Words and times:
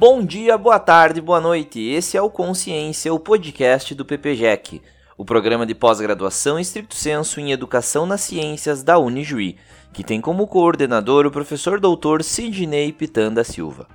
Bom 0.00 0.24
dia, 0.24 0.56
boa 0.56 0.78
tarde, 0.78 1.20
boa 1.20 1.40
noite. 1.40 1.80
Esse 1.80 2.16
é 2.16 2.22
o 2.22 2.30
Consciência, 2.30 3.12
o 3.12 3.18
podcast 3.18 3.96
do 3.96 4.04
PPJEC, 4.04 4.80
o 5.16 5.24
programa 5.24 5.66
de 5.66 5.74
pós-graduação 5.74 6.56
estricto 6.56 6.94
senso 6.94 7.40
em 7.40 7.50
Educação 7.50 8.06
nas 8.06 8.20
Ciências 8.20 8.84
da 8.84 8.96
Unijuí, 8.96 9.56
que 9.92 10.04
tem 10.04 10.20
como 10.20 10.46
coordenador 10.46 11.26
o 11.26 11.32
professor 11.32 11.80
doutor 11.80 12.22
Sidney 12.22 12.92
Pitanda 12.92 13.42
Silva. 13.42 13.88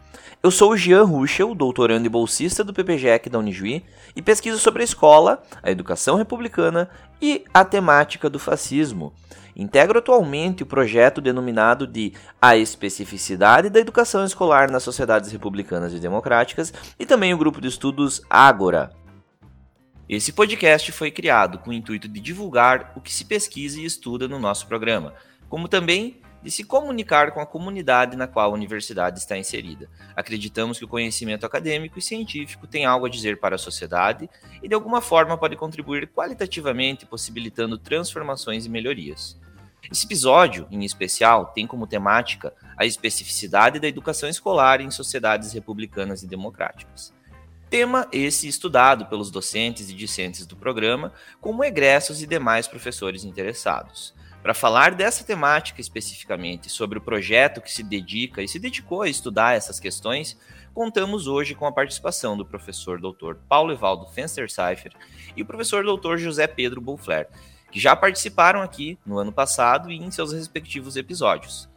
Eu 0.44 0.52
sou 0.52 0.72
o 0.72 0.78
Jean 0.78 1.06
Ruschel, 1.06 1.56
doutorando 1.56 2.06
e 2.06 2.10
bolsista 2.10 2.66
do 2.66 2.74
PPJEC 2.74 3.30
da 3.30 3.40
Unijuí, 3.40 3.82
e 4.14 4.22
pesquiso 4.22 4.60
sobre 4.60 4.82
a 4.82 4.84
escola, 4.84 5.42
a 5.64 5.72
educação 5.72 6.18
republicana 6.18 6.90
e 7.22 7.46
a 7.54 7.64
temática 7.64 8.30
do 8.30 8.40
fascismo. 8.40 9.14
Integro 9.56 10.00
atualmente 10.00 10.64
o 10.64 10.66
projeto 10.66 11.22
denominado 11.22 11.86
de 11.86 12.14
A 12.42 12.58
Especificidade 12.58 13.70
da 13.70 13.80
Educação 13.80 14.26
Escolar 14.26 14.72
nas 14.72 14.84
Sociedades 14.84 15.32
Republicanas 15.32 15.94
e 15.94 16.00
Democráticas 16.00 16.74
e 16.98 17.06
também 17.06 17.34
o 17.34 17.38
grupo 17.38 17.62
de 17.62 17.68
estudos 17.68 18.22
Ágora. 18.30 18.92
Esse 20.10 20.34
podcast 20.34 20.92
foi 20.92 21.12
criado 21.12 21.60
com 21.60 21.70
o 21.70 21.74
intuito 21.74 22.08
de 22.08 22.20
divulgar 22.20 22.92
o 22.96 23.02
que 23.02 23.14
se 23.14 23.26
pesquisa 23.26 23.80
e 23.80 23.86
estuda 23.86 24.28
no 24.28 24.40
nosso 24.40 24.68
programa, 24.68 25.14
como 25.48 25.68
também 25.68 26.20
de 26.44 26.52
se 26.52 26.64
comunicar 26.64 27.32
com 27.32 27.40
a 27.40 27.46
comunidade 27.46 28.18
na 28.18 28.28
qual 28.28 28.52
a 28.52 28.54
universidade 28.54 29.18
está 29.20 29.38
inserida. 29.38 29.90
Acreditamos 30.16 30.78
que 30.78 30.84
o 30.84 30.90
conhecimento 30.90 31.46
acadêmico 31.46 31.98
e 31.98 32.02
científico 32.02 32.68
tem 32.68 32.86
algo 32.86 33.06
a 33.06 33.10
dizer 33.10 33.40
para 33.40 33.56
a 33.56 33.60
sociedade 33.60 34.30
e, 34.62 34.68
de 34.68 34.76
alguma 34.76 35.00
forma, 35.00 35.38
pode 35.38 35.56
contribuir 35.56 36.08
qualitativamente, 36.08 37.06
possibilitando 37.06 37.78
transformações 37.78 38.66
e 38.66 38.70
melhorias. 38.70 39.40
Esse 39.92 40.06
episódio, 40.06 40.68
em 40.72 40.84
especial, 40.84 41.48
tem 41.48 41.68
como 41.68 41.86
temática 41.86 42.54
a 42.78 42.86
especificidade 42.86 43.80
da 43.80 43.88
educação 43.88 44.30
escolar 44.30 44.82
em 44.82 44.90
sociedades 44.90 45.52
republicanas 45.54 46.24
e 46.24 46.28
democráticas. 46.28 47.14
Tema 47.70 48.08
esse 48.12 48.48
estudado 48.48 49.08
pelos 49.08 49.32
docentes 49.32 49.90
e 49.90 49.94
discentes 49.94 50.46
do 50.46 50.56
programa, 50.56 51.12
como 51.42 51.64
egressos 51.64 52.22
e 52.22 52.28
demais 52.28 52.68
professores 52.68 53.24
interessados. 53.24 54.14
Para 54.44 54.54
falar 54.54 54.94
dessa 54.94 55.24
temática 55.24 55.80
especificamente, 55.80 56.70
sobre 56.70 56.98
o 56.98 57.02
projeto 57.02 57.62
que 57.62 57.72
se 57.72 57.82
dedica 57.82 58.42
e 58.42 58.48
se 58.48 58.60
dedicou 58.60 59.02
a 59.02 59.10
estudar 59.10 59.56
essas 59.56 59.80
questões, 59.80 60.38
contamos 60.74 61.28
hoje 61.28 61.56
com 61.56 61.66
a 61.66 61.72
participação 61.72 62.36
do 62.36 62.46
professor 62.46 63.00
Dr. 63.00 63.36
Paulo 63.48 63.72
Evaldo 63.72 64.06
Fenster-Seifer 64.08 64.92
e 65.36 65.42
o 65.42 65.46
professor 65.46 65.84
Dr. 65.84 66.18
José 66.18 66.46
Pedro 66.46 66.82
Bulfler, 66.82 67.30
que 67.74 67.80
já 67.80 67.96
participaram 67.96 68.62
aqui 68.62 69.00
no 69.04 69.18
ano 69.18 69.34
passado 69.34 69.92
e 69.92 69.98
em 69.98 70.12
seus 70.12 70.32
respectivos 70.32 70.96
episódios. 70.96 71.68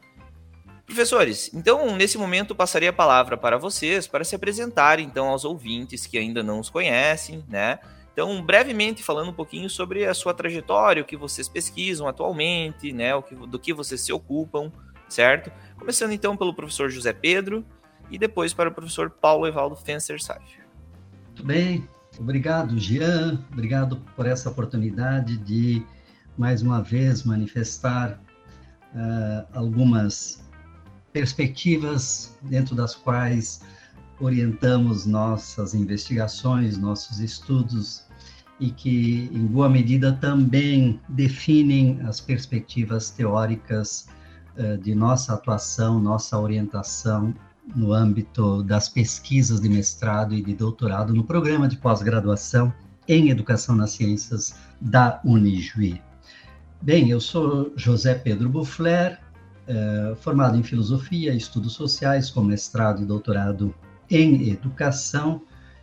Professores, 0.84 1.50
então 1.55 1.97
nesse 1.97 2.19
momento 2.19 2.55
passaria 2.55 2.91
a 2.91 2.92
palavra 2.92 3.34
para 3.34 3.56
vocês 3.56 4.06
para 4.06 4.22
se 4.22 4.34
apresentarem 4.34 5.06
então 5.06 5.28
aos 5.28 5.42
ouvintes 5.42 6.06
que 6.06 6.19
ainda 6.19 6.42
não 6.42 6.61
os 6.61 6.69
conhecem, 6.69 7.42
né? 7.48 7.78
Então, 8.12 8.42
brevemente 8.42 9.03
falando 9.03 9.30
um 9.30 9.33
pouquinho 9.33 9.70
sobre 9.70 10.05
a 10.05 10.12
sua 10.12 10.34
trajetória, 10.34 11.03
o 11.03 11.06
que 11.06 11.16
vocês 11.16 11.48
pesquisam 11.48 12.06
atualmente, 12.06 12.92
né, 12.92 13.14
o 13.14 13.22
que, 13.22 13.34
do 13.34 13.58
que 13.58 13.72
vocês 13.72 14.03
se 14.03 14.12
ocupam, 14.12 14.70
certo? 15.08 15.50
Começando 15.78 16.12
então 16.12 16.36
pelo 16.36 16.55
professor 16.55 16.91
José 16.91 17.14
Pedro 17.14 17.64
e 18.10 18.19
depois 18.19 18.53
para 18.53 18.69
o 18.69 18.72
professor 18.72 19.08
Paulo 19.10 19.47
Evaldo 19.47 19.77
Fencer 19.77 20.22
Safir. 20.22 20.66
Muito 21.28 21.44
bem, 21.44 21.88
obrigado 22.19 22.78
Jean, 22.78 23.39
obrigado 23.53 23.97
por 24.14 24.27
essa 24.27 24.48
oportunidade 24.50 25.36
de 25.39 25.84
mais 26.36 26.62
uma 26.62 26.83
vez 26.83 27.25
manifestar 27.25 28.20
uh, 28.95 29.47
algumas 29.53 30.44
perspectivas 31.12 32.37
dentro 32.42 32.75
das 32.75 32.94
quais 32.94 33.61
orientamos 34.21 35.06
nossas 35.06 35.75
investigações, 35.75 36.78
nossos 36.78 37.21
estudos 37.21 38.04
e 38.59 38.71
que, 38.71 39.31
em 39.33 39.47
boa 39.47 39.69
medida, 39.69 40.12
também 40.12 41.00
definem 41.09 42.00
as 42.03 42.21
perspectivas 42.21 43.10
teóricas 43.10 44.09
uh, 44.59 44.78
de 44.78 44.94
nossa 44.94 45.34
atuação, 45.34 45.98
nossa 46.00 46.38
orientação 46.38 47.34
no 47.75 47.93
âmbito 47.93 48.62
das 48.62 48.88
pesquisas 48.88 49.60
de 49.60 49.69
mestrado 49.69 50.34
e 50.34 50.43
de 50.43 50.54
doutorado 50.54 51.15
no 51.15 51.25
programa 51.25 51.69
de 51.69 51.77
pós-graduação 51.77 52.72
em 53.09 53.31
Educação 53.31 53.75
nas 53.75 53.93
Ciências 53.93 54.54
da 54.81 55.21
Unijuí. 55.25 56.00
Bem, 56.82 57.10
eu 57.10 57.21
sou 57.21 57.72
José 57.77 58.15
Pedro 58.15 58.49
Buffler, 58.49 59.19
uh, 59.69 60.16
formado 60.16 60.56
em 60.56 60.62
Filosofia 60.62 61.32
e 61.32 61.37
Estudos 61.37 61.72
Sociais, 61.72 62.31
com 62.31 62.43
mestrado 62.43 63.03
e 63.03 63.06
doutorado 63.06 63.75
em 64.10 64.50
Educação. 64.50 65.43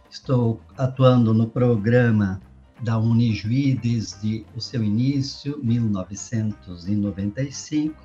Estou 0.10 0.60
atuando 0.78 1.34
no 1.34 1.48
programa 1.48 2.42
da 2.82 2.98
Unijuí 3.00 3.76
desde 3.76 4.46
o 4.56 4.62
seu 4.62 4.84
início, 4.84 5.60
1995, 5.64 7.96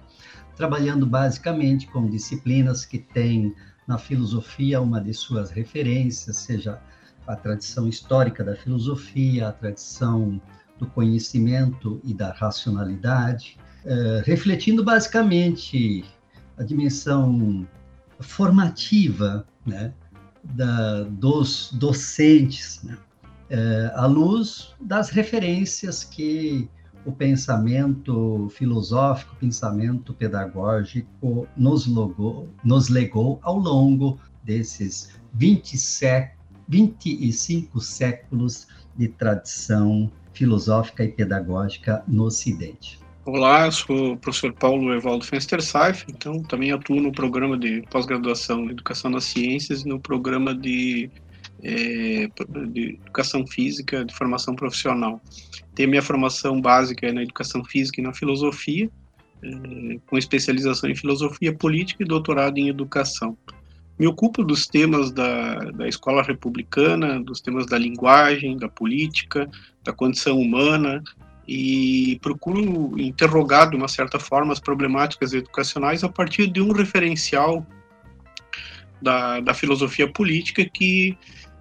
trabalhando 0.58 1.06
basicamente 1.06 1.86
com 1.86 2.10
disciplinas 2.10 2.84
que 2.84 2.98
têm 2.98 3.54
na 3.86 3.96
filosofia 3.96 4.80
uma 4.80 5.00
de 5.00 5.14
suas 5.14 5.52
referências, 5.52 6.36
seja 6.36 6.80
a 7.28 7.36
tradição 7.36 7.86
histórica 7.86 8.42
da 8.42 8.56
filosofia, 8.56 9.48
a 9.48 9.52
tradição 9.52 10.42
do 10.76 10.86
conhecimento 10.88 12.00
e 12.02 12.12
da 12.12 12.32
racionalidade, 12.32 13.56
uh, 13.84 14.22
refletindo 14.24 14.82
basicamente 14.82 16.04
a 16.56 16.64
dimensão 16.64 17.66
formativa 18.18 19.46
né, 19.64 19.92
da, 20.42 21.04
dos 21.04 21.70
docentes, 21.72 22.82
né, 22.82 22.98
é, 23.48 23.92
à 23.94 24.06
luz 24.06 24.74
das 24.80 25.08
referências 25.08 26.02
que 26.02 26.68
o 27.08 27.12
pensamento 27.12 28.48
filosófico, 28.50 29.34
pensamento 29.36 30.12
pedagógico 30.12 31.48
nos, 31.56 31.86
logou, 31.86 32.46
nos 32.62 32.90
legou 32.90 33.38
ao 33.42 33.58
longo 33.58 34.20
desses 34.44 35.18
20 35.32 35.78
sé 35.78 36.34
25 36.68 37.80
séculos 37.80 38.68
de 38.94 39.08
tradição 39.08 40.10
filosófica 40.34 41.02
e 41.02 41.08
pedagógica 41.08 42.04
no 42.06 42.24
Ocidente. 42.24 42.98
Olá, 43.24 43.70
sou 43.70 44.12
o 44.12 44.16
professor 44.18 44.52
Paulo 44.52 44.92
Evaldo 44.92 45.24
Fenstersaif, 45.24 46.04
então 46.08 46.42
também 46.42 46.72
atuo 46.72 47.00
no 47.00 47.10
programa 47.10 47.56
de 47.56 47.82
pós-graduação 47.90 48.64
em 48.64 48.70
Educação 48.70 49.10
nas 49.10 49.24
Ciências 49.24 49.80
e 49.80 49.88
no 49.88 49.98
programa 49.98 50.54
de 50.54 51.10
é, 51.62 52.28
de 52.68 52.98
educação 53.02 53.46
física, 53.46 54.04
de 54.04 54.14
formação 54.14 54.54
profissional. 54.54 55.20
Tenho 55.74 55.90
minha 55.90 56.02
formação 56.02 56.60
básica 56.60 57.12
na 57.12 57.22
educação 57.22 57.64
física 57.64 58.00
e 58.00 58.04
na 58.04 58.12
filosofia, 58.12 58.90
é, 59.42 59.98
com 60.06 60.18
especialização 60.18 60.90
em 60.90 60.94
filosofia 60.94 61.52
política 61.54 62.02
e 62.02 62.06
doutorado 62.06 62.58
em 62.58 62.68
educação. 62.68 63.36
Me 63.98 64.06
ocupo 64.06 64.44
dos 64.44 64.66
temas 64.66 65.10
da, 65.10 65.56
da 65.72 65.88
escola 65.88 66.22
republicana, 66.22 67.20
dos 67.20 67.40
temas 67.40 67.66
da 67.66 67.76
linguagem, 67.76 68.56
da 68.56 68.68
política, 68.68 69.50
da 69.82 69.92
condição 69.92 70.38
humana, 70.38 71.02
e 71.48 72.18
procuro 72.22 73.00
interrogar 73.00 73.70
de 73.70 73.76
uma 73.76 73.88
certa 73.88 74.18
forma 74.18 74.52
as 74.52 74.60
problemáticas 74.60 75.32
educacionais 75.32 76.04
a 76.04 76.08
partir 76.08 76.46
de 76.46 76.60
um 76.60 76.72
referencial 76.72 77.66
da, 79.00 79.40
da 79.40 79.54
filosofia 79.54 80.06
política 80.12 80.64
que 80.64 81.16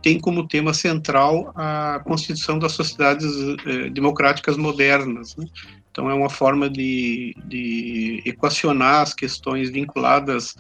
tem 0.08 0.18
como 0.18 0.48
tema 0.48 0.74
central 0.74 1.52
a 1.54 2.00
constituição 2.06 2.58
das 2.58 2.72
sociedades 2.72 3.30
eh, 3.66 3.90
democráticas 3.90 4.56
modernas. 4.56 5.36
Né? 5.36 5.46
Então, 5.92 6.10
é 6.10 6.14
uma 6.14 6.30
forma 6.30 6.70
de, 6.70 7.36
de 7.46 8.24
equacionar 8.26 9.02
as 9.02 9.14
questões 9.14 9.70
vinculadas 9.70 10.56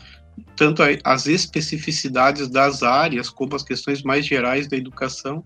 tanto 0.57 0.83
às 1.01 1.27
especificidades 1.27 2.49
das 2.49 2.83
áreas, 2.83 3.29
como 3.29 3.55
as 3.55 3.63
questões 3.63 4.03
mais 4.03 4.25
gerais 4.25 4.67
da 4.67 4.75
educação, 4.75 5.41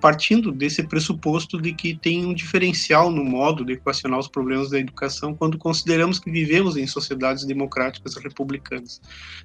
partindo 0.00 0.52
desse 0.52 0.84
pressuposto 0.84 1.60
de 1.60 1.72
que 1.72 1.96
tem 1.96 2.24
um 2.24 2.32
diferencial 2.32 3.10
no 3.10 3.24
modo 3.24 3.64
de 3.64 3.72
equacionar 3.72 4.20
os 4.20 4.28
problemas 4.28 4.70
da 4.70 4.78
educação 4.78 5.34
quando 5.34 5.58
consideramos 5.58 6.20
que 6.20 6.30
vivemos 6.30 6.76
em 6.76 6.86
sociedades 6.86 7.44
democráticas 7.44 8.14
republicanas. 8.14 9.00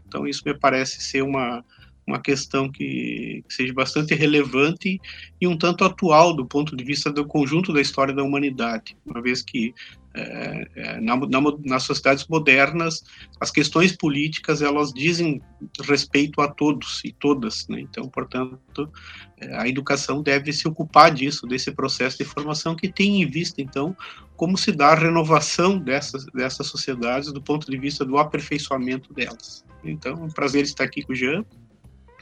Então, 0.07 0.27
isso 0.27 0.43
me 0.45 0.53
parece 0.53 1.01
ser 1.01 1.23
uma, 1.23 1.65
uma 2.07 2.19
questão 2.19 2.71
que, 2.71 3.43
seja 3.49 3.73
bastante 3.73 4.13
relevante 4.13 4.99
e 5.41 5.47
um 5.47 5.57
tanto 5.57 5.83
atual 5.83 6.35
do 6.35 6.45
ponto 6.45 6.75
de 6.75 6.83
vista 6.83 7.11
do 7.11 7.25
conjunto 7.25 7.73
da 7.73 7.81
história 7.81 8.13
da 8.13 8.23
humanidade, 8.23 8.95
uma 9.05 9.21
vez 9.21 9.41
que 9.41 9.73
é, 10.17 10.67
é, 10.75 11.01
na, 11.01 11.17
na, 11.17 11.41
nas 11.65 11.83
sociedades 11.83 12.25
modernas 12.29 13.03
as 13.41 13.51
questões 13.51 13.91
políticas 13.91 14.61
elas 14.61 14.93
dizem 14.93 15.41
respeito 15.83 16.39
a 16.39 16.47
todos 16.47 17.01
e 17.03 17.11
todas, 17.11 17.67
né? 17.67 17.81
então 17.81 18.07
portanto 18.07 18.89
é, 19.37 19.53
a 19.57 19.67
educação 19.67 20.23
deve 20.23 20.53
se 20.53 20.69
ocupar 20.69 21.13
disso, 21.13 21.45
desse 21.45 21.69
processo 21.69 22.17
de 22.17 22.23
formação 22.23 22.77
que 22.77 22.87
tem 22.87 23.23
em 23.23 23.25
vista 23.25 23.61
então 23.61 23.95
como 24.37 24.57
se 24.57 24.71
dá 24.71 24.93
a 24.93 24.95
renovação 24.95 25.77
dessas 25.77 26.25
dessas 26.27 26.67
sociedades 26.67 27.33
do 27.33 27.41
ponto 27.41 27.69
de 27.69 27.77
vista 27.77 28.05
do 28.05 28.17
aperfeiçoamento 28.17 29.13
delas. 29.13 29.65
Então, 29.83 30.13
é 30.13 30.23
um 30.23 30.29
prazer 30.29 30.63
estar 30.63 30.83
aqui 30.83 31.03
com 31.03 31.13
o 31.13 31.15
Jean 31.15 31.45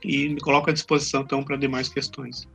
e 0.03 0.29
me 0.29 0.39
coloco 0.39 0.69
à 0.69 0.73
disposição 0.73 1.21
então 1.21 1.43
para 1.43 1.55
demais 1.55 1.89
questões. 1.89 2.47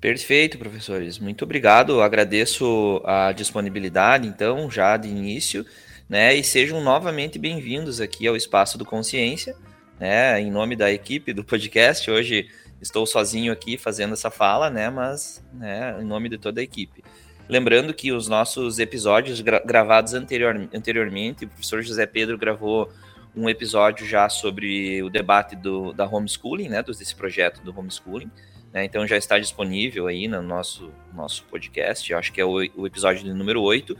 Perfeito, 0.00 0.58
professores. 0.58 1.18
Muito 1.18 1.44
obrigado. 1.44 2.02
Agradeço 2.02 3.00
a 3.04 3.32
disponibilidade, 3.32 4.28
então, 4.28 4.70
já 4.70 4.96
de 4.96 5.08
início, 5.08 5.64
né? 6.08 6.34
E 6.34 6.44
sejam 6.44 6.82
novamente 6.82 7.38
bem-vindos 7.38 8.00
aqui 8.02 8.26
ao 8.26 8.36
Espaço 8.36 8.76
do 8.76 8.84
Consciência, 8.84 9.56
né? 9.98 10.38
Em 10.38 10.50
nome 10.50 10.76
da 10.76 10.92
equipe 10.92 11.32
do 11.32 11.42
podcast. 11.42 12.10
Hoje 12.10 12.48
estou 12.82 13.06
sozinho 13.06 13.50
aqui 13.50 13.78
fazendo 13.78 14.12
essa 14.12 14.30
fala, 14.30 14.68
né? 14.68 14.90
Mas, 14.90 15.42
né, 15.54 15.96
em 15.98 16.04
nome 16.04 16.28
de 16.28 16.36
toda 16.36 16.60
a 16.60 16.64
equipe. 16.64 17.02
Lembrando 17.48 17.92
que 17.94 18.12
os 18.12 18.28
nossos 18.28 18.78
episódios 18.78 19.40
gra 19.40 19.62
gravados 19.64 20.14
anterior 20.14 20.68
anteriormente, 20.74 21.44
o 21.44 21.48
professor 21.48 21.82
José 21.82 22.06
Pedro 22.06 22.38
gravou 22.38 22.90
um 23.36 23.48
episódio 23.48 24.06
já 24.06 24.28
sobre 24.28 25.02
o 25.02 25.10
debate 25.10 25.56
do, 25.56 25.92
da 25.92 26.06
homeschooling, 26.06 26.68
né? 26.68 26.82
Desse 26.82 27.14
projeto 27.14 27.62
do 27.62 27.76
homeschooling. 27.76 28.30
Né? 28.72 28.84
Então 28.84 29.06
já 29.06 29.16
está 29.16 29.38
disponível 29.38 30.06
aí 30.06 30.26
no 30.26 30.42
nosso, 30.42 30.92
nosso 31.12 31.44
podcast, 31.44 32.12
acho 32.12 32.32
que 32.32 32.40
é 32.40 32.44
o, 32.44 32.54
o 32.76 32.86
episódio 32.86 33.32
número 33.34 33.62
8. 33.62 33.96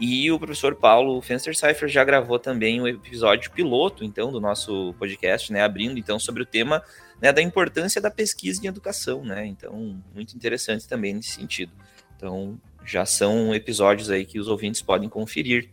E 0.00 0.32
o 0.32 0.38
professor 0.38 0.74
Paulo 0.74 1.20
Fenster 1.20 1.54
Cypher 1.54 1.86
já 1.86 2.02
gravou 2.02 2.38
também 2.38 2.80
o 2.80 2.84
um 2.84 2.88
episódio 2.88 3.50
piloto, 3.50 4.02
então, 4.02 4.32
do 4.32 4.40
nosso 4.40 4.94
podcast, 4.98 5.52
né? 5.52 5.62
Abrindo, 5.62 5.98
então, 5.98 6.18
sobre 6.18 6.42
o 6.42 6.46
tema 6.46 6.82
né, 7.20 7.30
da 7.30 7.42
importância 7.42 8.00
da 8.00 8.10
pesquisa 8.10 8.64
em 8.64 8.66
educação, 8.66 9.22
né? 9.22 9.44
Então, 9.44 10.02
muito 10.14 10.34
interessante 10.34 10.88
também 10.88 11.12
nesse 11.12 11.32
sentido. 11.32 11.72
Então, 12.16 12.58
já 12.82 13.04
são 13.04 13.54
episódios 13.54 14.08
aí 14.08 14.24
que 14.24 14.40
os 14.40 14.48
ouvintes 14.48 14.80
podem 14.80 15.06
conferir. 15.06 15.68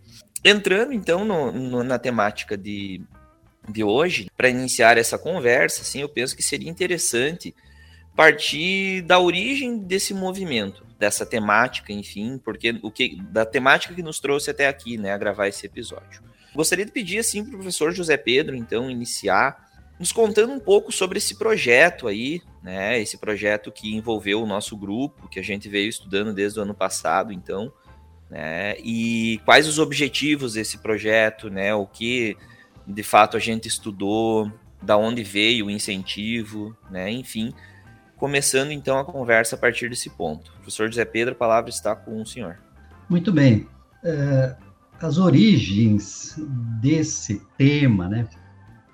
Entrando, 0.49 0.93
então, 0.93 1.25
no, 1.25 1.51
no, 1.51 1.83
na 1.83 1.99
temática 1.99 2.55
de, 2.55 3.01
de 3.67 3.83
hoje, 3.83 4.31
para 4.37 4.47
iniciar 4.47 4.97
essa 4.97 5.17
conversa, 5.17 5.81
assim, 5.81 5.99
eu 5.99 6.07
penso 6.07 6.37
que 6.37 6.41
seria 6.41 6.69
interessante 6.69 7.53
partir 8.15 9.01
da 9.01 9.19
origem 9.19 9.77
desse 9.77 10.13
movimento, 10.13 10.85
dessa 10.97 11.25
temática, 11.25 11.91
enfim, 11.91 12.37
porque 12.37 12.79
o 12.81 12.89
que 12.89 13.21
da 13.23 13.45
temática 13.45 13.93
que 13.93 14.01
nos 14.01 14.21
trouxe 14.21 14.49
até 14.49 14.69
aqui, 14.69 14.97
né, 14.97 15.11
a 15.11 15.17
gravar 15.17 15.49
esse 15.49 15.65
episódio. 15.65 16.23
Gostaria 16.55 16.85
de 16.85 16.93
pedir 16.93 17.19
assim 17.19 17.43
para 17.43 17.49
o 17.49 17.57
professor 17.57 17.91
José 17.91 18.15
Pedro, 18.15 18.55
então, 18.55 18.89
iniciar 18.89 19.67
nos 19.99 20.13
contando 20.13 20.53
um 20.53 20.59
pouco 20.61 20.93
sobre 20.93 21.17
esse 21.17 21.35
projeto 21.35 22.07
aí, 22.07 22.41
né, 22.63 22.97
esse 23.01 23.17
projeto 23.17 23.69
que 23.69 23.93
envolveu 23.93 24.41
o 24.41 24.47
nosso 24.47 24.77
grupo, 24.77 25.27
que 25.27 25.41
a 25.41 25.43
gente 25.43 25.67
veio 25.67 25.89
estudando 25.89 26.33
desde 26.33 26.57
o 26.57 26.61
ano 26.61 26.73
passado, 26.73 27.33
então, 27.33 27.69
né, 28.29 28.75
e 28.79 29.39
quais 29.45 29.67
os 29.67 29.79
objetivos 29.79 30.53
desse 30.53 30.77
projeto, 30.79 31.49
né, 31.49 31.73
o 31.73 31.85
que 31.85 32.35
de 32.85 33.03
fato 33.03 33.37
a 33.37 33.39
gente 33.39 33.67
estudou, 33.67 34.51
da 34.81 34.97
onde 34.97 35.23
veio 35.23 35.67
o 35.67 35.71
incentivo, 35.71 36.75
né, 36.89 37.11
enfim, 37.11 37.53
começando 38.15 38.71
então 38.71 38.97
a 38.97 39.05
conversa 39.05 39.55
a 39.55 39.59
partir 39.59 39.89
desse 39.89 40.09
ponto. 40.09 40.51
Professor 40.53 40.87
José 40.87 41.05
Pedro, 41.05 41.33
a 41.33 41.37
palavra 41.37 41.69
está 41.69 41.95
com 41.95 42.21
o 42.21 42.25
senhor. 42.25 42.59
Muito 43.09 43.31
bem. 43.31 43.67
É, 44.03 44.55
as 44.99 45.17
origens 45.17 46.35
desse 46.81 47.41
tema, 47.57 48.07
né, 48.07 48.27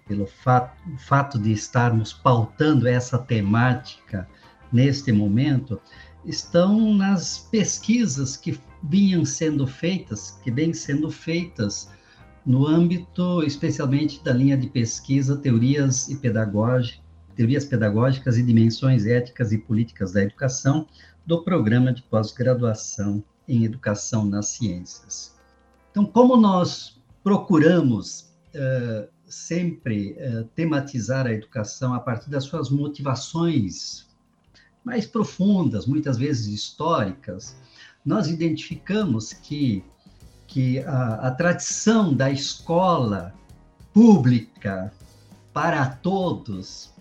pelo 0.08 0.28
fato, 0.28 0.76
fato 1.00 1.40
de 1.40 1.52
estarmos 1.52 2.14
pautando 2.14 2.88
essa 2.88 3.18
temática 3.18 4.28
neste 4.72 5.12
momento, 5.12 5.80
estão 6.26 6.94
nas 6.94 7.38
pesquisas 7.38 8.36
que 8.36 8.60
vinham 8.84 9.24
sendo 9.24 9.66
feitas, 9.66 10.40
que 10.44 10.52
vêm 10.52 10.74
sendo 10.74 11.10
feitas 11.10 11.90
no 12.46 12.68
âmbito, 12.68 13.42
especialmente 13.44 14.22
da 14.24 14.34
linha 14.34 14.58
de 14.58 14.68
pesquisa, 14.68 15.38
teorias 15.38 16.10
e 16.10 16.18
pedagógica, 16.18 17.02
teorias 17.36 17.66
pedagógicas 17.66 18.38
e 18.38 18.44
dimensões 18.44 19.06
éticas 19.06 19.52
e 19.52 19.58
políticas 19.58 20.12
da 20.12 20.22
educação 20.22 20.88
do 21.26 21.42
programa 21.44 21.94
de 21.94 22.02
pós-graduação 22.04 23.24
em 23.48 23.64
educação 23.64 24.26
nas 24.26 24.48
ciências. 24.48 25.36
Então, 25.92 26.06
como 26.06 26.36
nós 26.36 27.02
procuramos 27.24 28.34
uh, 28.54 29.08
sempre 29.26 30.18
uh, 30.20 30.44
tematizar 30.56 31.26
a 31.26 31.34
educação 31.34 31.94
a 31.94 32.00
partir 32.00 32.30
das 32.30 32.44
suas 32.44 32.70
motivações 32.70 34.06
mais 34.84 35.06
profundas, 35.06 35.86
muitas 35.86 36.18
vezes 36.18 36.48
históricas, 36.48 37.56
nós 38.06 38.28
identificamos 38.28 39.34
que, 39.34 39.84
que 40.48 40.80
a, 40.80 41.28
a 41.28 41.32
tradição 41.32 42.14
da 42.14 42.30
escola 42.30 43.34
pública 43.94 44.92
para 45.54 45.86
todos 45.86 46.92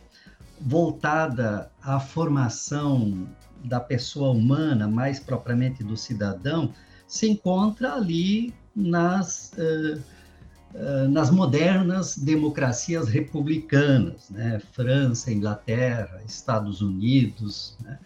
voltada 0.60 1.70
à 1.82 1.98
formação 1.98 3.26
da 3.64 3.80
pessoa 3.80 4.30
humana, 4.30 4.86
mais 4.86 5.18
propriamente 5.18 5.82
do 5.82 5.96
cidadão, 5.96 6.72
se 7.06 7.28
encontra 7.28 7.94
ali 7.94 8.54
nas, 8.74 9.52
uh, 9.52 10.00
uh, 10.74 11.08
nas 11.08 11.30
modernas 11.30 12.16
democracias 12.16 13.08
republicanas, 13.08 14.30
né? 14.30 14.60
França, 14.72 15.32
Inglaterra, 15.32 16.20
Estados 16.26 16.80
Unidos, 16.80 17.76
né? 17.80 17.98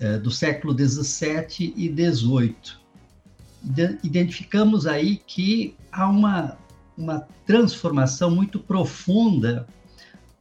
Uh, 0.00 0.18
do 0.20 0.30
século 0.30 0.76
XVII 0.76 1.74
e 1.76 1.88
XVIII. 1.88 2.80
Identificamos 4.02 4.86
aí 4.86 5.16
que 5.26 5.76
há 5.92 6.08
uma, 6.08 6.56
uma 6.96 7.26
transformação 7.46 8.30
muito 8.30 8.58
profunda 8.58 9.66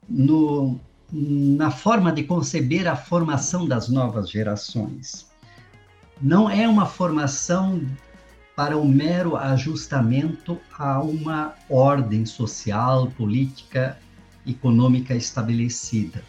no, 0.07 0.79
na 1.11 1.71
forma 1.71 2.11
de 2.11 2.23
conceber 2.23 2.87
a 2.87 2.95
formação 2.95 3.67
das 3.67 3.89
novas 3.89 4.29
gerações. 4.29 5.27
Não 6.21 6.49
é 6.49 6.67
uma 6.67 6.85
formação 6.85 7.81
para 8.55 8.77
o 8.77 8.81
um 8.81 8.87
mero 8.87 9.37
ajustamento 9.37 10.59
a 10.77 11.01
uma 11.01 11.55
ordem 11.69 12.25
social, 12.25 13.07
política, 13.11 13.97
econômica 14.45 15.15
estabelecida, 15.15 16.21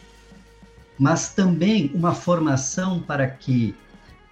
mas 1.00 1.30
também 1.30 1.90
uma 1.94 2.14
formação 2.14 3.00
para 3.00 3.26
que 3.26 3.74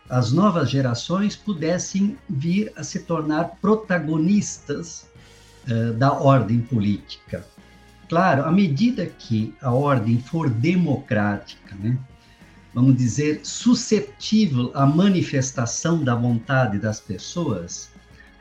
as 0.09 0.31
novas 0.31 0.71
gerações 0.71 1.35
pudessem 1.35 2.17
vir 2.29 2.73
a 2.77 2.85
se 2.85 3.01
tornar 3.01 3.57
protagonistas 3.61 5.09
uh, 5.67 5.93
da 5.95 6.13
ordem 6.13 6.61
política 6.61 7.45
Claro, 8.09 8.45
à 8.45 8.51
medida 8.51 9.05
que 9.05 9.55
a 9.61 9.71
ordem 9.71 10.19
for 10.19 10.49
democrática, 10.49 11.75
né, 11.75 11.99
vamos 12.73 12.97
dizer, 12.97 13.41
suscetível 13.43 14.71
à 14.75 14.87
manifestação 14.87 16.03
da 16.03 16.15
vontade 16.15 16.79
das 16.79 17.01
pessoas, 17.01 17.91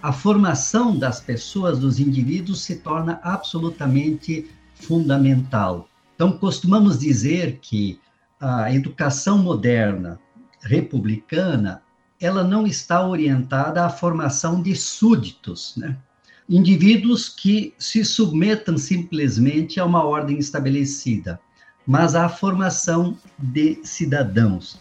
a 0.02 0.14
formação 0.14 0.98
das 0.98 1.20
pessoas, 1.20 1.80
dos 1.80 2.00
indivíduos, 2.00 2.62
se 2.62 2.78
torna 2.78 3.20
absolutamente 3.22 4.50
fundamental. 4.76 5.90
Então, 6.16 6.32
costumamos 6.38 6.98
dizer 6.98 7.60
que 7.62 8.00
a 8.40 8.72
educação 8.74 9.38
moderna 9.38 10.20
republicana 10.62 11.82
ela 12.20 12.44
não 12.44 12.66
está 12.66 13.06
orientada 13.06 13.86
à 13.86 13.90
formação 13.90 14.62
de 14.62 14.76
súditos, 14.76 15.76
né? 15.78 15.98
indivíduos 16.50 17.30
que 17.30 17.74
se 17.78 18.04
submetam 18.04 18.78
simplesmente 18.78 19.80
a 19.80 19.86
uma 19.86 20.04
ordem 20.04 20.40
estabelecida, 20.40 21.40
mas 21.86 22.16
à 22.16 22.28
formação 22.30 23.18
de 23.38 23.80
cidadãos. 23.84 24.80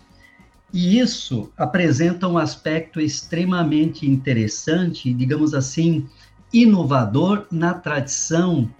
E 0.72 0.98
isso 0.98 1.50
apresenta 1.56 2.28
um 2.28 2.38
aspecto 2.38 3.00
extremamente 3.00 4.08
interessante, 4.08 5.12
digamos 5.12 5.54
assim, 5.54 6.06
inovador 6.52 7.46
na 7.50 7.74
tradição 7.74 8.70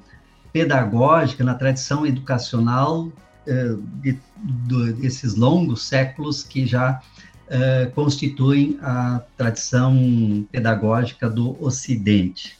pedagógica, 0.53 1.45
na 1.45 1.55
tradição 1.55 2.07
educacional 2.07 3.13
de, 3.47 4.19
de, 4.39 4.93
desses 4.95 5.35
longos 5.35 5.85
séculos 5.85 6.43
que 6.43 6.67
já 6.67 7.01
eh, 7.49 7.93
constituem 7.95 8.77
a 8.83 9.23
tradição 9.37 10.45
pedagógica 10.51 11.31
do 11.31 11.57
Ocidente. 11.63 12.59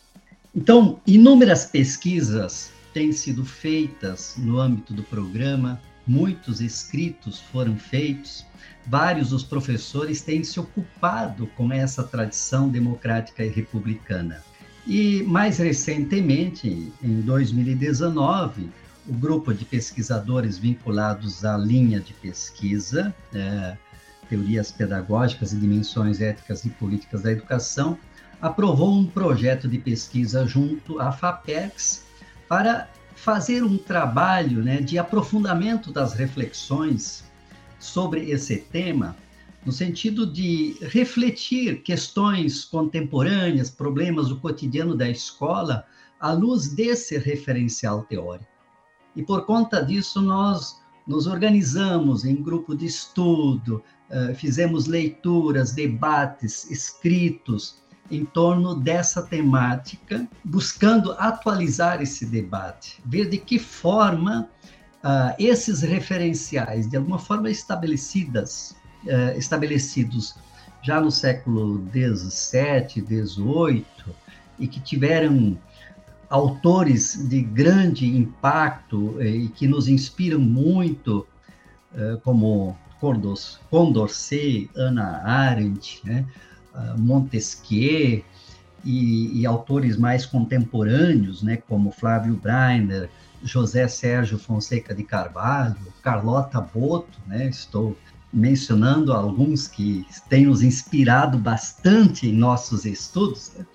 Então, 0.55 1.01
inúmeras 1.05 1.67
pesquisas 1.67 2.71
têm 2.95 3.11
sido 3.11 3.45
feitas 3.45 4.37
no 4.39 4.61
âmbito 4.61 4.95
do 4.95 5.03
programa, 5.03 5.81
muitos 6.07 6.61
escritos 6.61 7.41
foram 7.41 7.77
feitos, 7.77 8.47
vários 8.87 9.31
dos 9.31 9.43
professores 9.43 10.23
têm 10.23 10.45
se 10.45 10.61
ocupado 10.61 11.49
com 11.57 11.73
essa 11.73 12.05
tradição 12.05 12.69
democrática 12.69 13.45
e 13.45 13.49
republicana. 13.49 14.41
E, 14.87 15.25
mais 15.25 15.59
recentemente, 15.59 16.93
em 17.03 17.21
2019, 17.23 18.69
o 19.09 19.13
grupo 19.13 19.55
de 19.55 19.65
pesquisadores 19.65 20.59
vinculados 20.59 21.45
à 21.45 21.57
linha 21.57 22.01
de 22.01 22.13
pesquisa, 22.13 23.15
é, 23.33 23.77
Teorias 24.29 24.73
Pedagógicas 24.73 25.53
e 25.53 25.57
Dimensões 25.57 26.21
Éticas 26.21 26.65
e 26.65 26.71
Políticas 26.71 27.23
da 27.23 27.31
Educação, 27.31 27.97
aprovou 28.41 28.93
um 28.93 29.07
projeto 29.07 29.69
de 29.69 29.79
pesquisa 29.79 30.47
junto 30.47 31.01
à 31.01 31.13
FAPEX 31.13 32.05
para 32.49 32.89
fazer 33.15 33.63
um 33.63 33.79
trabalho 33.79 34.63
né, 34.63 34.81
de 34.81 34.99
aprofundamento 34.99 35.93
das 35.93 36.13
reflexões 36.13 37.25
sobre 37.79 38.31
esse 38.31 38.57
tema, 38.57 39.17
no 39.65 39.73
sentido 39.73 40.27
de 40.27 40.77
refletir 40.83 41.83
questões 41.83 42.65
contemporâneas, 42.65 43.71
problemas 43.71 44.29
do 44.29 44.39
cotidiano 44.39 44.95
da 44.97 45.09
escola, 45.09 45.85
à 46.21 46.33
luz 46.33 46.69
desse 46.69 47.19
referencial 47.19 48.03
teórico. 48.03 48.56
E 49.17 49.23
por 49.23 49.47
conta 49.47 49.83
disso, 49.83 50.21
nós 50.21 50.81
nos 51.07 51.27
organizamos 51.27 52.25
em 52.25 52.37
grupo 52.43 52.77
de 52.77 52.87
estudo, 52.87 53.83
eh, 54.11 54.35
fizemos 54.35 54.87
leituras, 54.87 55.73
debates, 55.73 56.71
escritos 56.71 57.77
em 58.11 58.25
torno 58.25 58.75
dessa 58.75 59.23
temática, 59.23 60.29
buscando 60.45 61.13
atualizar 61.19 62.01
esse 62.01 62.25
debate, 62.27 63.01
ver 63.05 63.29
de 63.29 63.39
que 63.39 63.59
forma 63.59 64.49
uh, 65.03 65.35
esses 65.39 65.83
referenciais, 65.83 66.89
de 66.89 66.97
alguma 66.97 67.19
forma 67.19 67.51
estabelecidas, 67.51 68.77
uh, 69.05 69.37
estabelecidos 69.37 70.37
já 70.83 71.01
no 71.01 71.11
século 71.11 71.85
XVII, 71.91 73.05
XVIII, 73.05 73.85
e 74.59 74.69
que 74.69 74.81
tiveram 74.81 75.59
autores 76.29 77.29
de 77.29 77.43
grande 77.43 78.07
impacto 78.07 79.17
eh, 79.21 79.29
e 79.29 79.49
que 79.49 79.67
nos 79.67 79.89
inspiram 79.89 80.41
muito, 80.41 81.27
como 82.25 82.77
Condorcet, 83.71 84.69
Ana 84.77 85.23
Arendt, 85.25 86.03
né? 86.05 86.27
Montesquieu 86.99 88.23
e, 88.87 89.41
e, 89.41 89.45
autores 89.45 89.97
mais 89.97 90.25
contemporâneos, 90.25 91.43
né, 91.43 91.57
como 91.57 91.91
Flávio 91.91 92.37
Breiner, 92.37 93.11
José 93.43 93.89
Sérgio 93.89 94.39
Fonseca 94.39 94.95
de 94.95 95.03
Carvalho, 95.03 95.77
Carlota 96.03 96.61
Boto, 96.61 97.19
né, 97.27 97.49
estou 97.49 97.97
mencionando 98.33 99.13
alguns 99.13 99.67
que 99.67 100.07
têm 100.29 100.47
nos 100.47 100.63
inspirado 100.63 101.37
bastante 101.37 102.29
em 102.29 102.33
nossos 102.33 102.85
estudos. 102.85 103.53
Né? 103.57 103.67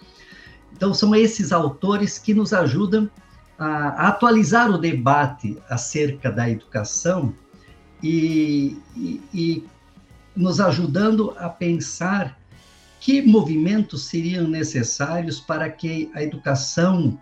Então, 0.81 0.95
são 0.95 1.13
esses 1.13 1.51
autores 1.51 2.17
que 2.17 2.33
nos 2.33 2.53
ajudam 2.53 3.07
a 3.55 4.07
atualizar 4.07 4.67
o 4.71 4.79
debate 4.79 5.55
acerca 5.69 6.31
da 6.31 6.49
educação 6.49 7.35
e, 8.01 8.79
e, 8.95 9.21
e 9.31 9.63
nos 10.35 10.59
ajudando 10.59 11.35
a 11.37 11.49
pensar 11.49 12.35
que 12.99 13.21
movimentos 13.21 14.05
seriam 14.05 14.47
necessários 14.47 15.39
para 15.39 15.69
que 15.69 16.09
a 16.15 16.23
educação 16.23 17.15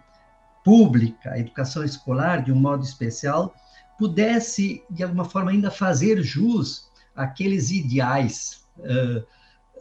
pública, 0.64 1.32
a 1.32 1.40
educação 1.40 1.84
escolar, 1.84 2.42
de 2.42 2.54
um 2.54 2.56
modo 2.56 2.86
especial, 2.86 3.54
pudesse, 3.98 4.82
de 4.90 5.04
alguma 5.04 5.26
forma, 5.26 5.52
ainda 5.52 5.70
fazer 5.70 6.24
jus 6.24 6.90
àqueles 7.14 7.72
ideais 7.72 8.64
uh, 8.78 9.22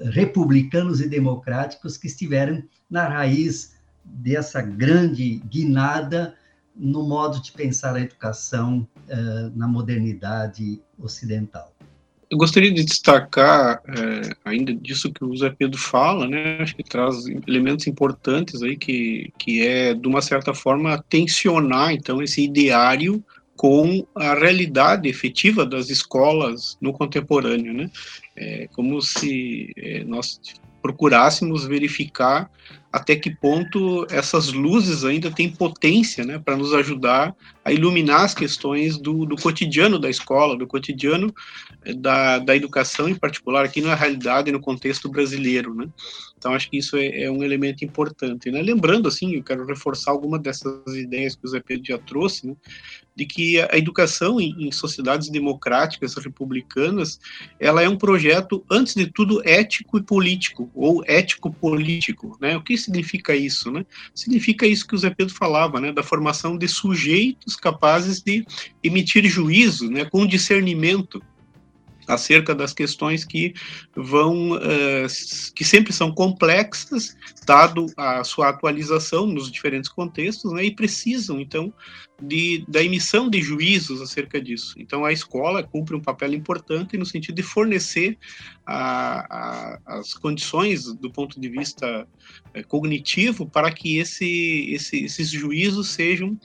republicanos 0.00 1.00
e 1.00 1.08
democráticos 1.08 1.96
que 1.96 2.06
estiveram 2.06 2.62
na 2.90 3.08
raiz 3.08 3.74
dessa 4.04 4.62
grande 4.62 5.42
guinada 5.48 6.34
no 6.74 7.02
modo 7.06 7.42
de 7.42 7.52
pensar 7.52 7.96
a 7.96 8.00
educação 8.00 8.86
uh, 9.08 9.56
na 9.56 9.66
modernidade 9.66 10.80
ocidental. 10.98 11.74
Eu 12.30 12.36
gostaria 12.36 12.72
de 12.72 12.84
destacar 12.84 13.80
é, 13.88 14.36
ainda 14.44 14.74
disso 14.74 15.10
que 15.10 15.24
o 15.24 15.34
Zé 15.34 15.48
Pedro 15.48 15.78
fala, 15.78 16.28
né? 16.28 16.58
Acho 16.60 16.76
que 16.76 16.84
traz 16.84 17.24
elementos 17.46 17.86
importantes 17.86 18.62
aí 18.62 18.76
que 18.76 19.32
que 19.38 19.66
é 19.66 19.94
de 19.94 20.06
uma 20.06 20.20
certa 20.20 20.52
forma 20.52 21.02
tensionar 21.08 21.90
então 21.90 22.20
esse 22.20 22.44
ideário 22.44 23.24
com 23.58 24.06
a 24.14 24.34
realidade 24.34 25.08
efetiva 25.08 25.66
das 25.66 25.90
escolas 25.90 26.78
no 26.80 26.92
contemporâneo, 26.92 27.74
né? 27.74 27.90
É 28.36 28.68
como 28.68 29.02
se 29.02 29.74
é, 29.76 30.04
nós 30.04 30.40
procurássemos 30.80 31.66
verificar 31.66 32.48
até 32.92 33.14
que 33.14 33.30
ponto 33.30 34.06
essas 34.10 34.52
luzes 34.52 35.04
ainda 35.04 35.30
têm 35.30 35.50
potência 35.50 36.24
né, 36.24 36.38
para 36.38 36.56
nos 36.56 36.72
ajudar 36.72 37.34
a 37.68 37.72
iluminar 37.72 38.22
as 38.22 38.34
questões 38.34 38.96
do, 38.96 39.26
do 39.26 39.36
cotidiano 39.36 39.98
da 39.98 40.08
escola, 40.08 40.56
do 40.56 40.66
cotidiano 40.66 41.32
eh, 41.84 41.92
da, 41.92 42.38
da 42.38 42.56
educação, 42.56 43.08
em 43.08 43.14
particular 43.14 43.64
aqui 43.64 43.82
na 43.82 43.94
realidade 43.94 44.50
no 44.50 44.60
contexto 44.60 45.08
brasileiro. 45.08 45.74
Né? 45.74 45.86
Então, 46.38 46.54
acho 46.54 46.70
que 46.70 46.78
isso 46.78 46.96
é, 46.96 47.24
é 47.24 47.30
um 47.30 47.42
elemento 47.42 47.84
importante. 47.84 48.50
Né? 48.50 48.62
Lembrando, 48.62 49.06
assim, 49.06 49.34
eu 49.34 49.42
quero 49.42 49.66
reforçar 49.66 50.12
alguma 50.12 50.38
dessas 50.38 50.94
ideias 50.94 51.34
que 51.34 51.44
o 51.44 51.48
Zé 51.48 51.60
Pedro 51.60 51.84
já 51.84 51.98
trouxe, 51.98 52.46
né? 52.46 52.56
de 53.14 53.26
que 53.26 53.60
a 53.60 53.76
educação 53.76 54.40
em, 54.40 54.68
em, 54.68 54.70
sociedades 54.70 55.28
democráticas 55.28 56.14
republicanas, 56.14 57.18
ela 57.58 57.82
é 57.82 57.88
um 57.88 57.98
projeto, 57.98 58.64
antes 58.70 58.94
de 58.94 59.10
tudo, 59.12 59.42
ético 59.44 59.98
e 59.98 60.02
político, 60.02 60.70
ou 60.72 61.02
ético-político. 61.04 62.38
Né? 62.40 62.56
O 62.56 62.62
que 62.62 62.77
significa 62.78 63.34
isso? 63.34 63.70
Né? 63.70 63.84
Significa 64.14 64.66
isso 64.66 64.86
que 64.86 64.94
o 64.94 64.98
Zé 64.98 65.10
Pedro 65.10 65.34
falava, 65.34 65.80
né? 65.80 65.92
da 65.92 66.02
formação 66.02 66.56
de 66.56 66.68
sujeitos 66.68 67.56
capazes 67.56 68.20
de 68.20 68.44
emitir 68.82 69.26
juízo, 69.26 69.90
né? 69.90 70.04
com 70.04 70.26
discernimento, 70.26 71.22
acerca 72.08 72.54
das 72.54 72.72
questões 72.72 73.24
que 73.24 73.52
vão, 73.94 74.52
uh, 74.52 75.06
que 75.54 75.64
sempre 75.64 75.92
são 75.92 76.12
complexas, 76.12 77.16
dado 77.46 77.86
a 77.96 78.24
sua 78.24 78.48
atualização 78.48 79.26
nos 79.26 79.50
diferentes 79.50 79.90
contextos, 79.90 80.52
né, 80.52 80.64
e 80.64 80.74
precisam, 80.74 81.40
então, 81.40 81.72
de, 82.20 82.64
da 82.66 82.82
emissão 82.82 83.30
de 83.30 83.40
juízos 83.40 84.00
acerca 84.00 84.40
disso. 84.40 84.74
Então, 84.76 85.04
a 85.04 85.12
escola 85.12 85.62
cumpre 85.62 85.94
um 85.94 86.00
papel 86.00 86.34
importante 86.34 86.96
no 86.96 87.06
sentido 87.06 87.36
de 87.36 87.42
fornecer 87.42 88.18
a, 88.66 89.78
a, 89.86 89.98
as 89.98 90.14
condições 90.14 90.92
do 90.94 91.10
ponto 91.10 91.40
de 91.40 91.48
vista 91.48 92.08
é, 92.52 92.62
cognitivo 92.62 93.46
para 93.46 93.70
que 93.70 93.98
esse, 93.98 94.72
esse, 94.72 95.04
esses 95.04 95.30
juízos 95.30 95.90
sejam 95.90 96.38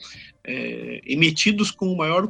é, 0.44 1.00
emitidos 1.06 1.70
com 1.70 1.92
o 1.92 1.96
maior 1.96 2.28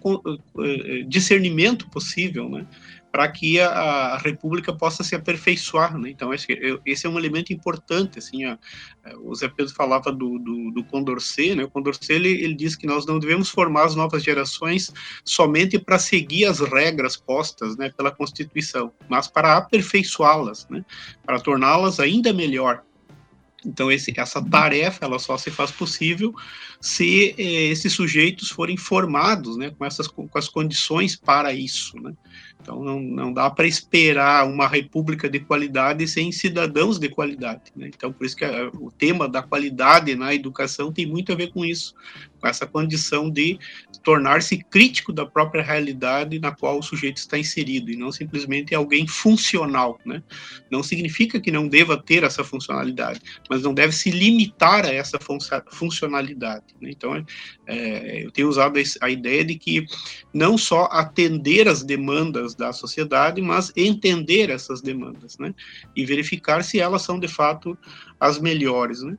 discernimento 1.07 1.88
possível, 1.91 2.49
né? 2.49 2.67
Para 3.14 3.28
que 3.28 3.61
a, 3.61 3.68
a, 3.68 4.18
República 4.18 4.73
possa 4.73 5.04
se 5.04 5.14
aperfeiçoar, 5.14 5.97
né? 5.97 6.11
Então 6.11 6.35
esse, 6.35 6.49
esse, 6.85 7.06
é 7.06 7.09
um 7.09 7.16
elemento 7.16 7.52
importante, 7.52 8.18
assim, 8.18 8.44
a, 8.44 8.59
o 9.23 9.33
Zé 9.37 9.47
Pedro 9.47 9.73
falava 9.73 10.11
do, 10.11 10.37
do, 10.40 10.73
do 10.73 10.83
Condorcet, 10.83 11.54
né? 11.54 11.62
O 11.62 11.71
Condorcet, 11.71 12.12
ele, 12.12 12.30
ele 12.42 12.56
diz 12.56 12.75
que 12.75 12.88
nós 12.88 13.06
não 13.06 13.21
devemos 13.21 13.49
formar 13.49 13.85
as 13.85 13.94
novas 13.94 14.21
gerações 14.21 14.92
somente 15.25 15.78
para 15.78 15.97
seguir 15.97 16.47
as 16.47 16.59
regras 16.59 17.16
postas, 17.16 17.76
né, 17.76 17.88
pela 17.97 18.11
Constituição, 18.11 18.90
mas 19.09 19.28
para 19.28 19.59
aperfeiçoá-las, 19.59 20.66
né? 20.68 20.85
Para 21.25 21.38
torná-las 21.38 22.00
ainda 22.00 22.33
melhor, 22.33 22.83
então, 23.64 23.90
esse, 23.90 24.12
essa 24.18 24.42
tarefa 24.42 25.04
ela 25.04 25.18
só 25.18 25.37
se 25.37 25.50
faz 25.50 25.71
possível 25.71 26.35
se 26.80 27.35
eh, 27.38 27.71
esses 27.71 27.92
sujeitos 27.92 28.50
forem 28.50 28.76
formados 28.76 29.56
né, 29.56 29.71
com, 29.71 29.85
essas, 29.85 30.06
com 30.06 30.28
as 30.35 30.49
condições 30.49 31.16
para 31.16 31.52
isso. 31.52 31.99
Né? 32.00 32.12
Então, 32.61 32.83
não, 32.83 33.00
não 33.00 33.33
dá 33.33 33.50
para 33.50 33.66
esperar 33.66 34.47
uma 34.47 34.68
república 34.68 35.28
de 35.28 35.40
qualidade 35.40 36.06
sem 36.06 36.30
cidadãos 36.30 36.99
de 36.99 37.09
qualidade. 37.09 37.73
Né? 37.75 37.90
Então, 37.94 38.12
por 38.12 38.26
isso 38.26 38.37
que 38.37 38.44
a, 38.44 38.68
o 38.75 38.90
tema 38.90 39.28
da 39.28 39.42
qualidade 39.42 40.14
na 40.14 40.35
educação 40.35 40.92
tem 40.92 41.06
muito 41.06 41.33
a 41.33 41.35
ver 41.35 41.52
com 41.52 41.64
isso, 41.64 41.94
com 42.44 42.48
essa 42.48 42.66
condição 42.66 43.30
de 43.30 43.58
tornar-se 44.02 44.58
crítico 44.58 45.14
da 45.14 45.24
própria 45.24 45.62
realidade 45.62 46.38
na 46.38 46.54
qual 46.54 46.78
o 46.78 46.82
sujeito 46.82 47.16
está 47.16 47.38
inserido, 47.38 47.90
e 47.90 47.96
não 47.96 48.12
simplesmente 48.12 48.74
alguém 48.74 49.06
funcional. 49.06 49.98
Né? 50.04 50.22
Não 50.70 50.82
significa 50.82 51.40
que 51.40 51.50
não 51.50 51.66
deva 51.66 51.96
ter 51.96 52.22
essa 52.22 52.44
funcionalidade, 52.44 53.18
mas 53.48 53.62
não 53.62 53.72
deve 53.72 53.94
se 53.94 54.10
limitar 54.10 54.84
a 54.84 54.92
essa 54.92 55.18
fun 55.18 55.38
funcionalidade. 55.72 56.66
Né? 56.82 56.90
Então, 56.90 57.24
é, 57.66 58.24
eu 58.24 58.30
tenho 58.30 58.48
usado 58.48 58.78
a 59.00 59.08
ideia 59.08 59.42
de 59.42 59.54
que 59.54 59.86
não 60.32 60.58
só 60.58 60.84
atender 60.92 61.66
as 61.66 61.82
demandas 61.82 62.54
da 62.54 62.74
sociedade, 62.74 63.40
mas 63.40 63.72
entender 63.74 64.50
essas 64.50 64.82
demandas, 64.82 65.38
né? 65.38 65.54
E 65.96 66.04
verificar 66.04 66.62
se 66.62 66.78
elas 66.78 67.02
são 67.02 67.18
de 67.18 67.28
fato 67.28 67.78
as 68.18 68.38
melhores, 68.38 69.02
né? 69.02 69.16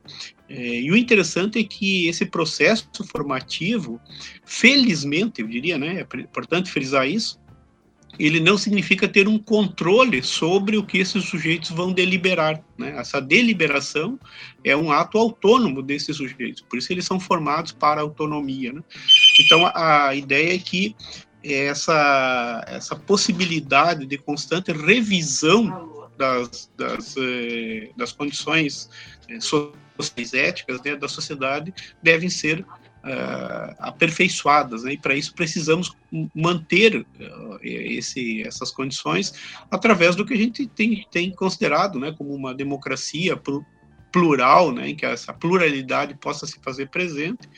É, 0.48 0.80
e 0.80 0.90
o 0.90 0.96
interessante 0.96 1.58
é 1.58 1.64
que 1.64 2.08
esse 2.08 2.24
processo 2.24 2.88
formativo, 3.10 4.00
felizmente, 4.44 5.40
eu 5.40 5.48
diria, 5.48 5.76
né? 5.76 6.00
É 6.00 6.20
importante 6.20 6.70
frisar 6.70 7.08
isso, 7.08 7.38
ele 8.18 8.40
não 8.40 8.56
significa 8.56 9.06
ter 9.06 9.28
um 9.28 9.38
controle 9.38 10.22
sobre 10.22 10.76
o 10.76 10.84
que 10.84 10.98
esses 10.98 11.24
sujeitos 11.24 11.70
vão 11.70 11.92
deliberar. 11.92 12.62
Né? 12.78 12.94
Essa 12.96 13.20
deliberação 13.20 14.18
é 14.64 14.76
um 14.76 14.90
ato 14.90 15.18
autônomo 15.18 15.82
desses 15.82 16.16
sujeitos, 16.16 16.62
por 16.62 16.78
isso 16.78 16.92
eles 16.92 17.04
são 17.04 17.20
formados 17.20 17.72
para 17.72 18.00
autonomia. 18.00 18.72
Né? 18.72 18.82
Então, 19.40 19.66
a, 19.66 20.08
a 20.08 20.14
ideia 20.14 20.54
é 20.54 20.58
que 20.58 20.96
essa, 21.44 22.64
essa 22.66 22.96
possibilidade 22.96 24.06
de 24.06 24.18
constante 24.18 24.72
revisão 24.72 25.95
das, 26.16 26.70
das, 26.76 27.14
eh, 27.16 27.90
das 27.96 28.12
condições 28.12 28.90
eh, 29.28 29.38
sociais 29.40 30.34
éticas 30.34 30.82
né, 30.82 30.96
da 30.96 31.08
sociedade 31.08 31.72
devem 32.02 32.28
ser 32.28 32.64
uh, 33.06 33.74
aperfeiçoadas, 33.78 34.82
né? 34.82 34.92
e 34.92 34.98
para 34.98 35.14
isso 35.14 35.34
precisamos 35.34 35.92
manter 36.34 36.98
uh, 37.00 37.58
esse, 37.62 38.42
essas 38.42 38.70
condições 38.70 39.32
através 39.70 40.16
do 40.16 40.24
que 40.24 40.34
a 40.34 40.36
gente 40.36 40.66
tem, 40.66 41.06
tem 41.10 41.30
considerado 41.30 41.98
né, 41.98 42.14
como 42.16 42.34
uma 42.34 42.54
democracia 42.54 43.40
plural, 44.12 44.72
né, 44.72 44.90
em 44.90 44.96
que 44.96 45.06
essa 45.06 45.32
pluralidade 45.32 46.14
possa 46.16 46.46
se 46.46 46.58
fazer 46.60 46.88
presente, 46.88 47.48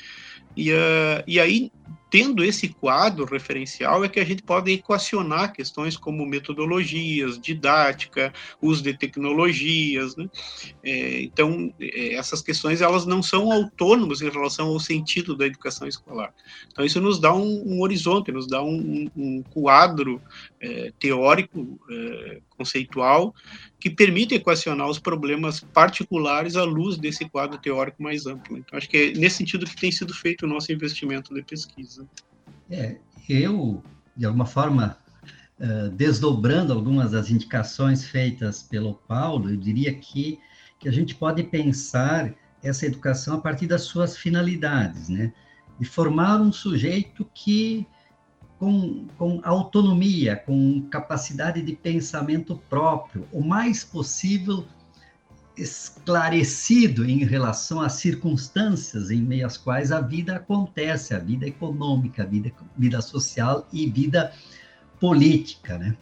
e, 0.57 0.73
uh, 0.73 1.23
e 1.27 1.41
aí 1.41 1.73
tendo 2.11 2.43
esse 2.43 2.69
quadro 2.69 3.25
referencial 3.25 4.05
é 4.05 4.09
que 4.09 4.21
a 4.21 4.25
gente 4.25 4.43
pode 4.43 4.73
equacionar 4.73 5.53
questões 5.53 5.97
como 5.97 6.25
metodologias, 6.25 7.39
didática, 7.39 8.33
uso 8.61 8.83
de 8.83 8.95
tecnologias, 8.95 10.17
né? 10.17 10.29
É, 10.83 11.23
então 11.23 11.73
é, 11.81 12.15
essas 12.15 12.41
questões 12.41 12.81
elas 12.81 13.05
não 13.05 13.23
são 13.23 13.53
autônomas 13.53 14.23
em 14.23 14.31
relação 14.31 14.69
ao 14.69 14.81
sentido 14.81 15.37
da 15.37 15.47
educação 15.47 15.87
escolar. 15.87 16.33
Então 16.71 16.85
isso 16.85 17.01
nos 17.01 17.21
dá 17.21 17.35
um, 17.35 17.75
um 17.75 17.81
horizonte, 17.83 18.33
nos 18.33 18.47
dá 18.47 18.63
um, 18.63 19.11
um 19.17 19.43
quadro 19.43 20.21
é, 20.61 20.93
teórico, 20.99 21.79
é, 21.91 22.41
conceitual 22.59 23.33
que 23.81 23.89
permite 23.89 24.35
equacionar 24.35 24.89
os 24.89 24.99
problemas 24.99 25.61
particulares 25.61 26.57
à 26.57 26.65
luz 26.65 26.99
desse 26.99 27.29
quadro 27.29 27.57
teórico 27.59 28.03
mais 28.03 28.27
amplo. 28.27 28.59
Então 28.59 28.77
acho 28.77 28.89
que 28.89 28.97
é 28.97 29.13
nesse 29.13 29.37
sentido 29.37 29.65
que 29.65 29.77
tem 29.77 29.93
sido 29.93 30.13
feito 30.13 30.45
o 30.45 30.49
nosso 30.49 30.73
investimento 30.73 31.33
de 31.33 31.43
pesquisa. 31.43 32.07
É, 32.69 32.97
eu, 33.29 33.83
de 34.17 34.27
alguma 34.27 34.47
forma, 34.47 34.99
uh, 35.61 35.91
desdobrando 35.91 36.73
algumas 36.73 37.13
das 37.13 37.31
indicações 37.31 38.05
feitas 38.05 38.63
pelo 38.63 38.95
Paulo, 38.95 39.51
eu 39.51 39.57
diria 39.57 39.95
que, 39.95 40.39
que 40.79 40.89
a 40.89 40.93
gente 40.93 41.15
pode 41.15 41.43
pensar 41.45 42.35
essa 42.63 42.87
educação 42.87 43.37
a 43.37 43.41
partir 43.41 43.67
das 43.67 43.83
suas 43.83 44.17
finalidades, 44.17 45.09
né? 45.09 45.33
De 45.79 45.87
formar 45.87 46.41
um 46.41 46.51
sujeito 46.51 47.25
que, 47.33 47.87
com, 48.59 49.07
com 49.17 49.41
autonomia, 49.45 50.37
com 50.37 50.83
capacidade 50.91 51.63
de 51.63 51.75
pensamento 51.75 52.61
próprio, 52.69 53.27
o 53.33 53.41
mais 53.41 53.85
possível 53.85 54.65
esclarecido 55.57 57.05
em 57.05 57.25
relação 57.25 57.81
às 57.81 57.95
circunstâncias 57.95 59.11
em 59.11 59.21
meio 59.21 59.47
às 59.47 59.57
quais 59.57 59.91
a 59.91 60.01
vida 60.01 60.37
acontece, 60.37 61.15
a 61.15 61.19
vida 61.19 61.47
econômica, 61.47 62.23
a 62.23 62.27
vida, 62.27 62.53
vida 62.77 63.01
social 63.01 63.67
e 63.73 63.89
vida 63.89 64.33
política, 65.01 65.79
né? 65.79 65.97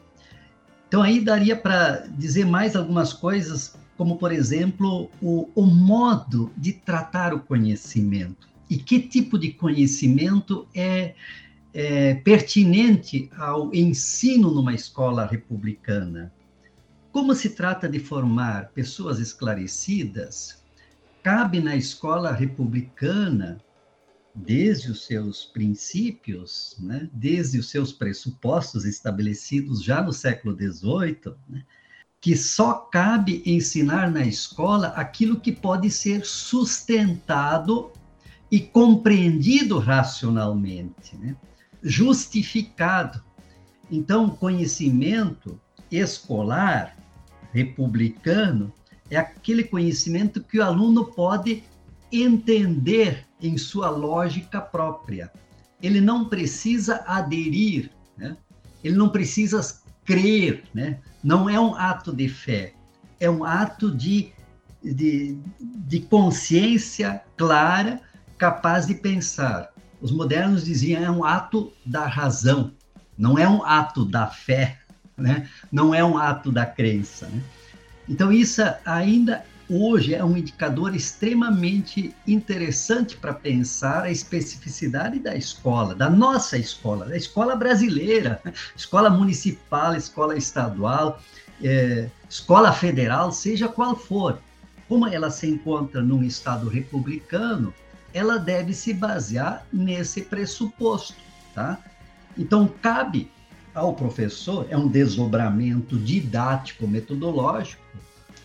Então 0.88 1.02
aí 1.02 1.20
daria 1.20 1.56
para 1.56 2.06
dizer 2.06 2.46
mais 2.46 2.76
algumas 2.76 3.12
coisas, 3.12 3.76
como 3.96 4.16
por 4.18 4.30
exemplo 4.30 5.10
o, 5.20 5.48
o 5.54 5.66
modo 5.66 6.52
de 6.56 6.72
tratar 6.72 7.34
o 7.34 7.40
conhecimento 7.40 8.48
e 8.68 8.76
que 8.76 9.00
tipo 9.00 9.38
de 9.38 9.52
conhecimento 9.52 10.66
é, 10.74 11.14
é 11.78 12.14
pertinente 12.14 13.28
ao 13.36 13.70
ensino 13.74 14.50
numa 14.50 14.72
escola 14.72 15.26
republicana. 15.26 16.32
Como 17.12 17.34
se 17.34 17.50
trata 17.50 17.86
de 17.86 18.00
formar 18.00 18.70
pessoas 18.70 19.18
esclarecidas, 19.18 20.64
cabe 21.22 21.60
na 21.60 21.76
escola 21.76 22.32
republicana, 22.32 23.58
desde 24.34 24.90
os 24.90 25.04
seus 25.04 25.44
princípios, 25.44 26.76
né, 26.78 27.10
desde 27.12 27.58
os 27.58 27.68
seus 27.68 27.92
pressupostos 27.92 28.86
estabelecidos 28.86 29.82
já 29.82 30.00
no 30.02 30.14
século 30.14 30.56
XVIII, 30.56 31.34
né, 31.46 31.62
que 32.22 32.34
só 32.34 32.72
cabe 32.72 33.42
ensinar 33.44 34.10
na 34.10 34.24
escola 34.24 34.88
aquilo 34.88 35.38
que 35.38 35.52
pode 35.52 35.90
ser 35.90 36.24
sustentado 36.24 37.92
e 38.50 38.60
compreendido 38.60 39.78
racionalmente, 39.78 41.18
né, 41.18 41.36
justificado. 41.86 43.22
Então, 43.90 44.28
conhecimento 44.28 45.60
escolar 45.90 46.96
republicano 47.52 48.72
é 49.08 49.16
aquele 49.16 49.62
conhecimento 49.62 50.42
que 50.42 50.58
o 50.58 50.64
aluno 50.64 51.04
pode 51.04 51.62
entender 52.10 53.24
em 53.40 53.56
sua 53.56 53.88
lógica 53.88 54.60
própria. 54.60 55.32
Ele 55.80 56.00
não 56.00 56.28
precisa 56.28 57.04
aderir, 57.06 57.90
né? 58.16 58.36
ele 58.82 58.96
não 58.96 59.08
precisa 59.08 59.60
crer, 60.04 60.64
né? 60.74 60.98
não 61.22 61.48
é 61.48 61.58
um 61.60 61.74
ato 61.74 62.12
de 62.12 62.28
fé, 62.28 62.74
é 63.20 63.30
um 63.30 63.44
ato 63.44 63.94
de, 63.94 64.32
de, 64.82 65.38
de 65.60 66.00
consciência 66.00 67.22
clara, 67.36 68.00
capaz 68.36 68.86
de 68.86 68.94
pensar. 68.94 69.72
Os 70.00 70.10
modernos 70.10 70.64
diziam 70.64 71.02
é 71.02 71.10
um 71.10 71.24
ato 71.24 71.72
da 71.84 72.06
razão, 72.06 72.72
não 73.16 73.38
é 73.38 73.48
um 73.48 73.64
ato 73.64 74.04
da 74.04 74.26
fé, 74.26 74.78
né? 75.16 75.48
não 75.72 75.94
é 75.94 76.04
um 76.04 76.18
ato 76.18 76.52
da 76.52 76.66
crença. 76.66 77.26
Né? 77.26 77.42
Então, 78.08 78.30
isso 78.30 78.62
ainda 78.84 79.44
hoje 79.68 80.14
é 80.14 80.24
um 80.24 80.36
indicador 80.36 80.94
extremamente 80.94 82.14
interessante 82.26 83.16
para 83.16 83.34
pensar 83.34 84.04
a 84.04 84.10
especificidade 84.10 85.18
da 85.18 85.34
escola, 85.34 85.94
da 85.94 86.08
nossa 86.08 86.56
escola, 86.56 87.06
da 87.06 87.16
escola 87.16 87.56
brasileira, 87.56 88.40
escola 88.76 89.10
municipal, 89.10 89.94
escola 89.94 90.36
estadual, 90.36 91.20
é, 91.62 92.08
escola 92.28 92.72
federal, 92.72 93.32
seja 93.32 93.68
qual 93.68 93.96
for. 93.96 94.38
Como 94.88 95.08
ela 95.08 95.30
se 95.30 95.48
encontra 95.48 96.00
num 96.00 96.22
Estado 96.22 96.68
republicano, 96.68 97.74
ela 98.16 98.38
deve 98.38 98.72
se 98.72 98.94
basear 98.94 99.66
nesse 99.70 100.22
pressuposto, 100.22 101.14
tá? 101.54 101.78
Então, 102.38 102.66
cabe 102.66 103.30
ao 103.74 103.94
professor, 103.94 104.66
é 104.70 104.76
um 104.76 104.88
desdobramento 104.88 105.98
didático, 105.98 106.88
metodológico, 106.88 107.82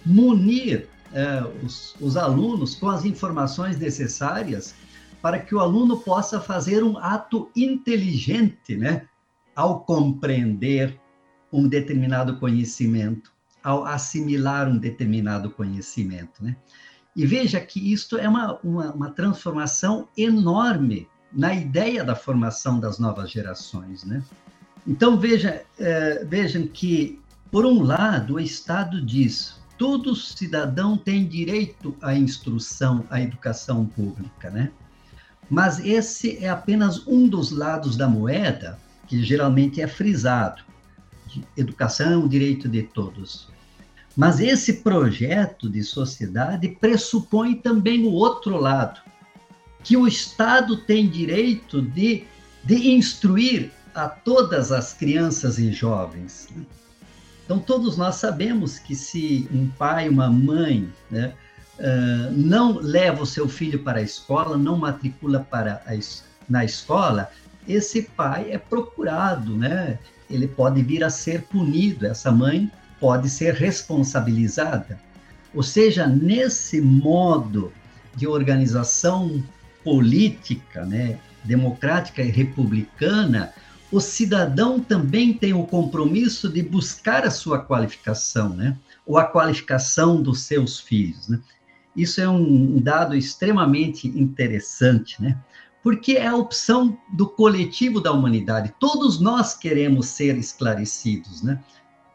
munir 0.05 0.89
é, 1.13 1.41
os, 1.63 1.95
os 2.01 2.17
alunos 2.17 2.75
com 2.75 2.89
as 2.89 3.05
informações 3.05 3.79
necessárias 3.79 4.75
para 5.21 5.39
que 5.39 5.55
o 5.55 5.59
aluno 5.61 6.01
possa 6.01 6.41
fazer 6.41 6.83
um 6.83 6.97
ato 6.97 7.49
inteligente, 7.55 8.75
né? 8.75 9.07
Ao 9.55 9.79
compreender 9.85 10.99
um 11.49 11.65
determinado 11.65 12.37
conhecimento, 12.39 13.31
ao 13.63 13.85
assimilar 13.85 14.67
um 14.67 14.77
determinado 14.77 15.49
conhecimento, 15.49 16.43
né? 16.43 16.57
E 17.15 17.25
veja 17.25 17.59
que 17.59 17.91
isto 17.91 18.17
é 18.17 18.27
uma, 18.27 18.59
uma, 18.63 18.91
uma 18.91 19.09
transformação 19.11 20.07
enorme 20.17 21.07
na 21.31 21.53
ideia 21.53 22.03
da 22.03 22.15
formação 22.15 22.79
das 22.79 22.99
novas 22.99 23.29
gerações, 23.29 24.03
né? 24.03 24.23
Então, 24.87 25.17
veja, 25.17 25.63
é, 25.79 26.25
vejam 26.25 26.67
que, 26.67 27.19
por 27.51 27.65
um 27.65 27.83
lado, 27.83 28.35
o 28.35 28.39
Estado 28.39 29.03
diz 29.05 29.61
todo 29.81 30.15
cidadão 30.15 30.95
tem 30.95 31.27
direito 31.27 31.95
à 32.03 32.15
instrução, 32.15 33.03
à 33.09 33.19
educação 33.19 33.83
pública, 33.83 34.51
né? 34.51 34.71
Mas 35.49 35.79
esse 35.79 36.37
é 36.37 36.49
apenas 36.49 37.07
um 37.07 37.27
dos 37.27 37.49
lados 37.49 37.97
da 37.97 38.07
moeda, 38.07 38.77
que 39.07 39.23
geralmente 39.23 39.81
é 39.81 39.87
frisado. 39.87 40.61
Educação 41.57 42.11
é 42.11 42.15
um 42.15 42.27
direito 42.27 42.69
de 42.69 42.83
todos. 42.83 43.49
Mas 44.15 44.39
esse 44.39 44.73
projeto 44.73 45.69
de 45.69 45.83
sociedade 45.83 46.67
pressupõe 46.67 47.55
também 47.55 48.03
o 48.03 48.11
outro 48.11 48.57
lado, 48.57 48.99
que 49.83 49.95
o 49.95 50.07
Estado 50.07 50.77
tem 50.77 51.09
direito 51.09 51.81
de, 51.81 52.25
de 52.63 52.91
instruir 52.91 53.71
a 53.95 54.07
todas 54.07 54.71
as 54.71 54.93
crianças 54.93 55.57
e 55.57 55.71
jovens. 55.71 56.49
Né? 56.55 56.63
Então, 57.45 57.59
todos 57.59 57.97
nós 57.97 58.15
sabemos 58.15 58.79
que 58.79 58.95
se 58.95 59.47
um 59.51 59.67
pai, 59.67 60.07
uma 60.07 60.29
mãe, 60.29 60.87
né, 61.09 61.33
não 62.31 62.77
leva 62.77 63.23
o 63.23 63.25
seu 63.25 63.49
filho 63.49 63.79
para 63.79 63.99
a 63.99 64.03
escola, 64.03 64.57
não 64.57 64.77
matricula 64.77 65.39
para 65.39 65.81
a, 65.87 65.99
na 66.47 66.63
escola, 66.63 67.29
esse 67.67 68.03
pai 68.03 68.51
é 68.51 68.57
procurado, 68.57 69.55
né? 69.55 69.99
Ele 70.29 70.47
pode 70.47 70.81
vir 70.81 71.03
a 71.03 71.09
ser 71.09 71.43
punido, 71.43 72.05
essa 72.05 72.31
mãe 72.31 72.71
pode 73.01 73.29
ser 73.29 73.55
responsabilizada. 73.55 74.97
Ou 75.53 75.63
seja, 75.63 76.07
nesse 76.07 76.79
modo 76.79 77.73
de 78.15 78.27
organização 78.27 79.43
política, 79.83 80.85
né, 80.85 81.17
democrática 81.43 82.21
e 82.21 82.29
republicana, 82.29 83.51
o 83.91 83.99
cidadão 83.99 84.79
também 84.79 85.33
tem 85.33 85.53
o 85.53 85.65
compromisso 85.65 86.47
de 86.47 86.61
buscar 86.61 87.25
a 87.25 87.31
sua 87.31 87.59
qualificação, 87.59 88.49
né? 88.49 88.77
Ou 89.05 89.17
a 89.17 89.25
qualificação 89.25 90.21
dos 90.21 90.43
seus 90.43 90.79
filhos, 90.79 91.27
né? 91.27 91.41
Isso 91.93 92.21
é 92.21 92.29
um 92.29 92.79
dado 92.79 93.15
extremamente 93.15 94.07
interessante, 94.07 95.21
né? 95.21 95.37
Porque 95.83 96.13
é 96.13 96.27
a 96.27 96.35
opção 96.35 96.97
do 97.11 97.27
coletivo 97.27 97.99
da 97.99 98.13
humanidade. 98.13 98.73
Todos 98.79 99.19
nós 99.19 99.53
queremos 99.55 100.05
ser 100.05 100.37
esclarecidos, 100.37 101.41
né? 101.41 101.59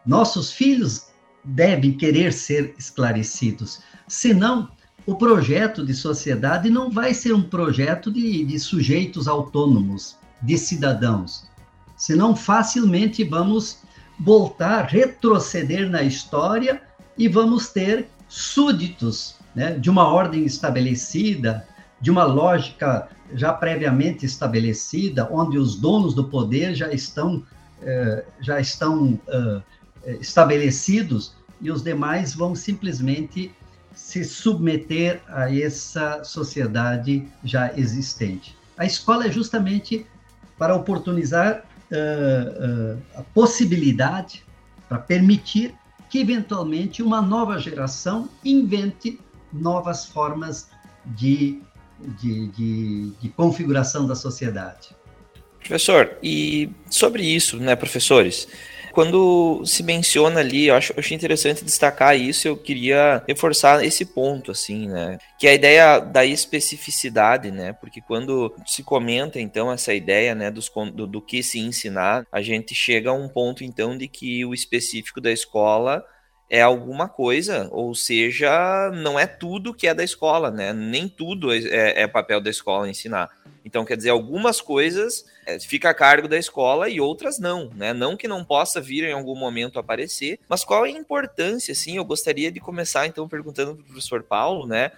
Nossos 0.07 0.53
filhos 0.53 1.07
devem 1.45 1.93
querer 1.93 2.33
ser 2.33 2.75
esclarecidos. 2.79 3.81
Senão, 4.07 4.71
o 5.07 5.15
projeto 5.15 5.85
de 5.85 5.95
sociedade 5.95 6.69
não 6.69 6.91
vai 6.91 7.15
ser 7.15 7.33
um 7.33 7.43
projeto 7.43 8.11
de, 8.11 8.45
de 8.45 8.59
sujeitos 8.59 9.29
autônomos, 9.29 10.17
de 10.43 10.59
cidadãos, 10.59 11.49
senão 11.97 12.37
facilmente 12.37 13.25
vamos 13.25 13.79
voltar, 14.19 14.87
retroceder 14.87 15.89
na 15.89 16.03
história 16.03 16.83
e 17.17 17.29
vamos 17.29 17.69
ter 17.71 18.09
súditos 18.29 19.37
né, 19.55 19.79
de 19.79 19.89
uma 19.89 20.09
ordem 20.09 20.45
estabelecida, 20.45 21.67
de 22.01 22.11
uma 22.11 22.25
lógica 22.25 23.09
já 23.35 23.53
previamente 23.53 24.27
estabelecida, 24.27 25.29
onde 25.33 25.59
os 25.59 25.77
donos 25.77 26.15
do 26.15 26.25
poder 26.25 26.75
já 26.75 26.93
estão, 26.93 27.43
eh, 27.83 28.25
já 28.41 28.61
estão 28.61 29.19
eh, 29.27 29.63
estabelecidos 30.21 31.35
e 31.61 31.71
os 31.71 31.83
demais 31.83 32.35
vão 32.35 32.55
simplesmente 32.55 33.53
se 33.95 34.25
submeter 34.25 35.23
a 35.27 35.53
essa 35.53 36.23
sociedade 36.23 37.27
já 37.43 37.73
existente. 37.77 38.57
A 38.77 38.85
escola 38.85 39.27
é 39.27 39.33
justamente 39.33 40.07
para 40.59 40.75
oportunizar 40.75 41.65
uh, 41.91 42.95
uh, 42.95 43.03
a 43.15 43.23
possibilidade, 43.23 44.45
para 44.89 44.99
permitir 44.99 45.75
que, 46.11 46.19
eventualmente, 46.21 47.03
uma 47.03 47.23
nova 47.23 47.59
geração 47.59 48.29
invente 48.45 49.19
novas 49.53 50.05
formas 50.07 50.69
de, 51.05 51.61
de, 52.21 52.49
de, 52.49 53.11
de 53.21 53.29
configuração 53.31 54.07
da 54.07 54.15
sociedade. 54.15 54.95
Professor, 55.59 56.17
e 56.23 56.71
sobre 56.89 57.23
isso, 57.25 57.57
né, 57.57 57.75
professores? 57.75 58.47
Quando 58.97 59.63
se 59.67 59.83
menciona 59.83 60.41
ali, 60.41 60.69
eu 60.69 60.75
acho, 60.75 60.95
eu 60.95 61.01
achei 61.01 61.15
interessante 61.15 61.63
destacar 61.63 62.19
isso, 62.19 62.49
eu 62.49 62.57
queria 62.57 63.23
reforçar 63.29 63.85
esse 63.85 64.07
ponto, 64.07 64.51
assim, 64.51 64.89
né? 64.89 65.19
Que 65.39 65.47
é 65.47 65.51
a 65.51 65.55
ideia 65.55 65.99
da 65.99 66.25
especificidade, 66.25 67.51
né? 67.51 67.75
Porque 67.75 68.01
quando 68.01 68.57
se 68.65 68.83
comenta, 68.83 69.39
então, 69.39 69.71
essa 69.71 69.93
ideia, 69.93 70.35
né, 70.35 70.51
dos, 70.51 70.73
do, 70.95 71.07
do 71.07 71.21
que 71.21 71.43
se 71.43 71.59
ensinar, 71.59 72.27
a 72.33 72.41
gente 72.41 72.75
chega 72.75 73.11
a 73.11 73.13
um 73.13 73.29
ponto, 73.29 73.63
então, 73.63 73.99
de 73.99 74.09
que 74.09 74.47
o 74.47 74.55
específico 74.55 75.21
da 75.21 75.31
escola 75.31 76.03
é 76.49 76.63
alguma 76.63 77.09
coisa, 77.09 77.69
ou 77.73 77.95
seja, 77.95 78.91
não 78.95 79.19
é 79.19 79.27
tudo 79.27 79.75
que 79.75 79.89
é 79.89 79.95
da 79.95 80.05
escola, 80.05 80.51
né? 80.51 80.73
Nem 80.73 81.09
tudo 81.09 81.53
é, 81.53 81.59
é, 81.59 82.03
é 82.03 82.07
papel 82.07 82.41
da 82.41 82.51
escola 82.51 82.89
ensinar. 82.89 83.31
Então, 83.65 83.85
quer 83.85 83.97
dizer, 83.97 84.11
algumas 84.11 84.61
coisas 84.61 85.25
é, 85.45 85.59
fica 85.59 85.91
a 85.91 85.95
cargo 85.95 86.29
da 86.29 86.39
escola 86.39 86.89
e 86.89 87.01
outras 87.01 87.41
não, 87.41 87.69
né? 87.75 87.93
Não 87.93 88.17
que 88.17 88.29
não 88.29 88.45
possa 88.45 88.81
vir 88.81 89.03
em 89.03 89.13
algum 89.13 89.35
momento 89.35 89.77
aparecer, 89.77 90.39
mas 90.49 90.63
qual 90.63 90.87
é 90.87 90.89
a 90.89 90.93
importância, 90.93 91.73
assim? 91.73 91.97
Eu 91.97 92.05
gostaria 92.05 92.53
de 92.53 92.61
começar, 92.61 93.09
então, 93.09 93.29
perguntando 93.29 93.75
para 93.75 93.83
o 93.83 93.87
professor 93.87 94.23
Paulo, 94.23 94.69
né? 94.69 94.93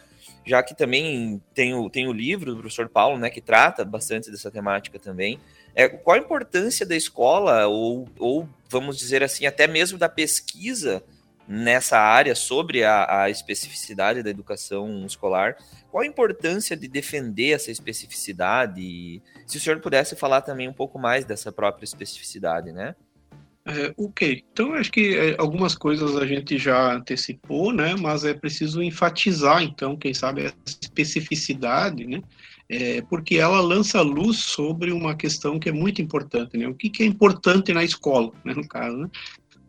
Já 0.44 0.62
que 0.62 0.76
também 0.76 1.40
tem 1.54 1.72
o, 1.74 1.88
tem 1.88 2.06
o 2.06 2.12
livro 2.12 2.54
do 2.54 2.60
professor 2.60 2.90
Paulo, 2.90 3.18
né? 3.18 3.30
Que 3.30 3.40
trata 3.40 3.86
bastante 3.86 4.30
dessa 4.30 4.50
temática 4.50 4.98
também. 4.98 5.40
É, 5.74 5.88
qual 5.88 6.16
a 6.16 6.20
importância 6.20 6.84
da 6.84 6.94
escola, 6.94 7.66
ou, 7.68 8.06
ou 8.18 8.46
vamos 8.68 8.98
dizer 8.98 9.22
assim, 9.22 9.46
até 9.46 9.66
mesmo 9.66 9.96
da 9.96 10.10
pesquisa 10.10 11.02
nessa 11.48 11.98
área 11.98 12.34
sobre 12.34 12.84
a, 12.84 13.22
a, 13.22 13.30
especificidade 13.30 14.22
da 14.22 14.28
educação 14.28 15.06
escolar. 15.06 15.56
Qual 15.90 16.02
a 16.02 16.06
importância 16.06 16.76
de 16.76 16.86
defender 16.86 17.52
essa 17.52 17.70
especificidade? 17.70 19.22
Se 19.46 19.56
o 19.56 19.60
senhor 19.60 19.80
pudesse 19.80 20.14
falar 20.14 20.42
também 20.42 20.68
um 20.68 20.74
pouco 20.74 20.98
mais 20.98 21.24
dessa 21.24 21.50
própria 21.50 21.84
especificidade, 21.84 22.70
né? 22.70 22.94
É, 23.64 23.92
ok, 23.98 24.44
então 24.50 24.72
acho 24.74 24.90
que 24.90 25.14
é, 25.14 25.36
algumas 25.38 25.74
coisas 25.74 26.16
a 26.16 26.26
gente 26.26 26.56
já 26.56 26.94
antecipou, 26.94 27.72
né? 27.72 27.94
Mas 27.98 28.24
é 28.24 28.34
preciso 28.34 28.82
enfatizar, 28.82 29.62
então, 29.62 29.96
quem 29.96 30.14
sabe, 30.14 30.44
essa 30.44 30.56
especificidade, 30.66 32.06
né? 32.06 32.22
É, 32.70 33.02
porque 33.02 33.36
ela 33.36 33.60
lança 33.60 34.00
luz 34.02 34.38
sobre 34.38 34.90
uma 34.90 35.14
questão 35.14 35.58
que 35.58 35.68
é 35.68 35.72
muito 35.72 36.02
importante, 36.02 36.56
né? 36.56 36.66
O 36.66 36.74
que, 36.74 36.90
que 36.90 37.02
é 37.02 37.06
importante 37.06 37.72
na 37.72 37.84
escola, 37.84 38.32
né, 38.44 38.54
no 38.54 38.66
caso, 38.66 38.96
né? 38.96 39.10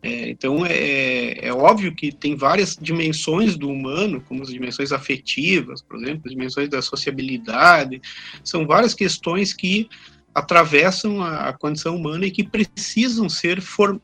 É, 0.02 0.30
então, 0.30 0.64
é, 0.64 1.46
é 1.46 1.52
óbvio 1.52 1.94
que 1.94 2.10
tem 2.10 2.34
várias 2.34 2.76
dimensões 2.80 3.56
do 3.56 3.68
humano, 3.68 4.22
como 4.22 4.42
as 4.42 4.48
dimensões 4.48 4.92
afetivas, 4.92 5.82
por 5.82 5.98
exemplo, 5.98 6.22
as 6.24 6.32
dimensões 6.32 6.68
da 6.68 6.80
sociabilidade, 6.80 8.00
são 8.42 8.66
várias 8.66 8.94
questões 8.94 9.52
que 9.52 9.88
atravessam 10.34 11.22
a, 11.22 11.48
a 11.48 11.52
condição 11.52 11.96
humana 11.96 12.24
e 12.24 12.30
que 12.30 12.44
precisam 12.44 13.28
ser 13.28 13.60
for, 13.60 14.00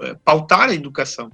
é, 0.00 0.14
pautar 0.24 0.70
a 0.70 0.74
educação. 0.74 1.30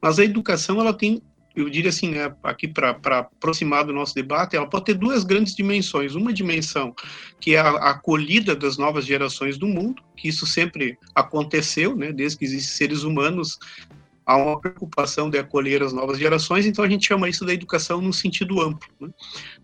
Mas 0.00 0.18
a 0.18 0.24
educação 0.24 0.80
ela 0.80 0.94
tem 0.94 1.20
eu 1.54 1.68
diria 1.68 1.90
assim, 1.90 2.10
né, 2.10 2.32
aqui 2.42 2.68
para 2.68 2.96
aproximar 3.18 3.84
do 3.84 3.92
nosso 3.92 4.14
debate, 4.14 4.56
ela 4.56 4.68
pode 4.68 4.84
ter 4.84 4.94
duas 4.94 5.24
grandes 5.24 5.54
dimensões. 5.54 6.14
Uma 6.14 6.32
dimensão 6.32 6.94
que 7.40 7.54
é 7.54 7.58
a, 7.58 7.70
acolhida 7.90 8.54
das 8.54 8.78
novas 8.78 9.04
gerações 9.04 9.58
do 9.58 9.66
mundo, 9.66 10.02
que 10.16 10.28
isso 10.28 10.46
sempre 10.46 10.96
aconteceu, 11.14 11.96
né, 11.96 12.12
desde 12.12 12.38
que 12.38 12.44
existem 12.44 12.72
seres 12.72 13.02
humanos, 13.02 13.58
há 14.24 14.36
uma 14.36 14.60
preocupação 14.60 15.28
de 15.28 15.38
acolher 15.38 15.82
as 15.82 15.92
novas 15.92 16.18
gerações, 16.18 16.64
então 16.64 16.84
a 16.84 16.88
gente 16.88 17.06
chama 17.06 17.28
isso 17.28 17.44
da 17.44 17.52
educação 17.52 18.00
num 18.00 18.12
sentido 18.12 18.60
amplo. 18.60 18.88
Né? 19.00 19.08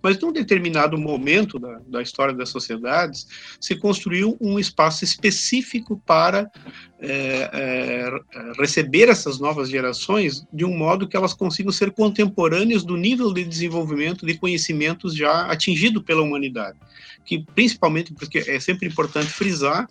Mas 0.03 0.19
num 0.21 0.33
determinado 0.33 0.97
momento 0.99 1.59
da, 1.59 1.81
da 1.87 2.03
história 2.03 2.35
das 2.35 2.49
sociedades, 2.49 3.27
se 3.61 3.77
construiu 3.77 4.37
um 4.41 4.59
espaço 4.59 5.05
específico 5.05 6.01
para 6.07 6.51
é, 6.99 7.51
é, 7.53 8.11
receber 8.59 9.09
essas 9.09 9.39
novas 9.39 9.69
gerações 9.69 10.47
de 10.53 10.65
um 10.65 10.77
modo 10.77 11.07
que 11.07 11.17
elas 11.17 11.35
consigam 11.35 11.71
ser 11.71 11.91
contemporâneas 11.91 12.85
do 12.85 12.97
nível 12.97 13.33
de 13.33 13.45
desenvolvimento 13.45 14.25
de 14.25 14.39
conhecimentos 14.39 15.15
já 15.15 15.47
atingido 15.47 16.03
pela 16.03 16.23
humanidade. 16.23 16.79
Que 17.25 17.45
principalmente, 17.55 18.15
porque 18.15 18.39
é 18.39 18.61
sempre 18.61 18.89
importante 18.89 19.27
frisar 19.27 19.89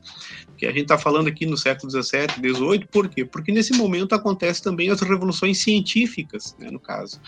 que 0.57 0.65
a 0.65 0.71
gente 0.71 0.83
está 0.83 0.97
falando 0.97 1.27
aqui 1.27 1.45
no 1.45 1.57
século 1.57 1.91
XVII, 1.91 2.53
XVIII, 2.53 2.87
por 2.89 3.09
quê? 3.09 3.25
Porque 3.25 3.51
nesse 3.51 3.73
momento 3.73 4.15
acontece 4.15 4.63
também 4.63 4.89
as 4.89 5.01
revoluções 5.01 5.57
científicas, 5.57 6.55
né, 6.57 6.71
no 6.71 6.79
caso. 6.79 7.19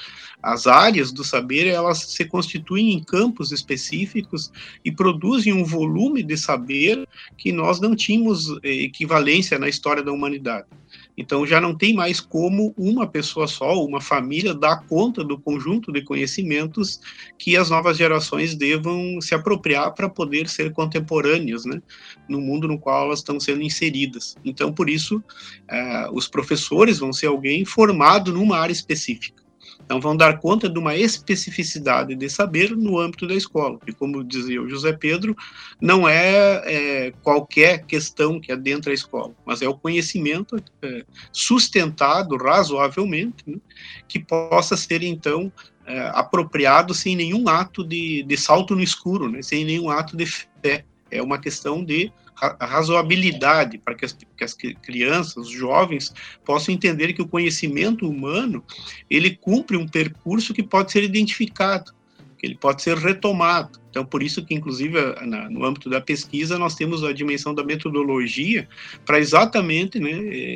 As 0.42 0.66
áreas 0.66 1.12
do 1.12 1.24
saber, 1.24 1.68
elas 1.68 2.00
se 2.00 2.26
constituem 2.26 2.67
em 2.76 3.04
campos 3.04 3.52
específicos 3.52 4.52
e 4.84 4.92
produzem 4.92 5.54
um 5.54 5.64
volume 5.64 6.24
de 6.24 6.36
saber 6.36 7.08
que 7.38 7.52
nós 7.52 7.80
não 7.80 7.96
tínhamos 7.96 8.50
eh, 8.64 8.84
equivalência 8.84 9.60
na 9.60 9.70
história 9.70 10.02
da 10.02 10.12
humanidade. 10.12 10.66
Então 11.18 11.46
já 11.46 11.60
não 11.60 11.76
tem 11.76 11.94
mais 11.94 12.20
como 12.20 12.74
uma 12.78 13.08
pessoa 13.08 13.48
só, 13.48 13.84
uma 13.84 14.00
família, 14.00 14.54
dar 14.54 14.86
conta 14.88 15.24
do 15.24 15.40
conjunto 15.40 15.92
de 15.92 16.02
conhecimentos 16.04 17.00
que 17.38 17.58
as 17.58 17.70
novas 17.70 17.98
gerações 17.98 18.56
devam 18.56 19.20
se 19.20 19.34
apropriar 19.34 19.94
para 19.94 20.10
poder 20.10 20.48
ser 20.48 20.72
contemporâneas, 20.74 21.66
né, 21.66 21.82
no 22.30 22.40
mundo 22.40 22.68
no 22.68 22.80
qual 22.80 23.06
elas 23.06 23.20
estão 23.20 23.40
sendo 23.40 23.62
inseridas. 23.62 24.36
Então, 24.46 24.72
por 24.72 24.90
isso, 24.90 25.18
uh, 25.18 26.14
os 26.14 26.28
professores 26.28 27.00
vão 27.00 27.12
ser 27.12 27.28
alguém 27.28 27.66
formado 27.66 28.32
numa 28.32 28.58
área 28.58 28.74
específica. 28.74 29.47
Então, 29.88 30.02
vão 30.02 30.18
dar 30.18 30.38
conta 30.40 30.68
de 30.68 30.78
uma 30.78 30.98
especificidade 30.98 32.14
de 32.14 32.30
saber 32.30 32.76
no 32.76 33.00
âmbito 33.00 33.26
da 33.26 33.34
escola. 33.34 33.80
E, 33.88 33.94
como 33.94 34.22
dizia 34.22 34.62
o 34.62 34.68
José 34.68 34.92
Pedro, 34.92 35.34
não 35.80 36.06
é, 36.06 36.62
é 36.66 37.14
qualquer 37.24 37.86
questão 37.86 38.38
que 38.38 38.52
adentra 38.52 38.92
a 38.92 38.94
escola, 38.94 39.34
mas 39.46 39.62
é 39.62 39.68
o 39.70 39.74
conhecimento 39.74 40.62
é, 40.82 41.06
sustentado 41.32 42.36
razoavelmente, 42.36 43.46
né, 43.48 43.56
que 44.10 44.20
possa 44.20 44.76
ser, 44.76 45.04
então, 45.04 45.50
é, 45.86 46.02
apropriado 46.14 46.94
sem 46.94 47.16
nenhum 47.16 47.48
ato 47.48 47.82
de, 47.82 48.24
de 48.24 48.36
salto 48.36 48.76
no 48.76 48.84
escuro, 48.84 49.32
né, 49.32 49.42
sem 49.42 49.64
nenhum 49.64 49.90
ato 49.90 50.18
de 50.18 50.26
fé. 50.26 50.84
É 51.10 51.22
uma 51.22 51.40
questão 51.40 51.82
de 51.82 52.12
a 52.40 52.66
razoabilidade 52.66 53.78
para 53.78 53.96
que 53.96 54.06
as, 54.06 54.14
que 54.14 54.44
as 54.44 54.54
crianças, 54.54 55.38
os 55.38 55.50
jovens, 55.50 56.14
possam 56.46 56.74
entender 56.74 57.14
que 57.14 57.22
o 57.22 57.28
conhecimento 57.28 58.08
humano 58.08 58.64
ele 59.10 59.36
cumpre 59.36 59.76
um 59.76 59.88
percurso 59.88 60.54
que 60.54 60.62
pode 60.62 60.92
ser 60.92 61.04
identificado, 61.04 61.92
que 62.38 62.46
ele 62.46 62.56
pode 62.56 62.84
ser 62.84 62.98
retomado. 62.98 63.80
Então, 63.90 64.06
por 64.06 64.22
isso 64.22 64.46
que, 64.46 64.54
inclusive, 64.54 64.96
na, 65.26 65.50
no 65.50 65.66
âmbito 65.66 65.90
da 65.90 66.00
pesquisa, 66.00 66.60
nós 66.60 66.76
temos 66.76 67.04
a 67.04 67.12
dimensão 67.12 67.56
da 67.56 67.64
metodologia 67.64 68.70
para 69.04 69.18
exatamente 69.18 70.00
né, 70.00 70.12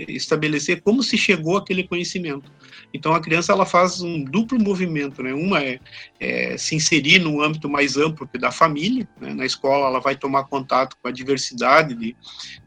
estabelecer 0.07 0.81
como 0.81 1.01
se 1.01 1.17
chegou 1.17 1.57
àquele 1.57 1.83
conhecimento. 1.83 2.51
Então, 2.93 3.13
a 3.13 3.21
criança 3.21 3.51
ela 3.51 3.65
faz 3.65 4.01
um 4.01 4.23
duplo 4.23 4.59
movimento, 4.59 5.23
né? 5.23 5.33
Uma 5.33 5.61
é, 5.61 5.79
é 6.19 6.57
se 6.57 6.75
inserir 6.75 7.19
no 7.19 7.41
âmbito 7.41 7.69
mais 7.69 7.97
amplo 7.97 8.27
da 8.39 8.51
família, 8.51 9.07
né? 9.19 9.33
na 9.33 9.45
escola 9.45 9.87
ela 9.87 9.99
vai 9.99 10.15
tomar 10.15 10.45
contato 10.45 10.97
com 11.01 11.07
a 11.07 11.11
diversidade 11.11 11.93
de, 11.95 12.15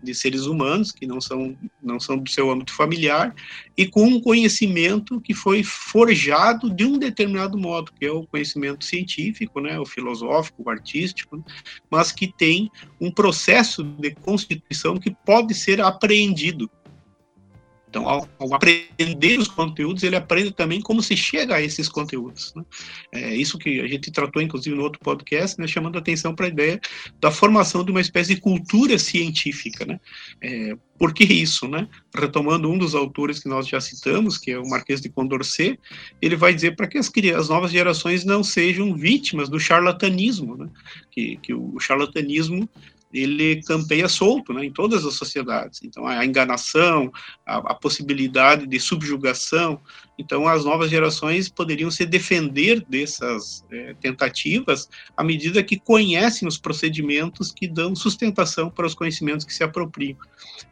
de 0.02 0.14
seres 0.14 0.46
humanos 0.46 0.90
que 0.90 1.06
não 1.06 1.20
são 1.20 1.56
não 1.82 2.00
são 2.00 2.16
do 2.16 2.28
seu 2.30 2.50
âmbito 2.50 2.72
familiar 2.72 3.34
e 3.76 3.87
com 3.87 4.04
um 4.04 4.20
conhecimento 4.20 5.20
que 5.20 5.34
foi 5.34 5.62
forjado 5.62 6.70
de 6.70 6.84
um 6.84 6.98
determinado 6.98 7.58
modo, 7.58 7.92
que 7.92 8.06
é 8.06 8.10
o 8.10 8.26
conhecimento 8.26 8.84
científico, 8.84 9.60
né? 9.60 9.78
O 9.78 9.84
filosófico, 9.84 10.62
o 10.64 10.70
artístico, 10.70 11.44
mas 11.90 12.10
que 12.10 12.26
tem 12.26 12.70
um 13.00 13.10
processo 13.10 13.84
de 13.84 14.12
constituição 14.12 14.98
que 14.98 15.14
pode 15.24 15.54
ser 15.54 15.80
apreendido 15.80 16.70
Então, 17.94 18.09
ao, 18.09 18.28
ao, 18.40 18.52
aprender 18.54 19.38
os 19.38 19.46
conteúdos, 19.46 20.02
ele 20.02 20.16
aprende 20.16 20.50
também 20.50 20.80
como 20.80 21.00
se 21.00 21.16
chega 21.16 21.54
a 21.54 21.62
esses 21.62 21.88
conteúdos. 21.88 22.52
Né? 22.57 22.64
É 23.12 23.37
isso 23.37 23.57
que 23.57 23.80
a 23.80 23.87
gente 23.87 24.11
tratou, 24.11 24.42
inclusive, 24.42 24.74
no 24.74 24.83
outro 24.83 24.98
podcast, 24.98 25.61
né, 25.61 25.68
chamando 25.68 25.96
atenção 25.96 26.35
para 26.35 26.46
a 26.46 26.48
ideia 26.48 26.80
da 27.20 27.30
formação 27.30 27.85
de 27.85 27.92
uma 27.92 28.00
espécie 28.00 28.35
de 28.35 28.40
cultura 28.40 28.98
científica. 28.98 29.87
Né? 29.87 30.00
É, 30.42 30.76
por 30.98 31.14
que 31.14 31.22
isso? 31.22 31.68
Né? 31.68 31.87
Retomando 32.12 32.68
um 32.68 32.76
dos 32.76 32.96
autores 32.96 33.38
que 33.38 33.48
nós 33.48 33.68
já 33.68 33.80
citamos, 33.80 34.38
que 34.38 34.50
é 34.50 34.59
o 34.59 34.68
Marquês 34.68 35.00
de 35.00 35.09
Condorcet, 35.09 35.78
ele 36.20 36.35
vai 36.35 36.52
dizer 36.52 36.74
para 36.74 36.88
que 36.88 36.98
as, 36.98 37.12
as, 37.37 37.48
novas 37.48 37.70
gerações 37.70 38.24
não 38.24 38.42
sejam 38.42 38.96
vítimas 38.96 39.48
do 39.48 39.61
charlatanismo, 39.61 40.57
né? 40.57 40.68
que, 41.12 41.37
que 41.37 41.54
o 41.54 41.78
charlatanismo 41.78 42.68
ele 43.14 43.62
campeia 43.62 44.09
solto 44.09 44.53
né, 44.53 44.64
em 44.64 44.72
todas 44.72 45.07
as 45.07 45.14
sociedades. 45.14 45.81
Então, 45.85 46.07
a 46.07 46.24
enganação, 46.24 47.12
a, 47.46 47.59
a, 47.59 47.74
possibilidade 47.74 48.66
de 48.66 48.81
subjugação. 48.81 49.81
Então, 50.18 50.46
as 50.46 50.64
novas 50.64 50.90
gerações 50.90 51.48
poderiam 51.48 51.90
se 51.90 52.07
defender 52.07 52.85
dessas 52.88 53.64
é, 53.70 53.94
tentativas 54.00 54.88
à 55.16 55.24
medida 55.24 55.62
que 55.62 55.79
conhecem 55.79 56.46
os 56.46 56.57
procedimentos 56.57 57.50
que 57.50 57.66
dão 57.66 57.94
sustentação 57.96 58.70
para 58.70 58.87
os 58.87 58.94
conhecimentos 58.94 59.44
que 59.44 59.53
se 59.53 59.64
apropriam. 59.64 60.16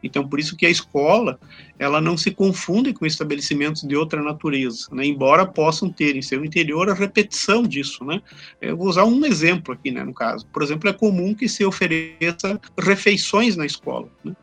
Então, 0.01 0.27
por 0.27 0.39
isso 0.39 0.55
que 0.55 0.65
a 0.65 0.69
escola 0.69 1.39
ela 1.77 1.99
não 1.99 2.15
se 2.15 2.31
confunde 2.31 2.93
com 2.93 3.05
estabelecimentos 3.05 3.81
de 3.81 3.95
outra 3.95 4.21
natureza, 4.21 4.87
né, 4.91 5.05
embora 5.05 5.45
possam 5.45 5.89
ter 5.89 6.15
em 6.15 6.21
seu 6.21 6.45
interior 6.45 6.89
a 6.89 6.93
repetição 6.93 7.63
disso. 7.63 8.05
Né. 8.05 8.21
Eu 8.61 8.77
vou 8.77 8.87
usar 8.87 9.03
um 9.03 9.25
exemplo 9.25 9.73
aqui, 9.73 9.91
né, 9.91 10.03
no 10.03 10.13
caso. 10.13 10.45
Por 10.47 10.63
exemplo, 10.63 10.89
é 10.89 10.93
comum 10.93 11.33
que 11.33 11.49
se 11.49 11.65
ofereça 11.65 12.59
refeições 12.79 13.57
na 13.57 13.65
escola. 13.65 14.07
Né 14.23 14.33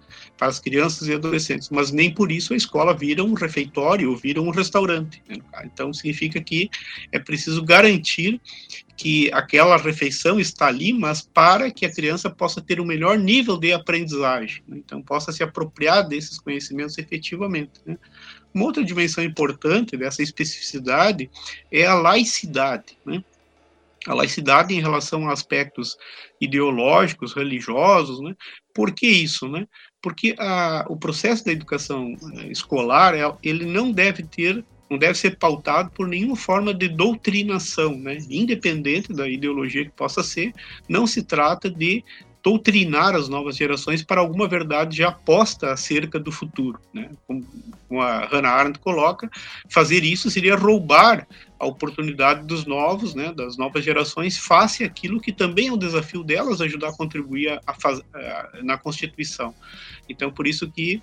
para 0.41 0.49
as 0.49 0.59
crianças 0.59 1.07
e 1.07 1.13
adolescentes, 1.13 1.69
mas 1.69 1.93
nem 1.93 2.11
por 2.11 2.33
isso 2.33 2.55
a 2.55 2.57
escola 2.57 2.97
vira 2.97 3.23
um 3.23 3.35
refeitório 3.35 4.11
ou 4.11 4.17
vira 4.17 4.41
um 4.41 4.49
restaurante. 4.49 5.23
Né? 5.29 5.37
Então, 5.67 5.93
significa 5.93 6.41
que 6.41 6.71
é 7.13 7.19
preciso 7.19 7.63
garantir 7.63 8.41
que 8.97 9.31
aquela 9.35 9.77
refeição 9.77 10.41
está 10.41 10.69
ali, 10.69 10.95
mas 10.95 11.21
para 11.21 11.71
que 11.71 11.85
a 11.85 11.93
criança 11.93 12.31
possa 12.31 12.63
ter 12.63 12.81
o 12.81 12.85
um 12.85 12.87
melhor 12.87 13.19
nível 13.19 13.59
de 13.59 13.71
aprendizagem, 13.71 14.63
né? 14.67 14.79
então 14.79 15.03
possa 15.03 15.31
se 15.31 15.43
apropriar 15.43 16.09
desses 16.09 16.39
conhecimentos 16.39 16.97
efetivamente. 16.97 17.73
Né? 17.85 17.99
Uma 18.55 18.65
outra 18.65 18.83
dimensão 18.83 19.23
importante 19.23 19.95
dessa 19.95 20.23
especificidade 20.23 21.31
é 21.71 21.85
a 21.85 21.93
laicidade. 21.93 22.97
Né? 23.05 23.23
a 24.07 24.15
laicidade 24.15 24.75
em 24.75 24.81
relação 24.81 25.29
a 25.29 25.33
aspectos 25.33 25.97
ideológicos, 26.41 27.35
religiosos, 27.35 28.21
né? 28.21 28.35
Por 28.75 28.95
que 28.95 29.07
isso, 29.07 29.47
né? 29.49 29.67
Porque 30.03 30.35
a, 30.39 30.87
o 30.89 30.97
processo 30.97 31.45
da 31.45 31.53
educação 31.53 32.17
eh, 32.37 32.47
escolar 32.47 33.15
é, 33.15 33.23
ele 33.43 33.67
não 33.67 33.93
deve 33.93 34.23
ter 34.23 34.65
não 34.91 34.99
deve 34.99 35.17
ser 35.17 35.37
pautado 35.37 35.89
por 35.93 36.09
nenhuma 36.09 36.35
forma 36.35 36.75
de 36.75 36.89
doutrinação, 36.89 37.97
né? 37.97 38.19
independente 38.29 39.13
da 39.13 39.29
ideologia 39.29 39.85
que 39.85 39.93
possa 39.93 40.21
ser, 40.21 40.53
não 40.89 41.07
se 41.07 41.23
trata 41.23 41.71
de 41.71 42.03
doutrinar 42.43 43.15
as 43.15 43.29
novas 43.29 43.57
gerações 43.57 44.03
para 44.03 44.21
alguma 44.21 44.49
verdade 44.49 44.97
já 44.97 45.13
posta 45.13 45.73
acerca 45.73 46.19
do 46.19 46.33
futuro. 46.33 46.81
Né? 46.93 47.11
Como, 47.27 47.47
a 48.01 48.27
Hannah 48.27 48.51
Arendt 48.51 48.79
coloca, 48.79 49.31
fazer 49.69 50.05
isso 50.05 50.31
seria 50.31 50.57
roubar 50.57 51.27
a 51.59 51.67
oportunidade 51.67 52.47
dos 52.47 52.65
novos, 52.65 53.15
né, 53.15 53.35
das 53.35 53.59
novas 53.59 53.85
gerações, 53.85 54.39
face 54.39 54.83
aquilo 54.83 55.21
que 55.21 55.31
também 55.31 55.69
é 55.69 55.73
um 55.73 55.77
desafio 55.77 56.25
delas 56.25 56.63
ajudar 56.63 56.89
a 56.89 56.97
contribuir 56.97 57.51
a, 57.51 57.61
a, 57.67 58.63
na 58.63 58.79
Constituição. 58.79 59.55
Então, 60.09 60.33
por 60.33 60.47
isso 60.47 60.71
que 60.71 61.03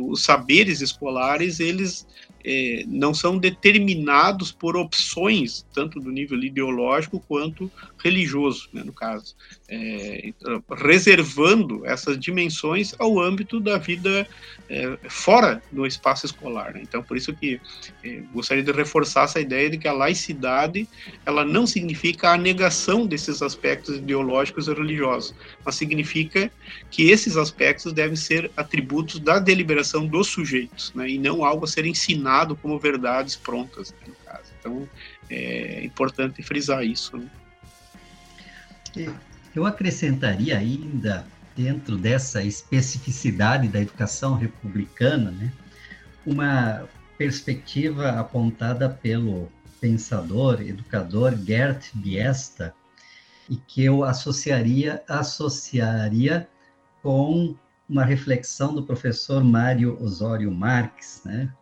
os 0.00 0.22
saberes 0.22 0.80
escolares, 0.80 1.60
eles 1.60 2.06
é, 2.42 2.84
não 2.86 3.12
são 3.12 3.36
determinados 3.36 4.50
por 4.50 4.78
opções, 4.78 5.66
tanto 5.74 6.00
do 6.00 6.10
nível 6.10 6.42
ideológico 6.42 7.22
quanto 7.28 7.70
religioso, 7.98 8.68
né, 8.72 8.82
no 8.82 8.92
caso, 8.94 9.36
é, 9.68 10.32
reservando 10.76 11.84
essas 11.84 12.18
dimensões 12.18 12.94
ao 12.98 13.20
âmbito 13.20 13.60
da 13.60 13.76
vida 13.76 14.26
é, 14.68 14.98
fora 15.08 15.62
do 15.70 15.86
espaço 15.86 16.24
escolar. 16.24 16.72
Né? 16.72 16.80
Então, 16.82 17.02
por 17.02 17.16
isso 17.16 17.34
que 17.34 17.60
é, 18.02 18.22
gostaria 18.32 18.62
de 18.62 18.72
reforçar 18.72 19.24
essa 19.24 19.40
ideia 19.40 19.68
de 19.68 19.76
que 19.76 19.86
a 19.86 19.92
laicidade 19.92 20.88
ela 21.26 21.44
não 21.44 21.66
significa 21.66 22.30
a 22.30 22.38
negação 22.38 23.06
desses 23.06 23.42
aspectos 23.42 23.96
ideológicos 23.96 24.68
e 24.68 24.72
religiosos, 24.72 25.34
mas 25.64 25.74
significa 25.74 26.50
que 26.90 27.10
esses 27.10 27.36
aspectos 27.36 27.92
devem 27.92 28.16
ser 28.16 28.50
atributos 28.56 29.20
da 29.20 29.38
deliberação 29.38 30.06
dos 30.06 30.28
sujeitos, 30.28 30.94
né? 30.94 31.10
e 31.10 31.18
não 31.18 31.44
algo 31.44 31.66
a 31.66 31.68
ser 31.68 31.84
ensinado 31.84 32.56
como 32.56 32.78
verdades 32.78 33.36
prontas, 33.36 33.92
né, 33.92 33.98
no 34.06 34.14
caso. 34.24 34.50
Então, 34.58 34.88
é 35.28 35.84
importante 35.84 36.42
frisar 36.42 36.82
isso. 36.82 37.18
Né? 37.18 37.28
Eu 39.58 39.66
acrescentaria 39.66 40.56
ainda, 40.56 41.26
dentro 41.56 41.98
dessa 41.98 42.44
especificidade 42.44 43.66
da 43.66 43.80
educação 43.80 44.36
republicana, 44.36 45.32
né, 45.32 45.52
uma 46.24 46.88
perspectiva 47.18 48.10
apontada 48.10 48.88
pelo 48.88 49.50
pensador, 49.80 50.62
educador 50.62 51.36
Gert 51.36 51.90
Biesta, 51.92 52.72
e 53.50 53.56
que 53.56 53.82
eu 53.82 54.04
associaria, 54.04 55.02
associaria 55.08 56.48
com 57.02 57.56
uma 57.88 58.04
reflexão 58.04 58.72
do 58.72 58.84
professor 58.84 59.42
Mário 59.42 60.00
Osório 60.00 60.52
Marques, 60.52 61.22
né, 61.24 61.52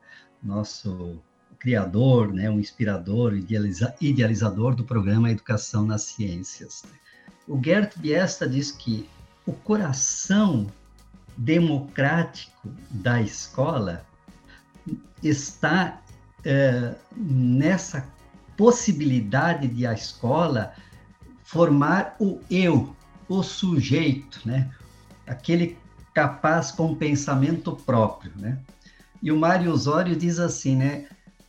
nosso 0.43 1.19
criador, 1.59 2.31
né, 2.31 2.51
um 2.51 2.61
inspirador, 2.61 3.35
idealiza, 3.35 3.95
idealizador 4.03 4.75
do 4.75 4.85
programa 4.85 5.31
Educação 5.31 5.87
nas 5.87 6.03
Ciências. 6.03 6.85
O 7.49 7.63
Gert 7.63 7.97
Biesta 7.97 8.49
diz 8.49 8.71
que 8.71 9.09
o 9.47 9.53
coração 9.53 10.67
democrático 11.37 12.69
da 12.91 13.21
escola 13.21 14.05
está 15.23 16.01
é, 16.45 16.95
nessa 17.17 18.07
possibilidade 18.57 19.69
de 19.69 19.87
a 19.87 19.93
escola 19.93 20.73
formar 21.45 22.17
o 22.19 22.41
eu, 22.51 22.97
o 23.29 23.43
sujeito, 23.43 24.41
né? 24.45 24.71
aquele 25.27 25.77
capaz 26.15 26.71
com 26.71 26.95
pensamento 26.95 27.77
próprio. 27.77 28.33
Né? 28.37 28.59
E 29.23 29.31
o 29.31 29.37
Mário 29.37 29.71
Osório 29.71 30.17
diz 30.17 30.39
assim, 30.39 30.77
né? 30.77 31.07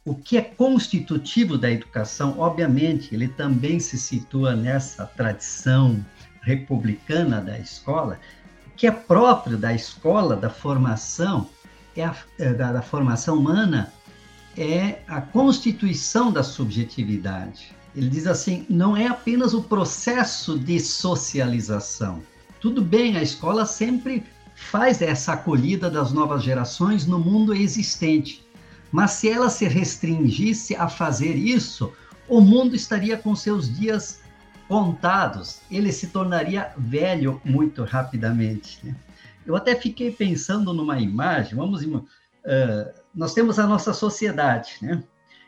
O 0.08 0.16
que 0.16 0.38
é 0.38 0.42
constitutivo 0.42 1.58
da 1.58 1.70
educação, 1.70 2.40
obviamente, 2.40 3.14
ele 3.14 3.28
também 3.28 3.78
se 3.78 3.98
situa 3.98 4.56
nessa 4.56 5.06
tradição 5.06 6.04
republicana 6.42 7.42
da 7.42 7.60
escola, 7.60 8.18
o 8.68 8.70
que 8.78 8.88
é 8.88 8.92
próprio 8.92 9.58
da 9.58 9.74
escola, 9.74 10.38
da 10.38 10.50
formação, 10.50 11.50
é 11.94 12.06
a, 12.06 12.16
é 12.40 12.54
da, 12.54 12.72
da 12.72 12.82
formação 12.82 13.38
humana, 13.38 13.92
é 14.56 15.00
a 15.10 15.20
constituição 15.20 16.32
da 16.32 16.42
subjetividade. 16.42 17.76
Ele 17.94 18.08
diz 18.08 18.28
assim: 18.28 18.66
não 18.70 18.96
é 18.96 19.08
apenas 19.08 19.54
o 19.54 19.62
processo 19.62 20.58
de 20.58 20.80
socialização. 20.80 22.24
Tudo 22.62 22.82
bem, 22.82 23.18
a 23.18 23.22
escola 23.22 23.66
sempre 23.66 24.24
faz 24.56 25.02
essa 25.02 25.34
acolhida 25.34 25.90
das 25.90 26.14
novas 26.14 26.44
gerações 26.44 27.06
no 27.06 27.20
mundo 27.20 27.54
existente, 27.54 28.47
mas 28.92 29.12
se 29.12 29.30
ela 29.30 29.50
se 29.50 29.68
restringisse 29.68 30.76
a 30.76 30.88
fazer 30.88 31.36
isso, 31.36 31.94
o 32.28 32.42
mundo 32.42 32.76
estaria 32.76 33.18
com 33.18 33.36
seus 33.36 33.74
dias 33.78 34.22
contados, 34.68 35.62
ele 35.72 35.92
se 35.92 36.08
tornaria 36.08 36.74
velho 36.78 37.42
muito 37.44 37.84
rapidamente. 37.84 38.86
Né? 38.86 38.96
Eu 39.46 39.56
até 39.56 39.76
fiquei 39.76 40.12
pensando 40.12 40.74
numa 40.74 41.00
imagem, 41.00 41.56
vamos, 41.56 41.84
uh, 41.84 42.04
nós 43.16 43.34
temos 43.34 43.58
a 43.58 43.66
nossa 43.66 43.94
sociedade, 43.94 44.78
né? 44.82 45.04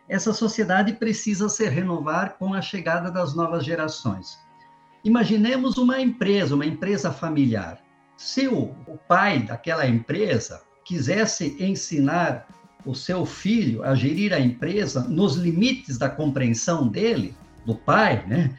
Essa 0.07 0.33
sociedade 0.33 0.93
precisa 0.93 1.47
se 1.49 1.69
renovar 1.69 2.35
com 2.39 2.55
a 2.55 2.61
chegada 2.61 3.11
das 3.11 3.35
novas 3.35 3.63
gerações. 3.63 4.39
Imaginemos 5.03 5.77
uma 5.77 6.01
empresa, 6.01 6.55
uma 6.55 6.65
empresa 6.65 7.11
familiar. 7.11 7.79
Se 8.17 8.47
o, 8.47 8.75
o 8.87 8.97
pai 9.07 9.43
daquela 9.43 9.85
empresa 9.85 10.63
quisesse 10.83 11.55
ensinar 11.59 12.47
o 12.85 12.95
seu 12.95 13.25
filho 13.25 13.83
a 13.83 13.93
gerir 13.93 14.33
a 14.33 14.39
empresa 14.39 15.01
nos 15.01 15.35
limites 15.35 15.97
da 15.97 16.09
compreensão 16.09 16.87
dele, 16.87 17.35
do 17.65 17.75
pai, 17.75 18.25
né? 18.27 18.51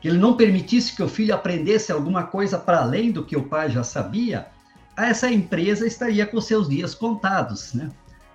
Que 0.00 0.08
ele 0.08 0.18
não 0.18 0.36
permitisse 0.36 0.94
que 0.94 1.02
o 1.02 1.08
filho 1.08 1.34
aprendesse 1.34 1.90
alguma 1.90 2.24
coisa 2.24 2.58
para 2.58 2.82
além 2.82 3.10
do 3.10 3.24
que 3.24 3.36
o 3.36 3.44
pai 3.44 3.70
já 3.70 3.82
sabia, 3.82 4.48
essa 4.96 5.30
empresa 5.30 5.86
estaria 5.86 6.26
com 6.26 6.40
seus 6.40 6.68
dias 6.68 6.94
contados, 6.94 7.72
né? 7.72 7.90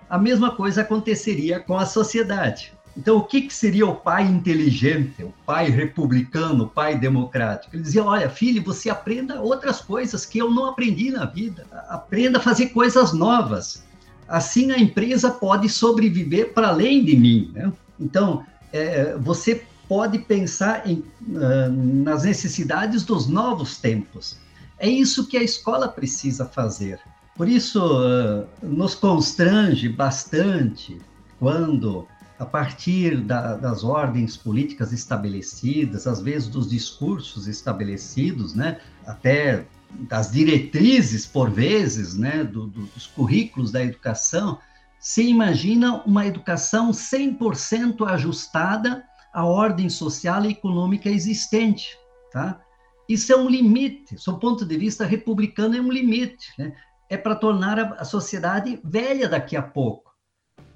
A 0.08 0.18
mesma 0.18 0.50
coisa 0.50 0.80
aconteceria 0.80 1.60
com 1.60 1.76
a 1.76 1.86
sociedade. 1.86 2.72
Então, 2.96 3.18
o 3.18 3.24
que, 3.24 3.42
que 3.42 3.54
seria 3.54 3.86
o 3.86 3.94
pai 3.94 4.24
inteligente, 4.24 5.22
o 5.22 5.32
pai 5.46 5.70
republicano, 5.70 6.64
o 6.64 6.68
pai 6.68 6.98
democrático? 6.98 7.76
Ele 7.76 7.84
dizia: 7.84 8.04
Olha, 8.04 8.28
filho, 8.28 8.64
você 8.64 8.90
aprenda 8.90 9.40
outras 9.40 9.80
coisas 9.80 10.26
que 10.26 10.38
eu 10.38 10.50
não 10.50 10.66
aprendi 10.66 11.12
na 11.12 11.24
vida. 11.24 11.64
Aprenda 11.88 12.38
a 12.38 12.42
fazer 12.42 12.70
coisas 12.70 13.12
novas 13.12 13.84
assim 14.30 14.70
a 14.70 14.78
empresa 14.78 15.30
pode 15.30 15.68
sobreviver 15.68 16.54
para 16.54 16.68
além 16.68 17.04
de 17.04 17.16
mim. 17.16 17.50
Né? 17.52 17.72
Então, 17.98 18.44
é, 18.72 19.16
você 19.18 19.62
pode 19.88 20.20
pensar 20.20 20.88
em, 20.88 21.02
uh, 21.26 21.68
nas 21.68 22.22
necessidades 22.22 23.02
dos 23.02 23.26
novos 23.26 23.76
tempos. 23.76 24.38
É 24.78 24.88
isso 24.88 25.26
que 25.26 25.36
a 25.36 25.42
escola 25.42 25.88
precisa 25.88 26.46
fazer. 26.46 27.00
Por 27.36 27.48
isso, 27.48 27.80
uh, 27.84 28.46
nos 28.62 28.94
constrange 28.94 29.88
bastante 29.88 30.96
quando, 31.40 32.06
a 32.38 32.46
partir 32.46 33.20
da, 33.20 33.56
das 33.56 33.82
ordens 33.82 34.36
políticas 34.36 34.92
estabelecidas, 34.92 36.06
às 36.06 36.20
vezes 36.20 36.46
dos 36.46 36.70
discursos 36.70 37.48
estabelecidos, 37.48 38.54
né, 38.54 38.78
até 39.04 39.66
das 39.92 40.30
diretrizes, 40.30 41.26
por 41.26 41.50
vezes, 41.50 42.16
né, 42.16 42.44
do, 42.44 42.66
do, 42.66 42.82
dos 42.86 43.06
currículos 43.06 43.70
da 43.70 43.82
educação, 43.82 44.58
se 44.98 45.22
imagina 45.22 46.02
uma 46.04 46.26
educação 46.26 46.90
100% 46.90 48.06
ajustada 48.06 49.02
à 49.32 49.44
ordem 49.44 49.88
social 49.88 50.44
e 50.44 50.50
econômica 50.50 51.08
existente, 51.08 51.96
tá? 52.32 52.60
Isso 53.08 53.32
é 53.32 53.36
um 53.36 53.48
limite, 53.48 54.16
do 54.24 54.38
ponto 54.38 54.64
de 54.64 54.76
vista 54.76 55.04
republicano 55.04 55.76
é 55.76 55.80
um 55.80 55.90
limite, 55.90 56.52
né? 56.58 56.74
É 57.08 57.16
para 57.16 57.34
tornar 57.34 57.78
a, 57.78 57.94
a 57.94 58.04
sociedade 58.04 58.78
velha 58.84 59.28
daqui 59.28 59.56
a 59.56 59.62
pouco. 59.62 60.10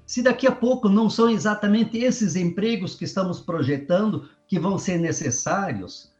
Se 0.05 0.21
daqui 0.21 0.45
a 0.45 0.51
pouco 0.51 0.89
não 0.89 1.09
são 1.09 1.29
exatamente 1.29 1.97
esses 1.97 2.35
empregos 2.35 2.95
que 2.95 3.05
estamos 3.05 3.39
projetando 3.39 4.29
que 4.47 4.59
vão 4.59 4.77
ser 4.77 4.99
necessários, 4.99 6.13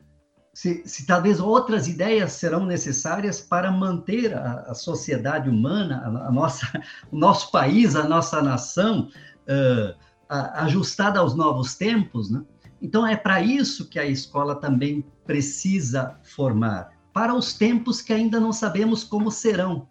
se, 0.55 0.83
se, 0.85 1.05
talvez 1.05 1.41
outras 1.41 1.85
ideias 1.85 2.31
serão 2.31 2.65
necessárias 2.65 3.41
para 3.41 3.69
manter 3.69 4.33
a, 4.33 4.61
a 4.67 4.73
sociedade 4.73 5.49
humana, 5.49 6.01
a, 6.05 6.29
a, 6.29 6.31
nossa, 6.31 6.65
o 7.11 7.17
nosso 7.17 7.51
país, 7.51 7.93
a 7.93 8.07
nossa 8.07 8.41
nação 8.41 9.09
uh, 9.49 9.93
a, 10.29 10.63
ajustada 10.63 11.19
aos 11.19 11.35
novos 11.35 11.75
tempos, 11.75 12.31
né? 12.31 12.41
Então 12.81 13.05
é 13.05 13.17
para 13.17 13.41
isso 13.41 13.89
que 13.89 13.99
a 13.99 14.05
escola 14.05 14.55
também 14.55 15.05
precisa 15.25 16.17
formar, 16.23 16.91
para 17.11 17.35
os 17.35 17.53
tempos 17.53 18.01
que 18.01 18.13
ainda 18.13 18.39
não 18.39 18.53
sabemos 18.53 19.03
como 19.03 19.29
serão. 19.29 19.89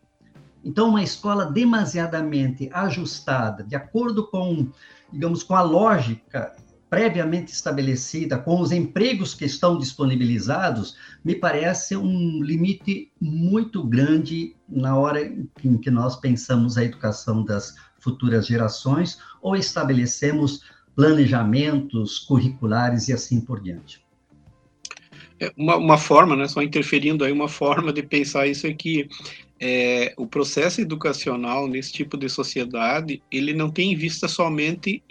Então 0.64 0.88
uma 0.88 1.02
escola 1.02 1.44
demasiadamente 1.44 2.70
ajustada, 2.72 3.62
de 3.64 3.76
acordo 3.76 4.28
com, 4.28 4.70
digamos, 5.12 5.42
com 5.42 5.54
a 5.54 5.60
lógica 5.60 6.56
previamente 6.94 7.52
estabelecida, 7.52 8.38
com 8.38 8.60
os 8.60 8.70
empregos 8.70 9.34
que 9.34 9.44
estão 9.44 9.76
disponibilizados, 9.76 10.96
me 11.24 11.34
parece 11.34 11.96
um 11.96 12.40
limite 12.40 13.10
muito 13.20 13.82
grande 13.82 14.54
na 14.68 14.96
hora 14.96 15.20
em 15.64 15.76
que 15.76 15.90
nós 15.90 16.14
pensamos 16.14 16.78
a 16.78 16.84
educação 16.84 17.44
das 17.44 17.74
futuras 17.98 18.46
gerações 18.46 19.18
ou 19.42 19.56
estabelecemos 19.56 20.60
planejamentos 20.94 22.20
curriculares 22.20 23.08
e 23.08 23.12
assim 23.12 23.40
por 23.40 23.60
diante. 23.60 24.00
É, 25.40 25.52
uma, 25.56 25.76
uma 25.76 25.98
forma, 25.98 26.36
né, 26.36 26.46
só 26.46 26.62
interferindo 26.62 27.24
aí, 27.24 27.32
uma 27.32 27.48
forma 27.48 27.92
de 27.92 28.04
pensar 28.04 28.46
isso 28.46 28.68
é 28.68 28.72
que 28.72 29.08
é, 29.60 30.12
o 30.16 30.26
processo 30.26 30.80
educacional 30.80 31.68
nesse 31.68 31.92
tipo 31.92 32.16
de 32.16 32.28
sociedade, 32.28 33.22
ele 33.30 33.54
não 33.54 33.70
tem 33.70 33.92
em 33.92 33.96
vista 33.96 34.28
somente 34.28 35.02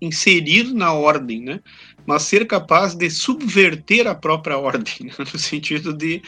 inserir 0.00 0.72
na 0.74 0.92
ordem, 0.92 1.40
né? 1.40 1.60
mas 2.06 2.22
ser 2.22 2.46
capaz 2.46 2.94
de 2.94 3.08
subverter 3.10 4.06
a 4.06 4.14
própria 4.14 4.58
ordem, 4.58 4.94
né? 5.00 5.12
no 5.32 5.38
sentido 5.38 5.92
de 5.92 6.20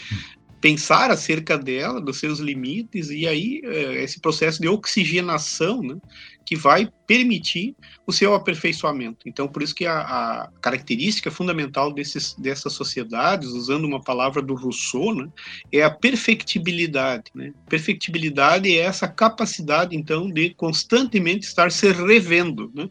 pensar 0.61 1.11
acerca 1.11 1.59
dela, 1.59 2.01
dos 2.01 2.19
seus 2.19 2.39
limites, 2.39 3.11
e 3.11 3.27
aí 3.27 3.61
é, 3.65 4.03
esse 4.03 4.21
processo 4.21 4.61
de 4.63 4.69
oxigenação, 4.69 5.83
né? 5.83 5.97
Que 6.45 6.57
vai 6.57 6.91
permitir 7.07 7.75
o 8.07 8.13
seu 8.13 8.35
aperfeiçoamento. 8.35 9.29
Então, 9.29 9.49
por 9.49 9.63
isso 9.63 9.75
que 9.75 9.87
a, 9.87 10.01
a 10.01 10.49
característica 10.61 11.31
fundamental 11.31 11.93
desses, 11.93 12.35
dessas 12.35 12.73
sociedades, 12.73 13.49
usando 13.49 13.85
uma 13.85 14.01
palavra 14.01 14.43
do 14.43 14.55
Rousseau, 14.55 15.15
né, 15.15 15.29
é 15.73 15.83
a 15.83 15.91
perfectibilidade. 15.91 17.25
Né? 17.35 17.53
Perfectibilidade 17.69 18.77
é 18.77 18.81
essa 18.81 19.09
capacidade, 19.09 19.97
então, 19.97 20.31
de 20.31 20.51
constantemente 20.55 21.47
estar 21.47 21.71
se 21.71 21.91
revendo. 21.93 22.71
Né? 22.75 22.89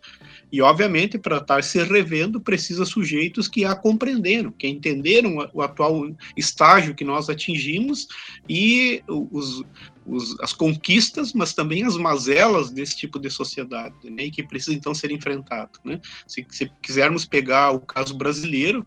E, 0.52 0.62
obviamente, 0.62 1.18
para 1.18 1.38
estar 1.38 1.64
se 1.64 1.84
revendo, 1.84 2.40
precisa 2.40 2.86
sujeitos 2.86 3.48
que 3.48 3.66
a 3.66 3.76
compreenderam, 3.76 4.52
que 4.52 4.68
entenderam 4.68 5.50
o 5.54 5.62
atual 5.62 6.08
estágio 6.38 6.96
que 6.96 7.04
nós 7.04 7.30
atingimos 7.30 8.08
e 8.48 9.02
os, 9.08 9.64
os, 10.06 10.40
as 10.40 10.54
conquistas, 10.54 11.34
mas 11.34 11.54
também 11.54 11.84
as 11.84 11.98
mazelas 11.98 12.70
desse 12.70 12.98
tipo 12.98 13.20
de 13.20 13.30
sociedade, 13.30 14.10
né, 14.10 14.26
e 14.26 14.32
que 14.32 14.44
precisa 14.44 14.76
então 14.76 14.94
ser 14.94 15.12
enfrentado. 15.12 15.80
Né? 15.84 16.00
Se, 16.28 16.46
se 16.50 16.72
quisermos 16.82 17.26
pegar 17.26 17.72
o 17.72 17.80
caso 17.80 18.16
brasileiro, 18.16 18.86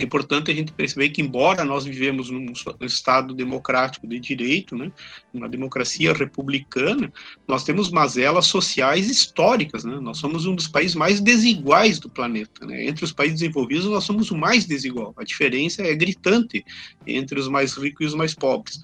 é 0.00 0.04
importante 0.04 0.50
a 0.50 0.54
gente 0.54 0.72
perceber 0.72 1.10
que, 1.10 1.20
embora 1.20 1.62
nós 1.62 1.84
vivemos 1.84 2.30
num 2.30 2.46
Estado 2.80 3.34
democrático 3.34 4.06
de 4.06 4.18
direito, 4.18 4.74
né, 4.74 4.90
uma 5.32 5.46
democracia 5.46 6.14
republicana, 6.14 7.12
nós 7.46 7.64
temos 7.64 7.90
mazelas 7.90 8.46
sociais 8.46 9.10
históricas. 9.10 9.84
Né? 9.84 10.00
Nós 10.00 10.16
somos 10.16 10.46
um 10.46 10.54
dos 10.54 10.66
países 10.66 10.94
mais 10.94 11.20
desiguais 11.20 11.98
do 11.98 12.08
planeta. 12.08 12.64
Né? 12.64 12.86
Entre 12.86 13.04
os 13.04 13.12
países 13.12 13.40
desenvolvidos, 13.40 13.84
nós 13.84 14.04
somos 14.04 14.30
o 14.30 14.36
mais 14.36 14.64
desigual. 14.64 15.12
A 15.18 15.22
diferença 15.22 15.82
é 15.82 15.94
gritante 15.94 16.64
entre 17.06 17.38
os 17.38 17.46
mais 17.46 17.74
ricos 17.74 18.06
e 18.06 18.08
os 18.08 18.14
mais 18.14 18.34
pobres. 18.34 18.80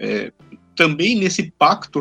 É, 0.00 0.32
também 0.74 1.16
nesse 1.16 1.50
pacto 1.52 2.00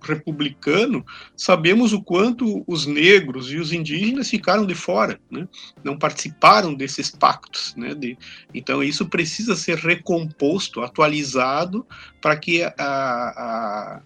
republicano, 0.00 1.04
sabemos 1.36 1.92
o 1.92 2.02
quanto 2.02 2.64
os 2.66 2.86
negros 2.86 3.52
e 3.52 3.56
os 3.56 3.72
indígenas 3.72 4.28
ficaram 4.28 4.66
de 4.66 4.74
fora, 4.74 5.18
né? 5.30 5.48
não 5.82 5.98
participaram 5.98 6.74
desses 6.74 7.10
pactos. 7.10 7.74
Né? 7.76 7.94
De, 7.94 8.18
então, 8.52 8.82
isso 8.82 9.06
precisa 9.06 9.56
ser 9.56 9.78
recomposto, 9.78 10.80
atualizado, 10.80 11.86
para 12.20 12.36
que 12.36 12.62
a, 12.62 12.72
a, 12.78 14.02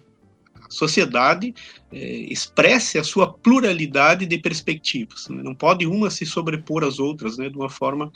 sociedade 0.69 1.55
é, 1.91 1.99
expresse 1.99 2.99
a 2.99 3.05
sua 3.05 3.33
pluralidade 3.33 4.27
de 4.27 4.39
perspectivas. 4.39 5.29
Né? 5.29 5.43
Não 5.43 5.55
pode 5.55 5.87
uma 5.87 6.11
se 6.11 6.27
sobrepor 6.27 6.85
às 6.85 6.99
outras, 6.99 7.39
né? 7.39 7.49
de 7.49 7.57
uma 7.57 7.71
forma 7.71 8.13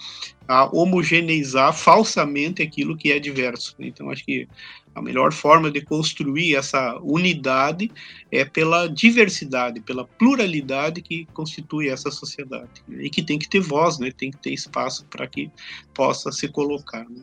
a 0.46 0.66
homogeneizar 0.76 1.72
falsamente 1.72 2.62
aquilo 2.62 2.96
que 2.96 3.10
é 3.10 3.18
diverso. 3.18 3.74
Então, 3.78 4.10
acho 4.10 4.24
que 4.24 4.46
a 4.94 5.00
melhor 5.00 5.32
forma 5.32 5.70
de 5.70 5.80
construir 5.80 6.54
essa 6.54 6.98
unidade 7.00 7.90
é 8.30 8.44
pela 8.44 8.86
diversidade, 8.86 9.80
pela 9.80 10.04
pluralidade 10.04 11.00
que 11.00 11.24
constitui 11.32 11.88
essa 11.88 12.10
sociedade. 12.10 12.82
Né? 12.86 13.04
E 13.04 13.10
que 13.10 13.22
tem 13.22 13.38
que 13.38 13.48
ter 13.48 13.60
voz, 13.60 13.98
né? 13.98 14.10
tem 14.10 14.30
que 14.30 14.38
ter 14.38 14.52
espaço 14.52 15.06
para 15.06 15.26
que 15.26 15.50
possa 15.94 16.30
se 16.30 16.48
colocar. 16.48 17.08
Né? 17.08 17.22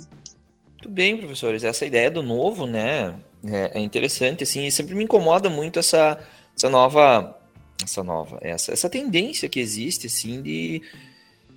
Muito 0.79 0.89
bem, 0.89 1.17
professores. 1.17 1.65
Essa 1.65 1.85
ideia 1.85 2.09
do 2.09 2.23
novo, 2.23 2.65
né, 2.65 3.13
é, 3.45 3.77
é 3.77 3.79
interessante, 3.81 4.43
assim, 4.43 4.65
e 4.65 4.71
sempre 4.71 4.95
me 4.95 5.03
incomoda 5.03 5.49
muito 5.49 5.77
essa, 5.77 6.17
essa 6.55 6.69
nova, 6.69 7.37
essa 7.83 8.01
nova, 8.01 8.39
essa, 8.41 8.71
essa 8.71 8.89
tendência 8.89 9.49
que 9.49 9.59
existe, 9.59 10.07
assim, 10.07 10.41
de, 10.41 10.81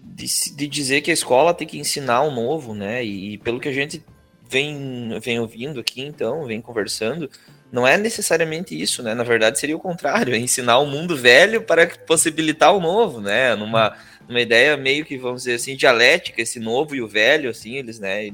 de, 0.03 0.27
de 0.57 0.67
dizer 0.67 1.03
que 1.03 1.11
a 1.13 1.15
escola 1.15 1.55
tem 1.55 1.69
que 1.69 1.79
ensinar 1.79 2.23
o 2.23 2.33
novo, 2.33 2.75
né, 2.75 3.05
e, 3.05 3.35
e 3.35 3.39
pelo 3.39 3.61
que 3.61 3.69
a 3.69 3.73
gente 3.73 4.05
vem, 4.51 5.17
vem 5.21 5.39
ouvindo 5.39 5.79
aqui, 5.79 6.03
então, 6.03 6.45
vem 6.45 6.61
conversando, 6.61 7.31
não 7.71 7.87
é 7.87 7.97
necessariamente 7.97 8.79
isso, 8.79 9.05
né? 9.05 9.15
Na 9.15 9.23
verdade, 9.23 9.59
seria 9.59 9.77
o 9.77 9.81
contrário, 9.81 10.35
é 10.35 10.39
ensinar 10.39 10.79
o 10.79 10.87
mundo 10.87 11.17
velho 11.17 11.63
para 11.63 11.87
possibilitar 11.87 12.75
o 12.75 12.81
novo, 12.81 13.21
né? 13.21 13.55
Numa, 13.55 13.97
numa 14.29 14.41
ideia 14.41 14.77
meio 14.77 15.05
que, 15.05 15.17
vamos 15.17 15.45
dizer 15.45 15.55
assim, 15.55 15.77
dialética, 15.77 16.43
esse 16.43 16.59
novo 16.59 16.97
e 16.97 17.01
o 17.01 17.07
velho, 17.07 17.49
assim, 17.49 17.77
eles, 17.77 18.01
né? 18.01 18.33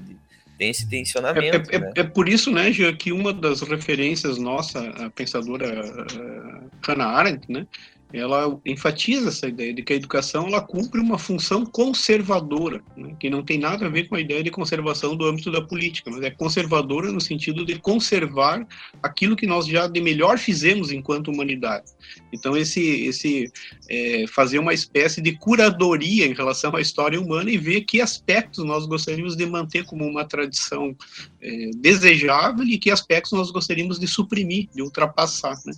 Tem 0.58 0.70
esse 0.70 0.88
tensionamento. 0.88 1.70
É, 1.70 1.76
é, 1.76 1.78
né? 1.78 1.92
é 1.94 2.02
por 2.02 2.28
isso, 2.28 2.50
né, 2.50 2.72
Gia, 2.72 2.92
que 2.92 3.12
uma 3.12 3.32
das 3.32 3.62
referências 3.62 4.38
nossa, 4.38 4.80
a 4.80 5.08
pensadora 5.10 5.80
uh, 5.80 6.70
Hannah 6.84 7.06
Arendt, 7.06 7.50
né, 7.50 7.64
ela 8.12 8.58
enfatiza 8.64 9.28
essa 9.28 9.46
ideia 9.46 9.72
de 9.72 9.82
que 9.82 9.92
a 9.92 9.96
educação 9.96 10.46
ela 10.46 10.62
cumpre 10.62 10.98
uma 10.98 11.18
função 11.18 11.64
conservadora, 11.66 12.82
né, 12.96 13.14
que 13.20 13.28
não 13.28 13.42
tem 13.42 13.58
nada 13.58 13.86
a 13.86 13.88
ver 13.88 14.08
com 14.08 14.16
a 14.16 14.20
ideia 14.20 14.42
de 14.42 14.50
conservação 14.50 15.14
do 15.14 15.26
âmbito 15.26 15.50
da 15.50 15.60
política, 15.60 16.10
mas 16.10 16.22
é 16.22 16.30
conservadora 16.30 17.12
no 17.12 17.20
sentido 17.20 17.64
de 17.64 17.78
conservar 17.78 18.66
aquilo 19.02 19.36
que 19.36 19.46
nós 19.46 19.66
já 19.66 19.86
de 19.86 20.00
melhor 20.00 20.38
fizemos 20.38 20.90
enquanto 20.90 21.28
humanidade. 21.28 21.92
Então 22.32 22.56
esse 22.56 22.80
esse 23.06 23.52
é, 23.88 24.26
fazer 24.28 24.58
uma 24.58 24.74
espécie 24.74 25.22
de 25.22 25.32
curadoria 25.36 26.26
em 26.26 26.34
relação 26.34 26.76
à 26.76 26.80
história 26.80 27.20
humana 27.20 27.50
e 27.50 27.56
ver 27.56 27.82
que 27.82 28.00
aspectos 28.00 28.64
nós 28.64 28.84
gostaríamos 28.86 29.34
de 29.34 29.46
manter 29.46 29.84
como 29.84 30.04
uma 30.04 30.24
tradição 30.24 30.94
é, 31.40 31.70
desejável 31.76 32.64
e 32.66 32.78
que 32.78 32.90
aspectos 32.90 33.32
nós 33.32 33.50
gostaríamos 33.50 33.98
de 33.98 34.06
suprimir, 34.06 34.68
de 34.74 34.82
ultrapassar. 34.82 35.56
Né? 35.64 35.72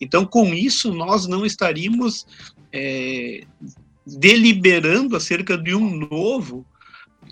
Então 0.00 0.24
com 0.24 0.54
isso 0.54 0.92
nós 0.92 1.26
não 1.26 1.44
estaríamos 1.44 2.26
é, 2.72 3.42
deliberando 4.06 5.14
acerca 5.14 5.58
de 5.58 5.74
um 5.74 5.94
novo 5.94 6.64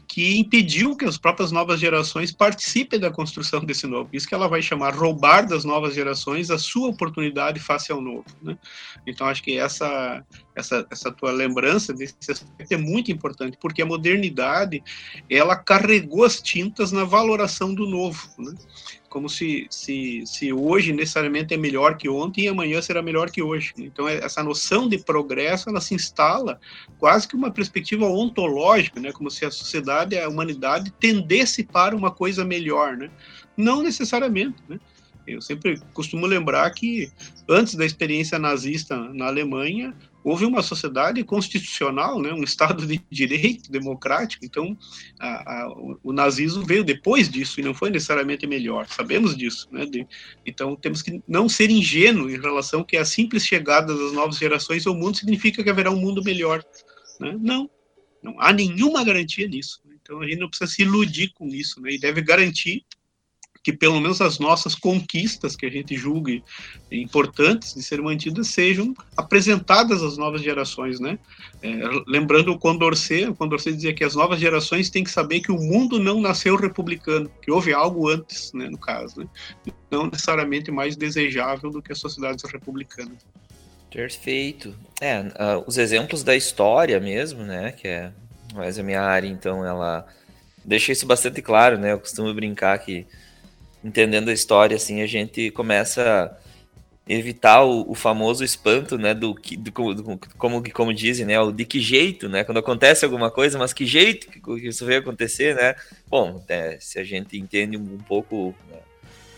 que 0.08 0.38
impediu 0.38 0.96
que 0.96 1.04
as 1.04 1.18
próprias 1.18 1.52
novas 1.52 1.78
gerações 1.78 2.32
participem 2.32 2.98
da 2.98 3.10
construção 3.10 3.60
desse 3.60 3.86
novo. 3.86 4.08
Isso 4.10 4.26
que 4.26 4.34
ela 4.34 4.48
vai 4.48 4.62
chamar 4.62 4.94
roubar 4.94 5.46
das 5.46 5.66
novas 5.66 5.94
gerações 5.94 6.50
a 6.50 6.58
sua 6.58 6.88
oportunidade 6.88 7.60
face 7.60 7.92
ao 7.92 8.00
novo. 8.00 8.24
Né? 8.42 8.56
Então, 9.06 9.26
acho 9.26 9.42
que 9.42 9.58
essa, 9.58 10.24
essa, 10.56 10.86
essa 10.90 11.12
tua 11.12 11.30
lembrança 11.30 11.92
desse 11.92 12.16
aspecto 12.26 12.72
é 12.72 12.78
muito 12.78 13.12
importante, 13.12 13.58
porque 13.60 13.82
a 13.82 13.86
modernidade 13.86 14.82
ela 15.28 15.54
carregou 15.54 16.24
as 16.24 16.40
tintas 16.40 16.90
na 16.90 17.04
valoração 17.04 17.74
do 17.74 17.86
novo. 17.86 18.30
Né? 18.38 18.54
Como 19.08 19.28
se, 19.28 19.66
se, 19.70 20.22
se 20.26 20.52
hoje 20.52 20.92
necessariamente 20.92 21.54
é 21.54 21.56
melhor 21.56 21.96
que 21.96 22.08
ontem 22.08 22.44
e 22.44 22.48
amanhã 22.48 22.80
será 22.82 23.02
melhor 23.02 23.30
que 23.30 23.42
hoje. 23.42 23.72
Então, 23.78 24.08
é, 24.08 24.16
essa 24.18 24.42
noção 24.42 24.88
de 24.88 24.98
progresso, 24.98 25.68
ela 25.68 25.80
se 25.80 25.94
instala 25.94 26.60
quase 26.98 27.26
que 27.26 27.34
uma 27.34 27.50
perspectiva 27.50 28.06
ontológica, 28.06 29.00
né? 29.00 29.12
como 29.12 29.30
se 29.30 29.44
a 29.44 29.50
sociedade, 29.50 30.18
a 30.18 30.28
humanidade 30.28 30.90
tendesse 31.00 31.64
para 31.64 31.96
uma 31.96 32.10
coisa 32.10 32.44
melhor, 32.44 32.96
né? 32.96 33.10
Não 33.56 33.82
necessariamente, 33.82 34.62
né? 34.68 34.78
Eu 35.26 35.42
sempre 35.42 35.78
costumo 35.92 36.24
lembrar 36.26 36.70
que 36.70 37.12
antes 37.48 37.74
da 37.74 37.84
experiência 37.84 38.38
nazista 38.38 38.96
na 39.12 39.26
Alemanha, 39.26 39.94
houve 40.22 40.44
uma 40.44 40.62
sociedade 40.62 41.22
constitucional, 41.24 42.20
né, 42.20 42.32
um 42.32 42.42
Estado 42.42 42.86
de 42.86 43.00
direito 43.10 43.70
democrático. 43.70 44.44
Então, 44.44 44.76
a, 45.18 45.62
a, 45.62 45.74
o, 46.02 46.12
nazismo 46.12 46.64
veio 46.64 46.84
depois 46.84 47.28
disso 47.28 47.60
e 47.60 47.62
não 47.62 47.74
foi 47.74 47.90
necessariamente 47.90 48.46
melhor. 48.46 48.86
Sabemos 48.88 49.36
disso. 49.36 49.68
Né, 49.70 49.86
de, 49.86 50.06
então, 50.44 50.76
temos 50.76 51.02
que 51.02 51.22
não 51.26 51.48
ser 51.48 51.70
ingênuos 51.70 52.32
em 52.32 52.40
relação 52.40 52.84
que 52.84 52.96
a 52.96 53.04
simples 53.04 53.44
chegada 53.44 53.96
das 53.96 54.12
novas 54.12 54.38
gerações 54.38 54.86
ao 54.86 54.94
mundo 54.94 55.16
significa 55.16 55.62
que 55.62 55.70
haverá 55.70 55.90
um 55.90 56.00
mundo 56.00 56.22
melhor. 56.22 56.64
Né? 57.20 57.36
Não, 57.40 57.70
não 58.22 58.40
há 58.40 58.52
nenhuma 58.52 59.04
garantia 59.04 59.48
nisso. 59.48 59.80
Então, 60.02 60.20
a 60.20 60.24
gente 60.26 60.38
não 60.38 60.48
precisa 60.48 60.70
se 60.70 60.82
iludir 60.82 61.32
com 61.34 61.46
isso 61.48 61.80
né, 61.80 61.92
e 61.92 61.98
deve 61.98 62.22
garantir 62.22 62.84
que 63.68 63.76
pelo 63.76 64.00
menos 64.00 64.22
as 64.22 64.38
nossas 64.38 64.74
conquistas 64.74 65.54
que 65.54 65.66
a 65.66 65.68
gente 65.68 65.94
julgue 65.94 66.42
importantes 66.90 67.74
de 67.74 67.82
ser 67.82 68.00
mantidas 68.00 68.48
sejam 68.48 68.94
apresentadas 69.14 70.02
às 70.02 70.16
novas 70.16 70.40
gerações, 70.40 70.98
né? 70.98 71.18
É, 71.62 71.70
lembrando 72.06 72.50
o 72.50 72.58
Condorcet, 72.58 73.26
o 73.26 73.34
Condorcet 73.34 73.74
dizia 73.74 73.92
que 73.92 74.02
as 74.02 74.14
novas 74.14 74.40
gerações 74.40 74.88
têm 74.88 75.04
que 75.04 75.10
saber 75.10 75.40
que 75.40 75.52
o 75.52 75.58
mundo 75.58 75.98
não 75.98 76.18
nasceu 76.18 76.56
republicano, 76.56 77.30
que 77.42 77.50
houve 77.50 77.74
algo 77.74 78.08
antes, 78.08 78.54
né, 78.54 78.70
no 78.70 78.78
caso, 78.78 79.20
né? 79.20 79.26
não 79.90 80.06
necessariamente 80.06 80.70
mais 80.70 80.96
desejável 80.96 81.70
do 81.70 81.82
que 81.82 81.92
as 81.92 81.98
sociedades 81.98 82.50
republicanas. 82.50 83.18
Perfeito. 83.92 84.74
É, 84.98 85.20
uh, 85.20 85.62
os 85.66 85.76
exemplos 85.76 86.22
da 86.22 86.34
história 86.34 86.98
mesmo, 86.98 87.42
né, 87.42 87.72
que 87.72 87.86
é 87.86 88.12
mais 88.54 88.78
a 88.78 88.82
minha 88.82 89.02
área, 89.02 89.28
então 89.28 89.62
ela 89.62 90.06
deixa 90.64 90.90
isso 90.90 91.04
bastante 91.04 91.42
claro, 91.42 91.76
né? 91.76 91.92
Eu 91.92 91.98
costumo 91.98 92.32
brincar 92.32 92.78
que 92.78 93.06
entendendo 93.82 94.28
a 94.28 94.32
história, 94.32 94.76
assim, 94.76 95.02
a 95.02 95.06
gente 95.06 95.50
começa 95.50 96.24
a 96.24 97.12
evitar 97.12 97.64
o, 97.64 97.90
o 97.90 97.94
famoso 97.94 98.44
espanto, 98.44 98.98
né, 98.98 99.14
do, 99.14 99.32
do, 99.32 99.94
do, 99.94 100.18
como, 100.36 100.62
como 100.72 100.92
dizem, 100.92 101.24
né, 101.24 101.40
o 101.40 101.50
de 101.50 101.64
que 101.64 101.80
jeito, 101.80 102.28
né, 102.28 102.44
quando 102.44 102.58
acontece 102.58 103.04
alguma 103.04 103.30
coisa, 103.30 103.58
mas 103.58 103.72
que 103.72 103.86
jeito 103.86 104.28
que, 104.28 104.40
que 104.40 104.68
isso 104.68 104.84
veio 104.84 105.00
acontecer, 105.00 105.54
né, 105.54 105.74
bom, 106.06 106.44
é, 106.48 106.76
se 106.78 106.98
a 106.98 107.04
gente 107.04 107.38
entende 107.38 107.78
um, 107.78 107.98
pouco 107.98 108.54
né, 108.70 108.78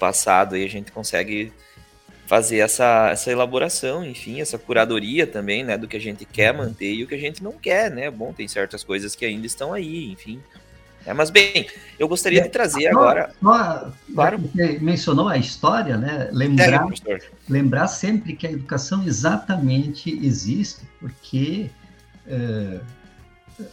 passado, 0.01 0.57
aí 0.57 0.65
a 0.65 0.69
gente 0.69 0.91
consegue 0.91 1.53
fazer 2.27 2.59
essa, 2.59 3.11
essa 3.11 3.31
elaboração, 3.31 4.05
enfim, 4.05 4.41
essa 4.41 4.59
curadoria 4.59 5.27
também, 5.27 5.63
né, 5.63 5.79
do 5.79 5.87
que 5.87 5.97
a 5.97 6.01
gente 6.01 6.25
quer 6.25 6.53
manter 6.53 6.93
e 6.93 7.05
o 7.05 7.07
que 7.07 7.15
a 7.15 7.19
gente 7.19 7.43
não 7.43 7.53
quer, 7.53 7.89
né, 7.91 8.11
bom, 8.11 8.33
tem 8.33 8.49
certas 8.49 8.83
coisas 8.83 9.15
que 9.15 9.25
ainda 9.25 9.47
estão 9.47 9.73
aí, 9.73 10.11
enfim, 10.11 10.41
é, 11.07 11.15
mas 11.15 11.31
bem, 11.31 11.67
eu 11.99 12.07
gostaria 12.07 12.43
de 12.43 12.49
trazer 12.51 12.89
agora. 12.89 13.33
Só, 13.43 13.91
claro. 14.15 14.39
Você 14.39 14.79
mencionou 14.81 15.29
a 15.29 15.39
história, 15.39 15.97
né? 15.97 16.29
Lembrar, 16.33 16.87
é, 17.07 17.19
lembrar 17.49 17.89
sempre 17.89 18.37
que 18.37 18.47
a 18.47 18.53
educação 18.53 19.03
exatamente 19.05 20.11
existe 20.25 20.85
porque 20.99 21.71
é, 22.27 22.81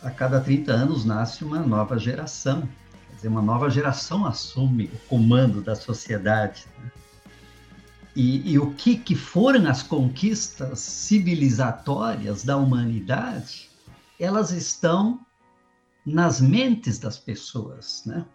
a 0.02 0.10
cada 0.10 0.40
30 0.40 0.72
anos 0.72 1.06
nasce 1.06 1.44
uma 1.44 1.60
nova 1.60 1.98
geração. 1.98 2.62
Quer 3.10 3.16
dizer, 3.16 3.28
uma 3.28 3.42
nova 3.42 3.70
geração 3.70 4.26
assume 4.26 4.86
o 4.86 4.98
comando 5.10 5.62
da 5.62 5.76
sociedade. 5.76 6.66
Né? 6.82 6.92
E, 8.16 8.54
e, 8.54 8.58
o 8.58 8.72
que, 8.74 8.98
que 8.98 9.16
foram 9.16 9.70
as 9.70 9.84
conquistas 9.84 10.80
civilizatórias 10.80 12.44
da 12.44 12.58
humanidade, 12.58 13.70
elas 14.20 14.52
estão 14.52 15.20
nas 16.08 16.40
mentes 16.40 16.98
das 16.98 17.20
pessoas, 17.20 18.04
né? 18.06 18.26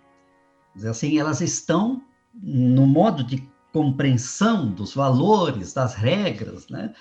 Assim, 0.89 1.18
elas 1.18 1.41
estão 1.41 2.03
no 2.35 2.87
modo 2.87 3.25
de 3.25 3.49
compreensão 3.73 4.70
dos 4.70 4.95
valores, 4.95 5.73
das 5.73 5.95
regras, 5.95 6.68
né? 6.68 6.93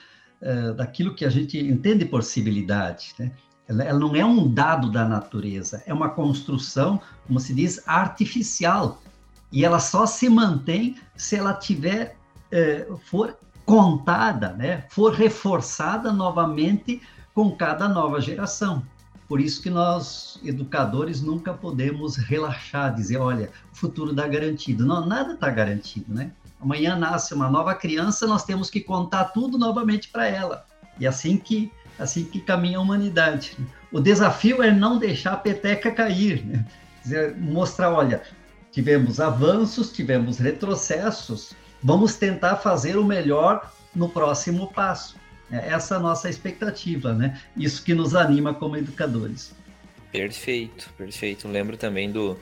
Uh, 0.41 0.73
daquilo 0.73 1.13
que 1.13 1.25
a 1.25 1.29
gente 1.29 1.59
entende 1.59 2.05
por 2.05 2.23
civilidade, 2.23 3.13
né? 3.19 3.31
Ela, 3.67 3.93
não 3.93 4.15
é 4.15 4.23
um 4.23 4.51
dado 4.51 4.89
da 4.89 5.07
natureza, 5.07 5.83
é 5.85 5.93
uma 5.93 6.09
construção, 6.09 7.01
como 7.27 7.39
se 7.39 7.53
diz, 7.53 7.85
artificial. 7.85 9.01
E 9.51 9.65
ela 9.65 9.79
só 9.79 10.05
se 10.05 10.29
mantém 10.29 10.95
se 11.17 11.35
ela 11.35 11.53
tiver, 11.53 12.15
uh, 12.89 12.97
for 12.97 13.37
contada, 13.65 14.53
né? 14.53 14.85
For 14.89 15.13
reforçada 15.13 16.13
novamente 16.13 17.01
com 17.33 17.51
cada 17.51 17.89
nova 17.89 18.21
geração. 18.21 18.81
Por 19.31 19.39
isso 19.39 19.61
que 19.61 19.69
nós, 19.69 20.37
educadores, 20.43 21.21
nunca 21.21 21.53
podemos 21.53 22.17
relaxar, 22.17 22.93
dizer, 22.93 23.15
olha, 23.15 23.49
o 23.71 23.75
futuro 23.77 24.11
está 24.11 24.27
garantido. 24.27 24.85
Não, 24.85 25.05
nada 25.05 25.35
está 25.35 25.49
garantido, 25.49 26.13
né? 26.13 26.33
Amanhã 26.59 26.97
nasce 26.97 27.33
uma 27.33 27.49
nova 27.49 27.73
criança, 27.73 28.27
nós 28.27 28.43
temos 28.43 28.69
que 28.69 28.81
contar 28.81 29.23
tudo 29.31 29.57
novamente 29.57 30.09
para 30.09 30.27
ela. 30.27 30.65
E 30.99 31.07
assim 31.07 31.37
que 31.37 31.71
assim 31.97 32.25
que 32.25 32.41
caminha 32.41 32.77
a 32.77 32.81
humanidade. 32.81 33.57
O 33.89 34.01
desafio 34.01 34.61
é 34.61 34.69
não 34.69 34.97
deixar 34.99 35.31
a 35.31 35.37
peteca 35.37 35.93
cair, 35.93 36.45
né? 36.45 36.65
Dizer, 37.01 37.33
mostrar, 37.37 37.89
olha, 37.89 38.23
tivemos 38.69 39.21
avanços, 39.21 39.93
tivemos 39.93 40.39
retrocessos, 40.39 41.53
vamos 41.81 42.17
tentar 42.17 42.57
fazer 42.57 42.97
o 42.97 43.05
melhor 43.05 43.71
no 43.95 44.09
próximo 44.09 44.73
passo. 44.73 45.20
É 45.51 45.69
essa 45.73 45.97
a 45.97 45.99
nossa 45.99 46.29
expectativa, 46.29 47.13
né? 47.13 47.39
Isso 47.55 47.83
que 47.83 47.93
nos 47.93 48.15
anima 48.15 48.53
como 48.53 48.77
educadores. 48.77 49.53
Perfeito, 50.11 50.89
perfeito. 50.97 51.47
Lembro 51.47 51.77
também 51.77 52.11
do 52.11 52.37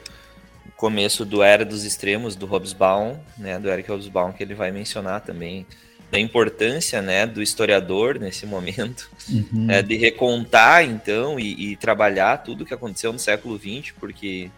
começo 0.76 1.26
do 1.26 1.42
Era 1.44 1.66
dos 1.66 1.84
Extremos, 1.84 2.36
do 2.36 2.46
Hobsbawm, 2.46 3.18
né? 3.38 3.60
Do 3.60 3.70
Eric 3.70 3.90
Hobsbawm, 3.90 4.32
que 4.32 4.44
ele 4.44 4.54
vai 4.54 4.72
mencionar 4.72 5.22
também 5.22 5.66
da 6.12 6.20
importância, 6.20 7.02
né, 7.02 7.26
do 7.28 7.42
historiador 7.42 8.20
nesse 8.20 8.46
momento, 8.46 9.10
uhum. 9.30 9.70
é, 9.70 9.82
de 9.82 9.96
recontar, 9.96 10.84
então, 10.84 11.40
e, 11.40 11.72
e, 11.72 11.76
trabalhar 11.76 12.38
tudo 12.38 12.66
que 12.66 12.74
aconteceu 12.74 13.14
no 13.14 13.20
século 13.20 13.58
XX, 13.58 13.94
porque 14.00 14.50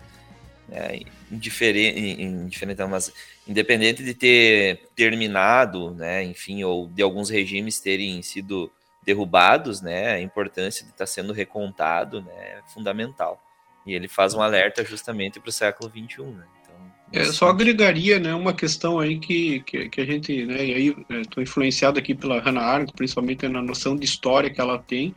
é, 0.71 1.01
indiferente, 1.29 2.21
indiferente 2.21 2.79
não, 2.79 2.87
mas 2.87 3.11
independente 3.47 4.03
de 4.03 4.13
ter 4.13 4.89
terminado, 4.95 5.91
né, 5.91 6.23
enfim, 6.23 6.63
ou 6.63 6.87
de 6.87 7.01
alguns 7.01 7.29
regimes 7.29 7.79
terem 7.79 8.21
sido 8.21 8.71
derrubados, 9.03 9.81
né, 9.81 10.13
a 10.13 10.21
importância 10.21 10.83
de 10.85 10.91
estar 10.91 11.05
tá 11.05 11.07
sendo 11.07 11.33
recontado, 11.33 12.21
né, 12.21 12.33
é 12.33 12.61
fundamental. 12.73 13.41
E 13.85 13.93
ele 13.93 14.07
faz 14.07 14.33
um 14.33 14.41
alerta 14.41 14.85
justamente 14.85 15.39
para 15.39 15.49
o 15.49 15.51
século 15.51 15.89
XXI, 15.89 16.23
né? 16.23 16.45
É, 17.13 17.25
só 17.25 17.49
agregaria 17.49 18.19
né, 18.19 18.33
uma 18.33 18.53
questão 18.53 18.97
aí 18.97 19.19
que, 19.19 19.59
que, 19.61 19.89
que 19.89 20.01
a 20.01 20.05
gente, 20.05 20.45
né, 20.45 20.65
e 20.65 20.73
aí 20.73 20.95
estou 21.21 21.41
é, 21.41 21.43
influenciado 21.43 21.99
aqui 21.99 22.15
pela 22.15 22.39
Hannah 22.39 22.61
Arendt, 22.61 22.93
principalmente 22.93 23.45
na 23.49 23.61
noção 23.61 23.97
de 23.97 24.05
história 24.05 24.49
que 24.49 24.61
ela 24.61 24.79
tem, 24.79 25.13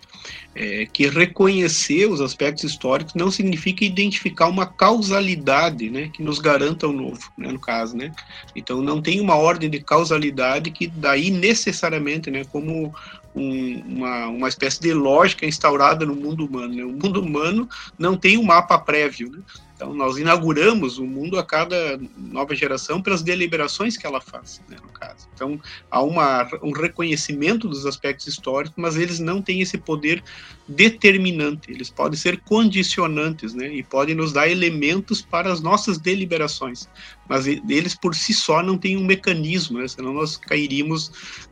é, 0.57 0.87
que 0.87 1.07
reconhecer 1.09 2.07
os 2.07 2.21
aspectos 2.21 2.65
históricos 2.65 3.15
não 3.15 3.31
significa 3.31 3.85
identificar 3.85 4.49
uma 4.49 4.67
causalidade 4.67 5.89
né, 5.89 6.11
que 6.13 6.23
nos 6.23 6.41
garanta 6.41 6.89
o 6.89 6.93
novo, 6.93 7.31
né, 7.39 7.53
no 7.53 7.61
caso. 7.61 7.97
Né? 7.97 8.11
Então 8.57 8.83
não 8.83 9.01
tem 9.01 9.21
uma 9.21 9.37
ordem 9.37 9.71
de 9.71 9.81
causalidade 9.81 10.73
que 10.73 10.89
daí 10.89 11.31
necessariamente, 11.31 12.29
né, 12.29 12.45
como 12.45 12.93
um, 13.35 13.83
uma, 13.87 14.27
uma 14.29 14.49
espécie 14.49 14.81
de 14.81 14.93
lógica 14.93 15.47
instaurada 15.47 16.07
no 16.07 16.15
mundo 16.15 16.47
humano. 16.47 16.75
Né? 16.75 16.85
O 16.85 16.93
mundo 16.93 17.21
humano 17.21 17.69
não 17.99 18.17
tem 18.17 18.39
um 18.39 18.45
mapa 18.45 18.79
prévio. 18.79 19.31
Né? 19.31 19.39
Então, 19.75 19.93
nós 19.93 20.17
inauguramos 20.17 20.99
o 20.99 21.05
mundo 21.05 21.37
a 21.37 21.45
cada 21.45 21.99
nova 22.17 22.55
geração 22.55 23.03
pelas 23.03 23.23
deliberações 23.23 23.97
que 23.97 24.07
ela 24.07 24.21
faz, 24.21 24.63
né, 24.69 24.77
no 24.81 24.93
caso. 24.93 25.29
Então, 25.35 25.61
há 25.91 26.01
uma, 26.01 26.49
um 26.63 26.71
reconhecimento 26.71 27.69
dos 27.69 27.85
aspectos 27.85 28.29
históricos, 28.29 28.77
mas 28.77 28.97
eles 28.97 29.19
não 29.19 29.43
têm 29.43 29.61
esse 29.61 29.77
poder 29.77 30.23
determinante, 30.69 31.73
eles 31.73 31.91
podem 31.91 32.17
ser 32.17 32.41
condicionantes, 32.43 33.53
né, 33.53 33.75
e 33.75 33.83
podem 33.83 34.15
nos 34.15 34.33
dar 34.33 34.49
elementos 34.49 35.21
para 35.21 35.53
as 35.53 35.61
nossas 35.61 35.99
deliberações, 35.99 36.89
mas 37.29 37.47
eles 37.47 37.97
por 37.97 38.15
si 38.15 38.33
só 38.33 38.63
não 38.63 38.79
têm 38.79 38.97
um 38.97 39.05
mecanismo, 39.05 39.79
né, 39.79 39.89
senão 39.89 40.15
nós 40.15 40.37
cairíamos 40.37 41.11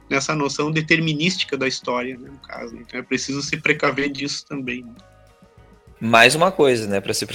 nessa 0.08 0.34
noção 0.34 0.70
determinística 0.70 1.56
da 1.56 1.66
história, 1.66 2.16
né, 2.16 2.30
no 2.30 2.38
caso. 2.38 2.76
Então, 2.76 3.00
é 3.00 3.02
preciso 3.02 3.42
se 3.42 3.56
precaver 3.56 4.12
disso 4.12 4.46
também. 4.46 4.84
Né. 4.84 5.11
Mais 6.04 6.34
uma 6.34 6.50
coisa, 6.50 6.88
né, 6.88 7.00
para 7.00 7.14
ser 7.14 7.28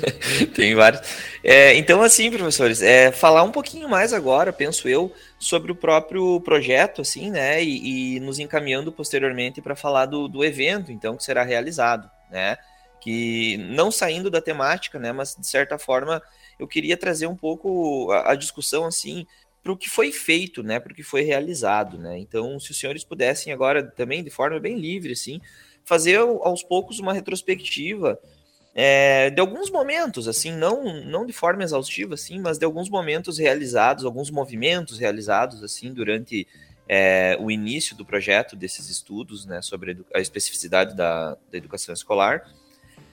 tem 0.54 0.74
vários. 0.74 1.02
É, 1.44 1.74
então, 1.74 2.00
assim, 2.00 2.30
professores, 2.30 2.80
é, 2.80 3.12
falar 3.12 3.42
um 3.42 3.52
pouquinho 3.52 3.90
mais 3.90 4.14
agora, 4.14 4.54
penso 4.54 4.88
eu, 4.88 5.12
sobre 5.38 5.70
o 5.70 5.74
próprio 5.74 6.40
projeto, 6.40 7.02
assim, 7.02 7.30
né, 7.30 7.62
e, 7.62 8.16
e 8.16 8.20
nos 8.20 8.38
encaminhando 8.38 8.90
posteriormente 8.90 9.60
para 9.60 9.76
falar 9.76 10.06
do, 10.06 10.28
do 10.28 10.42
evento, 10.42 10.90
então, 10.90 11.14
que 11.14 11.24
será 11.24 11.42
realizado, 11.42 12.10
né, 12.30 12.56
que 13.02 13.58
não 13.58 13.90
saindo 13.90 14.30
da 14.30 14.40
temática, 14.40 14.98
né, 14.98 15.12
mas 15.12 15.36
de 15.38 15.46
certa 15.46 15.76
forma 15.78 16.22
eu 16.58 16.66
queria 16.66 16.96
trazer 16.96 17.26
um 17.26 17.36
pouco 17.36 18.10
a, 18.12 18.32
a 18.32 18.34
discussão, 18.34 18.86
assim, 18.86 19.26
para 19.62 19.72
o 19.72 19.76
que 19.76 19.90
foi 19.90 20.10
feito, 20.10 20.62
né, 20.62 20.80
para 20.80 20.90
o 20.90 20.96
que 20.96 21.02
foi 21.02 21.20
realizado, 21.20 21.98
né. 21.98 22.18
Então, 22.18 22.58
se 22.58 22.70
os 22.70 22.80
senhores 22.80 23.04
pudessem 23.04 23.52
agora 23.52 23.82
também, 23.82 24.24
de 24.24 24.30
forma 24.30 24.58
bem 24.58 24.78
livre, 24.78 25.12
assim, 25.12 25.38
fazer 25.86 26.18
aos 26.18 26.62
poucos 26.62 26.98
uma 26.98 27.14
retrospectiva 27.14 28.18
é, 28.74 29.30
de 29.30 29.40
alguns 29.40 29.70
momentos, 29.70 30.28
assim, 30.28 30.52
não, 30.52 31.02
não 31.02 31.24
de 31.24 31.32
forma 31.32 31.64
exaustiva, 31.64 32.12
assim, 32.12 32.38
mas 32.38 32.58
de 32.58 32.66
alguns 32.66 32.90
momentos 32.90 33.38
realizados, 33.38 34.04
alguns 34.04 34.30
movimentos 34.30 34.98
realizados, 34.98 35.62
assim, 35.62 35.94
durante 35.94 36.46
é, 36.86 37.38
o 37.40 37.50
início 37.50 37.96
do 37.96 38.04
projeto 38.04 38.54
desses 38.54 38.90
estudos, 38.90 39.46
né, 39.46 39.62
sobre 39.62 40.04
a 40.14 40.20
especificidade 40.20 40.94
da, 40.94 41.38
da 41.50 41.56
educação 41.56 41.94
escolar, 41.94 42.50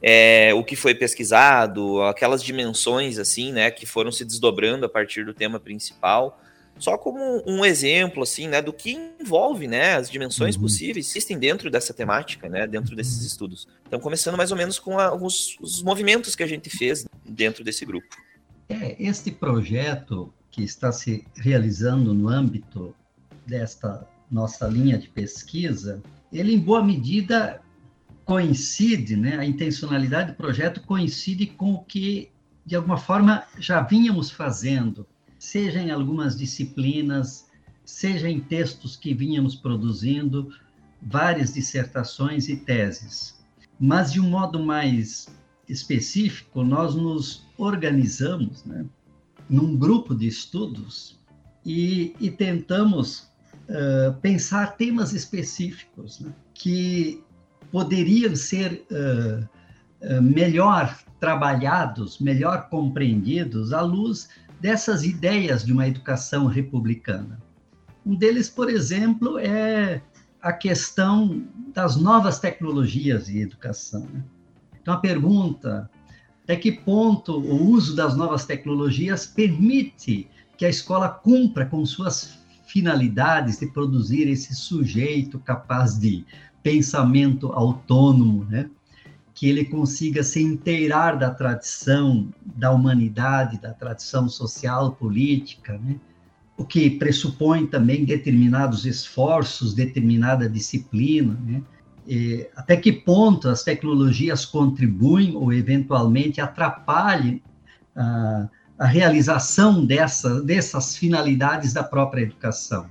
é, 0.02 0.54
o 0.54 0.66
que 0.66 0.76
foi 0.76 0.94
pesquisado, 0.94 2.02
aquelas 2.02 2.44
dimensões, 2.44 3.18
assim, 3.18 3.54
né, 3.54 3.72
que 3.72 3.86
foram 3.86 4.12
se 4.12 4.26
desdobrando 4.26 4.86
a 4.86 4.90
partir 4.90 5.24
do 5.24 5.34
tema 5.34 5.62
principal, 5.62 6.43
só 6.80 6.98
como 6.98 7.44
um 7.46 7.64
exemplo 7.64 8.24
assim, 8.24 8.48
né, 8.48 8.62
do 8.62 8.74
que 8.74 8.98
envolve, 9.20 9.68
né, 9.68 9.96
as 9.96 10.10
dimensões 10.10 10.56
uhum. 10.56 10.64
possíveis 10.64 11.10
existem 11.10 11.38
dentro 11.38 11.70
dessa 11.70 11.94
temática, 11.94 12.50
né, 12.50 12.68
dentro 12.68 12.96
desses 12.96 13.20
uhum. 13.20 13.28
estudos. 13.28 13.68
Então, 13.88 14.00
começando 14.00 14.36
mais 14.36 14.52
ou 14.52 14.58
menos 14.58 14.80
com 14.80 15.00
a, 15.00 15.14
os, 15.14 15.58
os 15.62 15.82
movimentos 15.82 16.36
que 16.36 16.44
a 16.44 16.48
gente 16.48 16.70
fez 16.70 17.06
dentro 17.24 17.64
desse 17.64 17.86
grupo. 17.86 18.08
É, 18.68 18.96
este 19.02 19.32
projeto 19.32 20.34
que 20.50 20.64
está 20.64 20.92
se 20.92 21.26
realizando 21.36 22.14
no 22.14 22.28
âmbito 22.30 22.96
desta 23.46 24.08
nossa 24.30 24.68
linha 24.68 24.98
de 24.98 25.08
pesquisa, 25.08 26.02
ele 26.32 26.54
em 26.54 26.60
boa 26.60 26.84
medida 26.84 27.62
coincide, 28.26 29.16
né, 29.16 29.38
a 29.38 29.46
intencionalidade 29.46 30.32
do 30.32 30.38
projeto 30.38 30.82
coincide 30.82 31.46
com 31.46 31.74
o 31.74 31.84
que 31.84 32.32
de 32.66 32.76
alguma 32.76 32.98
forma 32.98 33.44
já 33.60 33.82
vínhamos 33.82 34.32
fazendo 34.32 35.06
seja 35.44 35.82
em 35.82 35.92
algumas 35.92 36.38
disciplinas, 36.38 37.50
seja 37.84 38.30
em 38.30 38.40
textos 38.40 38.96
que 38.96 39.14
vínhamos 39.14 39.56
produzindo, 39.56 40.50
várias 41.02 41.54
dissertações 41.54 42.48
e 42.48 42.56
teses. 42.56 43.38
Mas, 43.78 44.14
de 44.14 44.22
um 44.22 44.30
modo 44.30 44.64
mais 44.64 45.28
específico, 45.68 46.64
nós 46.64 46.96
nos 46.96 47.46
organizamos 47.58 48.64
né, 48.64 48.86
num 49.50 49.76
grupo 49.76 50.16
de 50.16 50.28
estudos 50.28 51.20
e, 51.66 52.16
e 52.22 52.32
tentamos 52.32 53.30
uh, 53.68 54.14
pensar 54.22 54.78
temas 54.78 55.12
específicos 55.12 56.22
né, 56.22 56.32
que 56.54 57.22
poderiam 57.70 58.34
ser 58.34 58.86
uh, 58.90 59.44
uh, 60.08 60.22
melhor 60.22 60.98
trabalhados, 61.20 62.20
melhor 62.20 62.70
compreendidos 62.70 63.74
à 63.74 63.82
luz 63.82 64.30
dessas 64.64 65.04
ideias 65.04 65.66
de 65.66 65.74
uma 65.74 65.86
educação 65.86 66.46
republicana. 66.46 67.38
Um 68.06 68.16
deles, 68.16 68.50
por 68.50 68.70
exemplo, 68.70 69.38
é 69.38 70.02
a 70.42 70.54
questão 70.54 71.46
das 71.74 71.98
novas 71.98 72.40
tecnologias 72.40 73.26
de 73.26 73.40
educação. 73.40 74.08
Né? 74.14 74.24
Então, 74.82 74.94
a 74.94 74.98
pergunta: 74.98 75.90
até 76.46 76.56
que 76.56 76.72
ponto 76.72 77.38
o 77.38 77.72
uso 77.72 77.94
das 77.94 78.16
novas 78.16 78.46
tecnologias 78.46 79.26
permite 79.28 80.30
que 80.58 80.66
a 80.66 80.70
escola 80.70 81.10
cumpra 81.10 81.66
com 81.66 81.86
suas 81.86 82.40
finalidades 82.66 83.60
de 83.60 83.68
produzir 83.68 84.30
esse 84.30 84.56
sujeito 84.56 85.40
capaz 85.40 86.00
de 86.00 86.26
pensamento 86.62 87.48
autônomo, 87.52 88.46
né? 88.46 88.70
Que 89.34 89.50
ele 89.50 89.66
consiga 89.66 90.24
se 90.24 90.42
inteirar 90.42 91.18
da 91.18 91.32
tradição 91.32 92.30
da 92.44 92.72
humanidade, 92.72 93.60
da 93.60 93.74
tradição 93.74 94.30
social, 94.30 94.92
política, 94.94 95.78
né? 95.78 96.00
o 96.56 96.64
que 96.64 96.92
pressupõe 96.92 97.66
também 97.66 98.06
determinados 98.06 98.86
esforços, 98.86 99.74
determinada 99.74 100.48
disciplina, 100.48 101.38
né? 101.46 101.62
E 102.06 102.48
até 102.56 102.76
que 102.76 102.92
ponto 102.92 103.48
as 103.48 103.64
tecnologias 103.64 104.46
contribuem 104.46 105.36
ou 105.36 105.54
eventualmente 105.54 106.42
atrapalhem 106.42 107.42
a, 107.96 108.50
a 108.78 108.86
realização 108.86 109.86
dessa, 109.86 110.42
dessas 110.42 110.98
finalidades 110.98 111.72
da 111.72 111.82
própria 111.82 112.24
educação. 112.24 112.88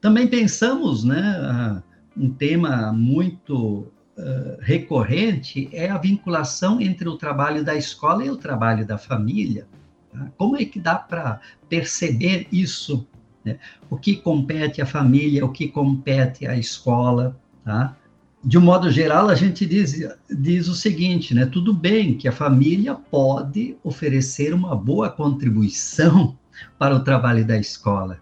Também 0.00 0.26
pensamos, 0.26 1.04
né, 1.04 1.82
um 2.16 2.30
tema 2.30 2.90
muito 2.92 3.86
uh, 4.18 4.58
recorrente 4.60 5.68
é 5.72 5.88
a 5.90 5.98
vinculação 5.98 6.80
entre 6.80 7.08
o 7.08 7.16
trabalho 7.16 7.64
da 7.64 7.74
escola 7.74 8.24
e 8.24 8.30
o 8.30 8.36
trabalho 8.36 8.86
da 8.86 8.98
família. 8.98 9.66
Tá? 10.12 10.30
Como 10.36 10.56
é 10.56 10.64
que 10.64 10.78
dá 10.78 10.96
para 10.96 11.40
perceber 11.68 12.46
isso? 12.50 13.06
Né? 13.44 13.58
O 13.90 13.96
que 13.96 14.16
compete 14.16 14.80
à 14.80 14.86
família, 14.86 15.44
o 15.44 15.52
que 15.52 15.68
compete 15.68 16.46
à 16.46 16.56
escola, 16.56 17.36
tá? 17.64 17.96
de 18.44 18.58
um 18.58 18.60
modo 18.60 18.90
geral, 18.90 19.28
a 19.28 19.34
gente 19.34 19.64
diz, 19.64 20.06
diz 20.28 20.68
o 20.68 20.74
seguinte, 20.74 21.34
né? 21.34 21.46
Tudo 21.46 21.72
bem 21.72 22.14
que 22.14 22.28
a 22.28 22.32
família 22.32 22.94
pode 22.94 23.74
oferecer 23.82 24.52
uma 24.52 24.76
boa 24.76 25.08
contribuição 25.08 26.36
para 26.78 26.94
o 26.94 27.02
trabalho 27.02 27.46
da 27.46 27.56
escola, 27.56 28.20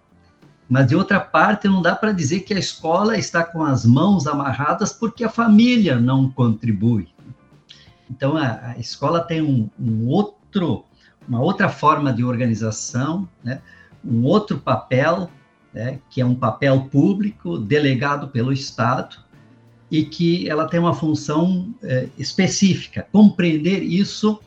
mas 0.73 0.87
de 0.87 0.97
outra 0.97 1.21
parte, 1.21 1.69
não 1.69 1.83
dá 1.83 1.95
para 1.95 2.13
dizer 2.13 2.41
que 2.41 2.55
a 2.55 2.59
escola 2.59 3.19
está 3.19 3.45
com 3.45 3.63
as 3.63 3.85
mãos 3.85 4.27
amarradas 4.27 4.91
porque 4.91 5.23
a 5.23 5.29
família 5.29 6.01
não 6.01 6.31
contribui. 6.31 7.09
Então, 8.11 8.39
a, 8.39 8.71
a 8.71 8.79
escola 8.79 9.21
tem 9.21 9.43
um, 9.43 9.69
um, 9.79 10.09
outro, 10.09 10.87
uma 11.29 11.43
outra 11.43 11.69
forma 11.69 12.11
de 12.11 12.25
organização, 12.25 13.29
né? 13.45 13.61
um 14.03 14.25
outro 14.25 14.57
papel, 14.61 15.29
né? 15.75 15.99
que 16.09 16.23
é 16.23 16.25
um 16.25 16.35
papel 16.35 16.89
público 16.91 17.59
delegado 17.59 18.29
pelo 18.29 18.51
Estado 18.51 19.19
e 19.91 20.07
que 20.07 20.49
ela 20.49 20.67
tem 20.67 20.81
uma 20.81 20.95
função 20.95 21.75
é, 21.83 22.09
específica. 22.17 23.07
Compreender 23.13 23.83
isso, 23.83 24.41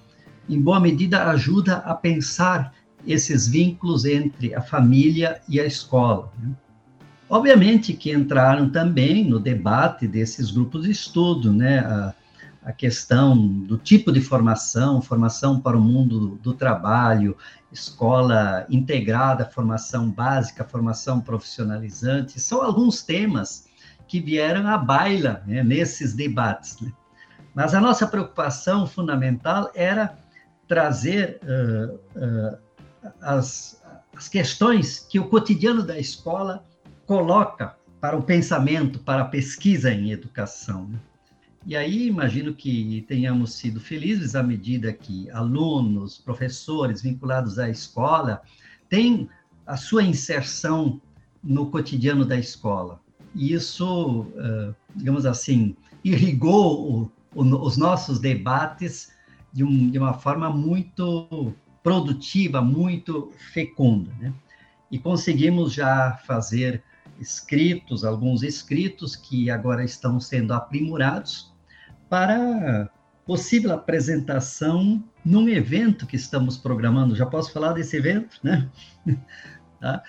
em 0.49 0.59
boa 0.59 0.79
medida, 0.79 1.29
ajuda 1.29 1.83
a 1.85 1.93
pensar 1.93 2.73
esses 3.05 3.47
vínculos 3.47 4.05
entre 4.05 4.53
a 4.55 4.61
família 4.61 5.41
e 5.47 5.59
a 5.59 5.65
escola. 5.65 6.31
Né? 6.39 6.53
Obviamente 7.29 7.93
que 7.93 8.11
entraram 8.11 8.69
também 8.69 9.23
no 9.27 9.39
debate 9.39 10.07
desses 10.07 10.51
grupos 10.51 10.83
de 10.83 10.91
estudo, 10.91 11.51
né, 11.51 11.79
a, 11.79 12.13
a 12.63 12.71
questão 12.71 13.35
do 13.37 13.77
tipo 13.77 14.11
de 14.11 14.21
formação, 14.21 15.01
formação 15.01 15.59
para 15.59 15.77
o 15.77 15.81
mundo 15.81 16.39
do, 16.41 16.53
trabalho, 16.53 17.35
escola 17.71 18.65
integrada, 18.69 19.45
formação 19.45 20.09
básica, 20.09 20.63
formação 20.63 21.19
profissionalizante, 21.19 22.39
são 22.39 22.61
alguns 22.61 23.01
temas 23.01 23.67
que 24.07 24.19
vieram 24.19 24.67
à 24.67 24.77
baila 24.77 25.43
né, 25.47 25.63
nesses 25.63 26.13
debates. 26.13 26.79
Né? 26.79 26.91
Mas 27.55 27.73
a 27.73 27.81
nossa 27.81 28.05
preocupação 28.05 28.85
fundamental 28.85 29.71
era 29.73 30.17
trazer 30.67 31.39
uh, 31.43 32.57
as, 33.21 33.81
as 34.15 34.27
questões 34.27 34.99
que 34.99 35.19
o 35.19 35.27
cotidiano 35.27 35.83
da 35.83 35.99
escola 35.99 36.63
coloca 37.05 37.75
para 37.99 38.17
o 38.17 38.23
pensamento, 38.23 38.99
para 38.99 39.23
a 39.23 39.25
pesquisa 39.25 39.91
em 39.91 40.11
educação. 40.11 40.87
Né? 40.87 40.99
E 41.65 41.75
aí 41.75 42.07
imagino 42.07 42.53
que 42.53 43.03
tenhamos 43.07 43.53
sido 43.53 43.79
felizes 43.79 44.35
à 44.35 44.43
medida 44.43 44.93
que 44.93 45.29
alunos, 45.31 46.17
professores 46.17 47.01
vinculados 47.01 47.57
à 47.57 47.69
escola 47.69 48.41
têm 48.89 49.27
a 49.65 49.75
sua 49.75 50.03
inserção 50.03 51.01
no 51.43 51.71
cotidiano 51.71 52.23
da 52.23 52.37
escola. 52.37 53.01
E 53.33 53.53
isso, 53.53 54.27
digamos 54.95 55.25
assim, 55.25 55.75
irrigou 56.03 57.11
os 57.33 57.77
nossos 57.77 58.19
debates 58.19 59.11
de, 59.51 59.63
uma 59.63 60.13
forma 60.13 60.49
muito 60.49 61.53
produtiva, 61.85 62.63
muito 62.63 63.31
fecunda. 63.53 64.11
Né? 64.19 64.33
E 64.89 64.97
conseguimos 64.97 65.71
já 65.71 66.19
fazer 66.25 66.83
escritos, 67.19 68.03
alguns 68.03 68.41
escritos 68.41 69.15
que 69.15 69.51
agora 69.51 69.83
estão 69.83 70.19
sendo 70.19 70.51
aprimorados 70.51 71.53
para 72.09 72.89
possível 73.23 73.71
apresentação 73.71 75.03
num 75.23 75.47
evento 75.47 76.07
que 76.07 76.15
estamos 76.15 76.57
programando. 76.57 77.15
Já 77.15 77.27
posso 77.27 77.53
falar 77.53 77.73
desse 77.73 77.97
evento, 77.97 78.39
né? 78.41 78.67
tá? 79.79 80.01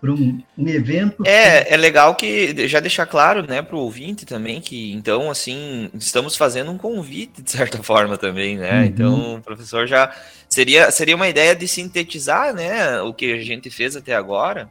Para 0.00 0.12
um, 0.12 0.40
um, 0.56 0.68
evento. 0.68 1.26
É, 1.26 1.74
é 1.74 1.76
legal 1.76 2.14
que 2.14 2.68
já 2.68 2.78
deixar 2.78 3.06
claro, 3.06 3.46
né, 3.46 3.62
para 3.62 3.76
o 3.76 3.80
ouvinte 3.80 4.24
também 4.24 4.60
que 4.60 4.92
então 4.92 5.30
assim 5.30 5.90
estamos 5.94 6.36
fazendo 6.36 6.70
um 6.70 6.78
convite 6.78 7.42
de 7.42 7.50
certa 7.50 7.78
forma 7.82 8.16
também, 8.16 8.56
né? 8.56 8.80
Uhum. 8.80 8.84
Então, 8.84 9.34
o 9.36 9.42
professor 9.42 9.86
já 9.86 10.14
seria 10.48 10.90
seria 10.90 11.16
uma 11.16 11.28
ideia 11.28 11.54
de 11.54 11.66
sintetizar, 11.66 12.54
né, 12.54 13.00
o 13.00 13.12
que 13.12 13.32
a 13.32 13.42
gente 13.42 13.70
fez 13.70 13.96
até 13.96 14.14
agora. 14.14 14.70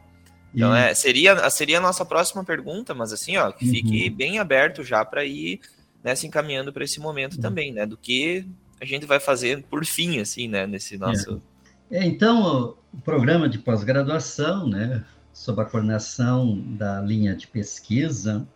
Então, 0.54 0.74
é, 0.74 0.94
seria 0.94 1.50
seria 1.50 1.76
a 1.76 1.82
nossa 1.82 2.04
próxima 2.06 2.42
pergunta, 2.42 2.94
mas 2.94 3.12
assim, 3.12 3.36
ó, 3.36 3.52
que 3.52 3.68
fique 3.68 4.08
uhum. 4.08 4.14
bem 4.14 4.38
aberto 4.38 4.82
já 4.82 5.04
para 5.04 5.24
ir 5.24 5.60
né, 6.02 6.14
se 6.14 6.26
encaminhando 6.26 6.72
para 6.72 6.84
esse 6.84 7.00
momento 7.00 7.34
uhum. 7.34 7.42
também, 7.42 7.72
né, 7.72 7.84
do 7.84 7.96
que 7.96 8.46
a 8.80 8.84
gente 8.84 9.04
vai 9.04 9.20
fazer 9.20 9.62
por 9.64 9.84
fim, 9.84 10.20
assim, 10.20 10.48
né, 10.48 10.66
nesse 10.66 10.94
é. 10.94 10.98
nosso. 10.98 11.42
É. 11.54 11.58
É, 11.90 12.04
então, 12.04 12.76
o 12.92 13.00
programa 13.00 13.48
de 13.48 13.58
pós-graduação, 13.58 14.68
né, 14.68 15.04
sob 15.38 15.62
a 15.62 15.64
coordenação 15.64 16.60
da 16.76 17.00
linha 17.00 17.34
de 17.36 17.46
pesquisa 17.46 18.46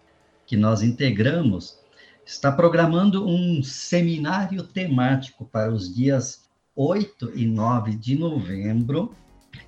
que 0.45 0.57
nós 0.57 0.83
integramos, 0.83 1.79
está 2.27 2.51
programando 2.51 3.25
um 3.25 3.63
seminário 3.63 4.65
temático 4.65 5.45
para 5.45 5.73
os 5.73 5.95
dias 5.95 6.43
8 6.75 7.35
e 7.37 7.47
9 7.47 7.95
de 7.95 8.19
novembro, 8.19 9.15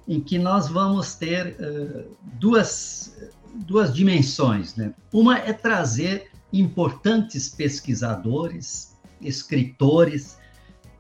em 0.09 0.21
que 0.21 0.41
nós 0.41 0.69
vamos 0.69 1.15
ter 1.15 1.57
uh, 1.61 2.17
duas, 2.41 3.17
duas 3.65 3.95
dimensões. 3.95 4.75
Né? 4.75 4.93
Uma 5.13 5.39
é 5.39 5.53
trazer 5.53 6.33
importantes 6.53 7.49
pesquisadores, 7.49 8.99
escritores, 9.21 10.37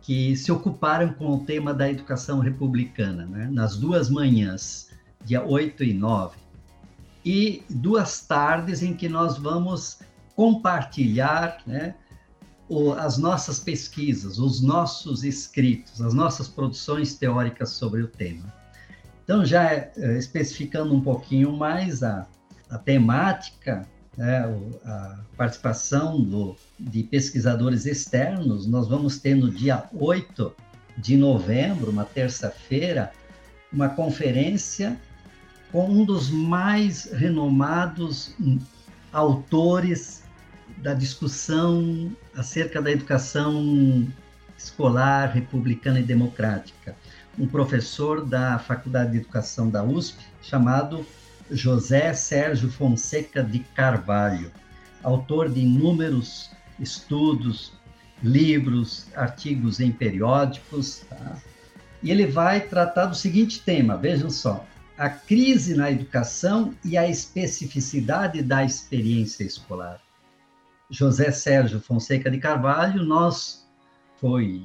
que 0.00 0.36
se 0.36 0.52
ocuparam 0.52 1.12
com 1.14 1.34
o 1.34 1.44
tema 1.44 1.74
da 1.74 1.90
educação 1.90 2.38
republicana, 2.38 3.26
né? 3.26 3.48
nas 3.50 3.76
duas 3.76 4.08
manhãs 4.08 4.93
dia 5.24 5.44
8 5.44 5.84
e 5.84 5.94
9, 5.94 6.36
e 7.24 7.62
duas 7.70 8.20
tardes 8.20 8.82
em 8.82 8.94
que 8.94 9.08
nós 9.08 9.38
vamos 9.38 10.00
compartilhar 10.36 11.58
né, 11.66 11.94
o, 12.68 12.92
as 12.92 13.16
nossas 13.16 13.58
pesquisas, 13.58 14.38
os 14.38 14.60
nossos 14.60 15.24
escritos, 15.24 16.02
as 16.02 16.12
nossas 16.12 16.48
produções 16.48 17.14
teóricas 17.14 17.70
sobre 17.70 18.02
o 18.02 18.08
tema. 18.08 18.52
Então, 19.22 19.44
já 19.44 19.72
é, 19.72 19.92
especificando 20.18 20.94
um 20.94 21.00
pouquinho 21.00 21.52
mais 21.52 22.02
a, 22.02 22.26
a 22.68 22.76
temática, 22.76 23.88
né, 24.16 24.44
a 24.84 25.18
participação 25.36 26.20
do, 26.20 26.56
de 26.78 27.02
pesquisadores 27.04 27.86
externos, 27.86 28.66
nós 28.66 28.86
vamos 28.86 29.18
ter 29.18 29.34
no 29.34 29.50
dia 29.50 29.84
8 29.94 30.54
de 30.98 31.16
novembro, 31.16 31.90
uma 31.90 32.04
terça-feira, 32.04 33.12
uma 33.72 33.88
conferência 33.88 35.00
com 35.74 35.90
um 35.90 36.04
dos 36.04 36.30
mais 36.30 37.10
renomados 37.10 38.32
autores 39.12 40.22
da 40.78 40.94
discussão 40.94 42.16
acerca 42.32 42.80
da 42.80 42.92
educação 42.92 44.06
escolar 44.56 45.32
republicana 45.32 45.98
e 45.98 46.04
democrática, 46.04 46.94
um 47.36 47.48
professor 47.48 48.24
da 48.24 48.56
Faculdade 48.56 49.10
de 49.10 49.16
Educação 49.18 49.68
da 49.68 49.82
USP 49.82 50.24
chamado 50.40 51.04
José 51.50 52.14
Sérgio 52.14 52.70
Fonseca 52.70 53.42
de 53.42 53.58
Carvalho, 53.58 54.52
autor 55.02 55.50
de 55.50 55.58
inúmeros 55.58 56.52
estudos, 56.78 57.72
livros, 58.22 59.08
artigos 59.16 59.80
em 59.80 59.90
periódicos, 59.90 61.00
tá? 61.10 61.36
e 62.00 62.12
ele 62.12 62.28
vai 62.28 62.60
tratar 62.60 63.06
do 63.06 63.16
seguinte 63.16 63.60
tema, 63.60 63.96
vejam 63.96 64.30
só, 64.30 64.64
a 64.96 65.08
crise 65.08 65.74
na 65.74 65.90
educação 65.90 66.74
e 66.84 66.96
a 66.96 67.08
especificidade 67.08 68.42
da 68.42 68.64
experiência 68.64 69.44
escolar. 69.44 70.00
José 70.88 71.32
Sérgio 71.32 71.80
Fonseca 71.80 72.30
de 72.30 72.38
Carvalho, 72.38 73.02
nós 73.02 73.66
foi 74.20 74.62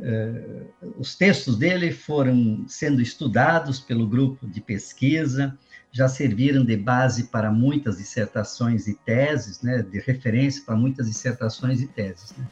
eh, 0.00 0.64
os 0.98 1.14
textos 1.14 1.56
dele 1.56 1.92
foram 1.92 2.64
sendo 2.68 3.00
estudados 3.00 3.80
pelo 3.80 4.06
grupo 4.06 4.46
de 4.46 4.60
pesquisa, 4.60 5.56
já 5.90 6.08
serviram 6.08 6.64
de 6.64 6.76
base 6.76 7.24
para 7.24 7.52
muitas 7.52 7.98
dissertações 7.98 8.88
e 8.88 8.94
teses, 8.94 9.60
né, 9.62 9.82
de 9.82 10.00
referência 10.00 10.62
para 10.64 10.74
muitas 10.74 11.06
dissertações 11.06 11.80
e 11.82 11.86
teses. 11.86 12.32
Né? 12.36 12.46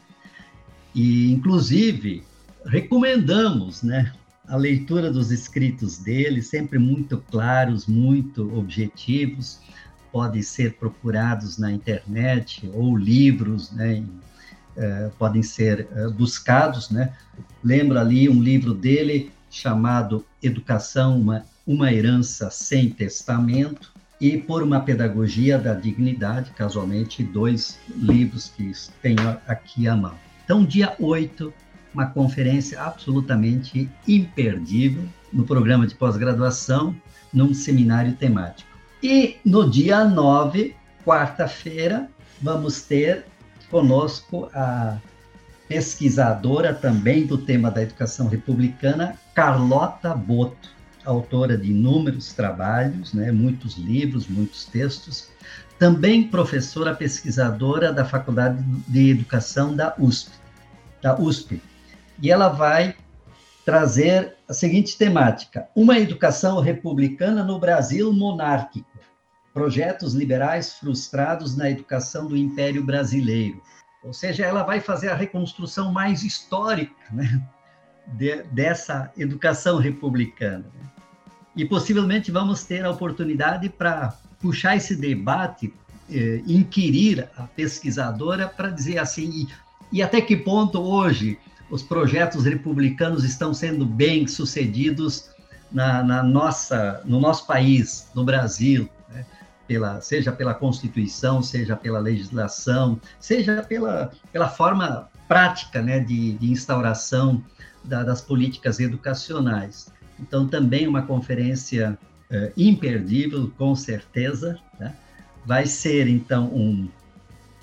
E, 0.93 1.31
inclusive, 1.31 2.23
recomendamos 2.65 3.81
né, 3.81 4.13
a 4.47 4.55
leitura 4.55 5.11
dos 5.11 5.31
escritos 5.31 5.97
dele, 5.97 6.41
sempre 6.41 6.77
muito 6.77 7.17
claros, 7.29 7.87
muito 7.87 8.53
objetivos, 8.57 9.59
podem 10.11 10.41
ser 10.41 10.73
procurados 10.73 11.57
na 11.57 11.71
internet 11.71 12.69
ou 12.73 12.97
livros, 12.97 13.71
né, 13.71 14.03
eh, 14.75 15.11
podem 15.17 15.41
ser 15.43 15.87
eh, 15.91 16.07
buscados, 16.09 16.89
né? 16.89 17.13
Lembro 17.63 17.97
ali 17.99 18.27
um 18.27 18.41
livro 18.41 18.73
dele 18.73 19.31
chamado 19.49 20.25
Educação, 20.41 21.19
uma, 21.19 21.45
uma 21.65 21.93
herança 21.93 22.49
sem 22.49 22.89
testamento, 22.89 23.91
e 24.19 24.37
Por 24.37 24.61
uma 24.61 24.79
Pedagogia 24.79 25.57
da 25.57 25.73
Dignidade, 25.73 26.51
casualmente, 26.51 27.23
dois 27.23 27.79
livros 27.89 28.53
que 28.55 28.71
tenho 29.01 29.17
aqui 29.47 29.87
à 29.87 29.95
mão. 29.95 30.13
Então, 30.45 30.63
dia 30.63 30.95
8 30.99 31.51
uma 31.93 32.07
conferência 32.07 32.81
absolutamente 32.81 33.89
imperdível 34.07 35.03
no 35.31 35.43
programa 35.43 35.85
de 35.87 35.95
pós-graduação, 35.95 36.95
num 37.33 37.53
seminário 37.53 38.13
temático. 38.13 38.69
E 39.01 39.37
no 39.45 39.69
dia 39.69 40.05
9, 40.05 40.75
quarta-feira, 41.05 42.09
vamos 42.41 42.81
ter 42.81 43.25
conosco 43.69 44.49
a 44.53 44.97
pesquisadora 45.67 46.73
também 46.73 47.25
do 47.25 47.37
tema 47.37 47.71
da 47.71 47.81
educação 47.81 48.27
republicana, 48.27 49.17
Carlota 49.33 50.13
Boto, 50.13 50.69
autora 51.05 51.57
de 51.57 51.71
inúmeros 51.71 52.33
trabalhos, 52.33 53.13
né, 53.13 53.31
muitos 53.31 53.77
livros, 53.77 54.27
muitos 54.27 54.65
textos, 54.65 55.29
também 55.79 56.27
professora 56.27 56.93
pesquisadora 56.93 57.91
da 57.91 58.05
Faculdade 58.05 58.61
de 58.87 59.09
Educação 59.09 59.75
da 59.75 59.95
USP, 59.97 60.29
da 61.01 61.17
USP, 61.19 61.61
e 62.21 62.29
ela 62.31 62.49
vai 62.49 62.95
trazer 63.65 64.35
a 64.47 64.53
seguinte 64.53 64.97
temática: 64.97 65.67
uma 65.75 65.97
educação 65.97 66.59
republicana 66.59 67.43
no 67.43 67.59
Brasil 67.59 68.11
monárquico. 68.13 68.89
Projetos 69.53 70.13
liberais 70.13 70.73
frustrados 70.75 71.57
na 71.57 71.69
educação 71.69 72.27
do 72.27 72.37
Império 72.37 72.85
Brasileiro. 72.85 73.61
Ou 74.03 74.13
seja, 74.13 74.45
ela 74.45 74.63
vai 74.63 74.79
fazer 74.79 75.09
a 75.09 75.15
reconstrução 75.15 75.91
mais 75.91 76.23
histórica 76.23 76.95
né, 77.11 77.41
de, 78.07 78.43
dessa 78.43 79.11
educação 79.17 79.77
republicana. 79.77 80.65
E 81.55 81.65
possivelmente 81.65 82.31
vamos 82.31 82.63
ter 82.63 82.85
a 82.85 82.91
oportunidade 82.91 83.67
para 83.67 84.17
puxar 84.39 84.77
esse 84.77 84.95
debate, 84.95 85.73
eh, 86.09 86.41
inquirir 86.47 87.29
a 87.37 87.43
pesquisadora 87.43 88.47
para 88.47 88.69
dizer 88.69 88.97
assim, 88.97 89.29
e, 89.29 89.47
e 89.91 90.01
até 90.01 90.21
que 90.21 90.37
ponto 90.37 90.81
hoje 90.81 91.37
os 91.71 91.81
projetos 91.81 92.43
republicanos 92.43 93.23
estão 93.23 93.53
sendo 93.53 93.85
bem 93.85 94.27
sucedidos 94.27 95.31
na, 95.71 96.03
na 96.03 96.21
nossa, 96.21 97.01
no 97.05 97.19
nosso 97.19 97.47
país, 97.47 98.09
no 98.13 98.25
Brasil, 98.25 98.89
né? 99.09 99.25
pela, 99.65 100.01
seja 100.01 100.33
pela 100.33 100.53
Constituição, 100.53 101.41
seja 101.41 101.77
pela 101.77 101.97
legislação, 101.97 102.99
seja 103.19 103.63
pela, 103.63 104.11
pela 104.33 104.49
forma 104.49 105.09
prática 105.29 105.81
né, 105.81 106.01
de, 106.01 106.33
de 106.33 106.51
instauração 106.51 107.41
da, 107.85 108.03
das 108.03 108.21
políticas 108.21 108.81
educacionais. 108.81 109.89
Então, 110.19 110.45
também 110.47 110.87
uma 110.87 111.03
conferência 111.03 111.97
é, 112.29 112.51
imperdível, 112.57 113.49
com 113.57 113.73
certeza. 113.75 114.59
Né? 114.77 114.93
Vai 115.45 115.65
ser, 115.65 116.07
então, 116.07 116.47
um 116.53 116.89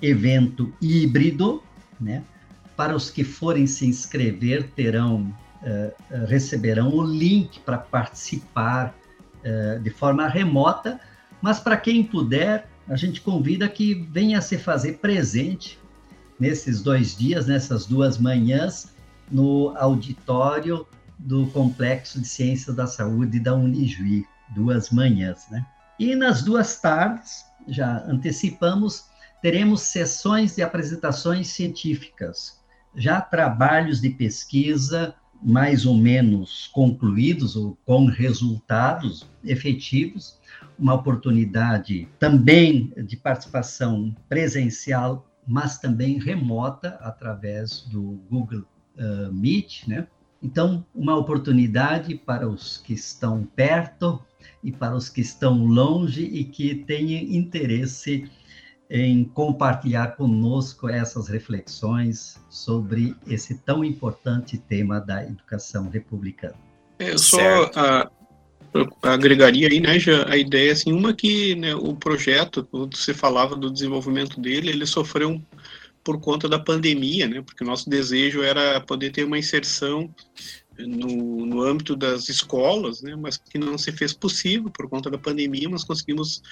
evento 0.00 0.72
híbrido, 0.80 1.62
né? 2.00 2.22
Para 2.78 2.94
os 2.94 3.10
que 3.10 3.24
forem 3.24 3.66
se 3.66 3.88
inscrever, 3.88 4.70
terão 4.70 5.34
uh, 5.62 6.26
receberão 6.28 6.94
o 6.94 7.02
link 7.02 7.58
para 7.58 7.76
participar 7.76 8.94
uh, 9.44 9.80
de 9.80 9.90
forma 9.90 10.28
remota, 10.28 11.00
mas 11.42 11.58
para 11.58 11.76
quem 11.76 12.04
puder, 12.04 12.68
a 12.88 12.94
gente 12.94 13.20
convida 13.20 13.68
que 13.68 13.94
venha 14.12 14.40
se 14.40 14.56
fazer 14.56 14.98
presente 14.98 15.76
nesses 16.38 16.80
dois 16.80 17.16
dias, 17.16 17.48
nessas 17.48 17.84
duas 17.84 18.16
manhãs, 18.16 18.94
no 19.28 19.74
auditório 19.76 20.86
do 21.18 21.48
Complexo 21.48 22.20
de 22.20 22.28
Ciências 22.28 22.76
da 22.76 22.86
Saúde 22.86 23.40
da 23.40 23.56
Unijuí, 23.56 24.24
duas 24.54 24.90
manhãs, 24.90 25.48
né? 25.50 25.66
E 25.98 26.14
nas 26.14 26.42
duas 26.42 26.80
tardes, 26.80 27.44
já 27.66 28.04
antecipamos, 28.06 29.06
teremos 29.42 29.82
sessões 29.82 30.54
de 30.54 30.62
apresentações 30.62 31.48
científicas, 31.48 32.57
já 32.98 33.20
trabalhos 33.20 34.00
de 34.00 34.10
pesquisa 34.10 35.14
mais 35.40 35.86
ou 35.86 35.96
menos 35.96 36.68
concluídos 36.72 37.54
ou 37.54 37.78
com 37.86 38.06
resultados 38.06 39.24
efetivos, 39.44 40.36
uma 40.76 40.94
oportunidade 40.94 42.08
também 42.18 42.92
de 42.96 43.16
participação 43.16 44.14
presencial, 44.28 45.26
mas 45.46 45.78
também 45.78 46.18
remota 46.18 46.98
através 47.00 47.82
do 47.82 48.20
Google 48.28 48.64
uh, 48.96 49.32
Meet, 49.32 49.86
né? 49.86 50.06
Então, 50.42 50.84
uma 50.94 51.16
oportunidade 51.16 52.14
para 52.14 52.48
os 52.48 52.78
que 52.78 52.92
estão 52.92 53.44
perto 53.56 54.20
e 54.62 54.70
para 54.70 54.94
os 54.94 55.08
que 55.08 55.20
estão 55.20 55.64
longe 55.66 56.22
e 56.22 56.44
que 56.44 56.74
têm 56.74 57.36
interesse 57.36 58.30
em 58.90 59.24
compartilhar 59.24 60.16
conosco 60.16 60.88
essas 60.88 61.28
reflexões 61.28 62.40
sobre 62.48 63.14
esse 63.26 63.58
tão 63.58 63.84
importante 63.84 64.56
tema 64.56 65.00
da 65.00 65.22
educação 65.24 65.88
republicana. 65.90 66.54
É, 66.98 67.12
eu 67.12 67.18
só 67.18 67.70
a, 67.76 68.10
agregaria 69.02 69.68
aí, 69.68 69.80
né, 69.80 69.98
já, 69.98 70.28
a 70.28 70.36
ideia, 70.36 70.72
assim, 70.72 70.92
uma 70.92 71.12
que 71.12 71.54
né, 71.54 71.74
o 71.74 71.94
projeto, 71.94 72.64
quando 72.70 72.96
você 72.96 73.12
falava 73.12 73.54
do 73.54 73.70
desenvolvimento 73.70 74.40
dele, 74.40 74.70
ele 74.70 74.86
sofreu 74.86 75.40
por 76.02 76.20
conta 76.20 76.48
da 76.48 76.58
pandemia, 76.58 77.28
né, 77.28 77.42
porque 77.42 77.62
o 77.62 77.66
nosso 77.66 77.90
desejo 77.90 78.42
era 78.42 78.80
poder 78.80 79.10
ter 79.10 79.24
uma 79.24 79.38
inserção 79.38 80.12
no, 80.78 81.44
no 81.44 81.62
âmbito 81.62 81.96
das 81.96 82.28
escolas, 82.28 83.02
né, 83.02 83.16
mas 83.16 83.36
que 83.36 83.58
não 83.58 83.76
se 83.76 83.90
fez 83.92 84.12
possível 84.12 84.70
por 84.70 84.88
conta 84.88 85.10
da 85.10 85.18
pandemia, 85.18 85.68
mas 85.68 85.84
conseguimos 85.84 86.42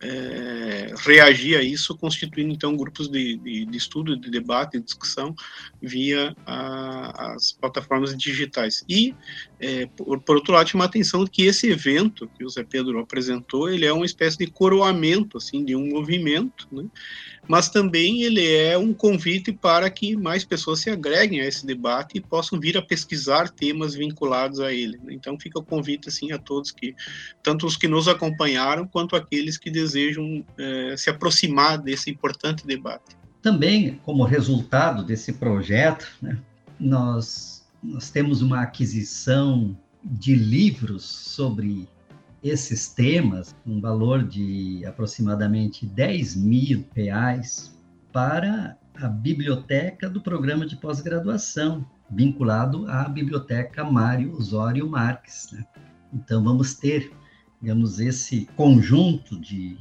é, 0.00 0.94
reagir 0.98 1.56
a 1.56 1.62
isso, 1.62 1.96
constituindo 1.96 2.52
então 2.52 2.76
grupos 2.76 3.08
de, 3.08 3.36
de, 3.36 3.64
de, 3.64 3.76
estudo, 3.76 4.16
de 4.16 4.30
debate, 4.30 4.78
de 4.78 4.84
discussão 4.84 5.34
via 5.80 6.34
a, 6.46 7.34
as 7.34 7.52
plataformas 7.52 8.16
digitais. 8.16 8.84
E, 8.88 9.14
é, 9.60 9.86
por, 9.86 10.20
por, 10.20 10.36
outro 10.36 10.52
lado, 10.52 10.68
chama 10.68 10.84
a 10.84 10.86
atenção 10.86 11.26
que 11.26 11.42
esse 11.44 11.70
evento 11.70 12.28
que 12.36 12.44
o 12.44 12.48
Zé 12.48 12.64
Pedro 12.64 12.98
apresentou, 12.98 13.68
ele 13.68 13.86
é 13.86 13.92
uma 13.92 14.06
espécie 14.06 14.38
de 14.38 14.46
coroamento 14.46 15.38
assim 15.38 15.64
de 15.64 15.74
um 15.74 15.88
movimento, 15.88 16.68
né? 16.70 16.84
Mas 17.48 17.68
também 17.68 18.22
ele 18.22 18.54
é 18.54 18.76
um 18.76 18.92
convite 18.92 19.52
para 19.52 19.90
que 19.90 20.16
mais 20.16 20.44
pessoas 20.44 20.80
se 20.80 20.90
agreguem 20.90 21.40
a 21.40 21.46
esse 21.46 21.66
debate 21.66 22.16
e 22.16 22.20
possam 22.20 22.58
vir 22.58 22.76
a 22.76 22.82
pesquisar 22.82 23.50
temas 23.50 23.94
vinculados 23.94 24.60
a 24.60 24.72
ele. 24.72 24.98
Né? 24.98 25.12
Então 25.12 25.38
fica 25.38 25.58
o 25.58 25.64
convite 25.64 26.08
assim 26.08 26.32
a 26.32 26.38
todos 26.38 26.70
que, 26.70 26.94
tanto 27.42 27.66
os 27.66 27.76
que 27.76 27.88
nos 27.88 28.08
acompanharam 28.08 28.86
quanto 28.86 29.16
aqueles 29.16 29.58
que 29.58 29.70
desejam 29.70 30.44
é, 30.58 30.96
se 30.96 31.10
aproximar 31.10 31.78
desse 31.78 32.10
importante 32.10 32.66
debate. 32.66 33.16
Também, 33.42 34.00
como 34.04 34.24
resultado 34.24 35.04
desse 35.04 35.34
projeto, 35.34 36.10
né, 36.22 36.38
nós, 36.80 37.62
nós 37.82 38.10
temos 38.10 38.40
uma 38.40 38.62
aquisição 38.62 39.76
de 40.02 40.34
livros 40.34 41.04
sobre 41.04 41.88
esses 42.44 42.88
temas, 42.88 43.56
um 43.66 43.80
valor 43.80 44.22
de 44.22 44.84
aproximadamente 44.84 45.86
10 45.86 46.36
mil 46.36 46.84
reais, 46.94 47.74
para 48.12 48.78
a 48.94 49.08
biblioteca 49.08 50.08
do 50.08 50.20
programa 50.20 50.66
de 50.66 50.76
pós-graduação, 50.76 51.84
vinculado 52.08 52.86
à 52.88 53.08
biblioteca 53.08 53.82
Mário 53.82 54.36
Osório 54.36 54.88
Marques. 54.88 55.50
Né? 55.52 55.64
Então, 56.12 56.44
vamos 56.44 56.74
ter, 56.74 57.10
digamos, 57.60 57.98
esse 57.98 58.46
conjunto 58.56 59.40
de, 59.40 59.78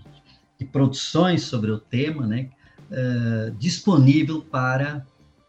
de 0.58 0.66
produções 0.66 1.44
sobre 1.44 1.70
o 1.70 1.78
tema 1.78 2.26
né, 2.26 2.50
uh, 2.90 3.52
disponível 3.58 4.42
para 4.42 5.06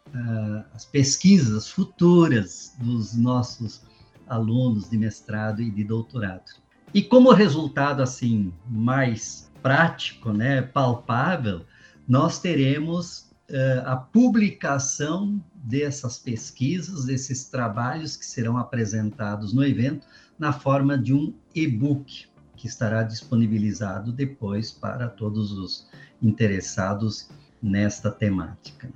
uh, 0.09 0.65
as 0.73 0.85
pesquisas 0.85 1.69
futuras 1.69 2.75
dos 2.77 3.15
nossos 3.15 3.81
alunos 4.27 4.89
de 4.89 4.97
mestrado 4.97 5.61
e 5.61 5.71
de 5.71 5.83
doutorado. 5.83 6.64
E 6.95 7.03
como 7.03 7.33
resultado 7.33 8.01
assim 8.01 8.53
mais 8.65 9.51
prático, 9.61 10.31
né, 10.31 10.61
palpável, 10.61 11.65
nós 12.07 12.39
teremos 12.39 13.29
uh, 13.49 13.85
a 13.85 13.97
publicação 13.97 15.43
dessas 15.53 16.17
pesquisas, 16.17 17.03
desses 17.03 17.49
trabalhos 17.49 18.15
que 18.15 18.25
serão 18.25 18.57
apresentados 18.57 19.51
no 19.51 19.65
evento 19.65 20.07
na 20.39 20.53
forma 20.53 20.97
de 20.97 21.13
um 21.13 21.33
e-book 21.53 22.27
que 22.55 22.65
estará 22.65 23.03
disponibilizado 23.03 24.13
depois 24.13 24.71
para 24.71 25.09
todos 25.09 25.51
os 25.51 25.89
interessados 26.21 27.27
nesta 27.61 28.09
temática. 28.09 28.89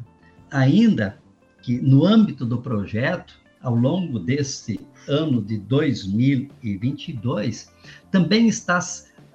Ainda 0.49 1.19
que 1.61 1.81
no 1.81 2.05
âmbito 2.05 2.45
do 2.45 2.61
projeto, 2.61 3.38
ao 3.61 3.75
longo 3.75 4.19
deste 4.19 4.79
ano 5.07 5.41
de 5.41 5.57
2022, 5.57 7.71
também 8.11 8.47
está 8.47 8.79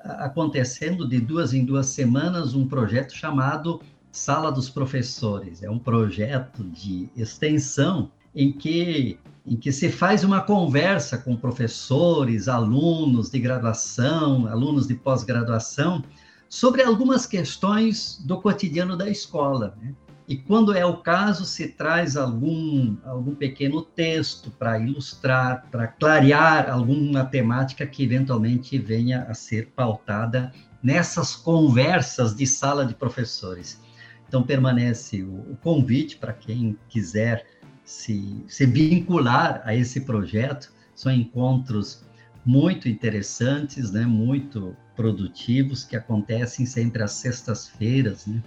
acontecendo 0.04 1.08
de 1.08 1.20
duas 1.20 1.54
em 1.54 1.64
duas 1.64 1.86
semanas 1.86 2.54
um 2.54 2.66
projeto 2.66 3.14
chamado 3.14 3.80
Sala 4.12 4.52
dos 4.52 4.70
Professores. 4.70 5.62
É 5.62 5.70
um 5.70 5.78
projeto 5.78 6.64
de 6.64 7.08
extensão 7.16 8.10
em 8.34 8.52
que, 8.52 9.18
em 9.46 9.56
que 9.56 9.72
se 9.72 9.90
faz 9.90 10.24
uma 10.24 10.40
conversa 10.40 11.18
com 11.18 11.36
professores, 11.36 12.48
alunos 12.48 13.30
de 13.30 13.38
graduação, 13.38 14.46
alunos 14.46 14.86
de 14.86 14.94
pós-graduação, 14.94 16.02
sobre 16.48 16.82
algumas 16.82 17.26
questões 17.26 18.20
do 18.24 18.40
cotidiano 18.40 18.96
da 18.96 19.08
escola. 19.08 19.76
Né? 19.82 19.94
E 20.26 20.36
quando 20.36 20.74
é 20.74 20.84
o 20.86 20.96
caso, 20.96 21.44
se 21.44 21.68
traz 21.68 22.16
algum, 22.16 22.96
algum 23.04 23.34
pequeno 23.34 23.82
texto 23.82 24.50
para 24.50 24.78
ilustrar, 24.78 25.66
para 25.70 25.86
clarear 25.86 26.70
alguma 26.70 27.24
temática 27.26 27.86
que 27.86 28.02
eventualmente 28.02 28.78
venha 28.78 29.24
a 29.24 29.34
ser 29.34 29.68
pautada 29.76 30.50
nessas 30.82 31.36
conversas 31.36 32.34
de 32.34 32.46
sala 32.46 32.86
de 32.86 32.94
professores. 32.94 33.78
Então, 34.26 34.42
permanece 34.42 35.22
o, 35.22 35.56
convite 35.62 36.16
para 36.16 36.32
quem 36.32 36.76
quiser 36.88 37.46
se, 37.84 38.44
se 38.48 38.64
vincular 38.64 39.60
a 39.64 39.74
esse 39.74 40.00
projeto. 40.00 40.72
São 40.94 41.12
encontros 41.12 42.02
muito 42.44 42.88
interessantes, 42.88 43.90
né, 43.92 44.06
muito 44.06 44.74
produtivos, 44.96 45.84
que 45.84 45.96
acontecem 45.96 46.64
sempre 46.64 47.02
às 47.02 47.12
sextas-feiras, 47.12 48.26
né, 48.26 48.42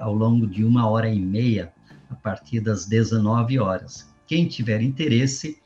ao 0.00 0.14
longo 0.14 0.46
de 0.46 0.64
uma 0.64 0.88
hora 0.88 1.08
e 1.08 1.20
meia, 1.20 1.72
a 2.10 2.14
partir 2.14 2.60
das 2.60 2.86
19 2.86 3.58
horas. 3.58 4.12
Quem 4.26 4.46
tiver 4.46 4.80
interesse 4.80 5.60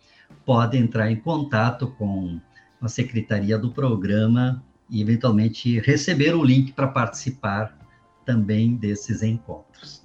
pode 0.44 0.76
entrar 0.76 1.10
em 1.10 1.16
contato 1.16 1.88
com 1.98 2.40
a 2.80 2.88
secretaria 2.88 3.58
do 3.58 3.70
programa 3.70 4.62
e 4.90 5.00
eventualmente 5.00 5.78
receber 5.80 6.34
o 6.34 6.44
link 6.44 6.72
para 6.72 6.88
participar 6.88 7.78
também 8.26 8.74
desses 8.74 9.22
encontros. 9.22 10.02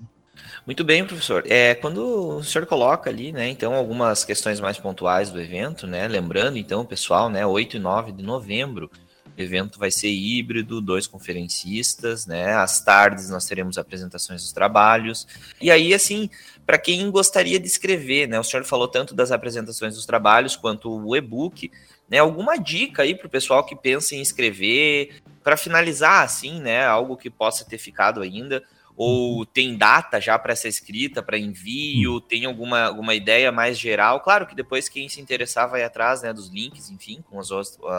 Muito 0.65 0.83
bem, 0.83 1.05
professor. 1.05 1.43
É, 1.45 1.75
quando 1.75 2.37
o 2.37 2.43
senhor 2.43 2.65
coloca 2.65 3.09
ali, 3.09 3.31
né, 3.31 3.49
então, 3.49 3.73
algumas 3.73 4.23
questões 4.23 4.59
mais 4.59 4.77
pontuais 4.77 5.31
do 5.31 5.39
evento, 5.39 5.87
né, 5.87 6.07
lembrando, 6.07 6.57
então, 6.57 6.85
pessoal, 6.85 7.29
né, 7.29 7.45
8 7.45 7.77
e 7.77 7.79
9 7.79 8.11
de 8.11 8.23
novembro, 8.23 8.91
o 9.37 9.41
evento 9.41 9.77
vai 9.77 9.91
ser 9.91 10.09
híbrido, 10.09 10.81
dois 10.81 11.05
conferencistas, 11.05 12.25
né? 12.25 12.55
Às 12.55 12.81
tardes 12.81 13.29
nós 13.29 13.45
teremos 13.45 13.77
apresentações 13.77 14.41
dos 14.41 14.51
trabalhos. 14.51 15.27
E 15.61 15.69
aí, 15.69 15.93
assim, 15.93 16.29
para 16.65 16.77
quem 16.77 17.09
gostaria 17.11 17.59
de 17.59 17.67
escrever, 17.67 18.27
né? 18.27 18.39
O 18.39 18.43
senhor 18.43 18.63
falou 18.65 18.87
tanto 18.87 19.13
das 19.13 19.31
apresentações 19.31 19.95
dos 19.95 20.05
trabalhos 20.05 20.55
quanto 20.55 20.89
o 20.91 21.15
e-book, 21.15 21.71
né? 22.09 22.17
Alguma 22.17 22.57
dica 22.57 23.03
aí 23.03 23.15
para 23.15 23.27
o 23.27 23.29
pessoal 23.29 23.65
que 23.65 23.75
pensa 23.75 24.15
em 24.15 24.21
escrever, 24.21 25.21
para 25.43 25.55
finalizar, 25.55 26.23
assim, 26.23 26.59
né? 26.59 26.85
Algo 26.85 27.15
que 27.15 27.29
possa 27.29 27.63
ter 27.63 27.77
ficado 27.77 28.21
ainda 28.21 28.63
ou 28.97 29.45
tem 29.45 29.77
data 29.77 30.19
já 30.19 30.39
para 30.39 30.53
essa 30.53 30.67
escrita, 30.67 31.21
para 31.21 31.37
envio? 31.37 32.15
Hum. 32.15 32.19
Tem 32.19 32.45
alguma, 32.45 32.81
alguma 32.81 33.13
ideia 33.13 33.51
mais 33.51 33.77
geral? 33.77 34.21
Claro 34.21 34.47
que 34.47 34.55
depois 34.55 34.89
quem 34.89 35.07
se 35.07 35.21
interessar 35.21 35.69
vai 35.69 35.83
atrás 35.83 36.23
né, 36.23 36.33
dos 36.33 36.49
links, 36.49 36.89
enfim, 36.89 37.23
com 37.29 37.39
as, 37.39 37.51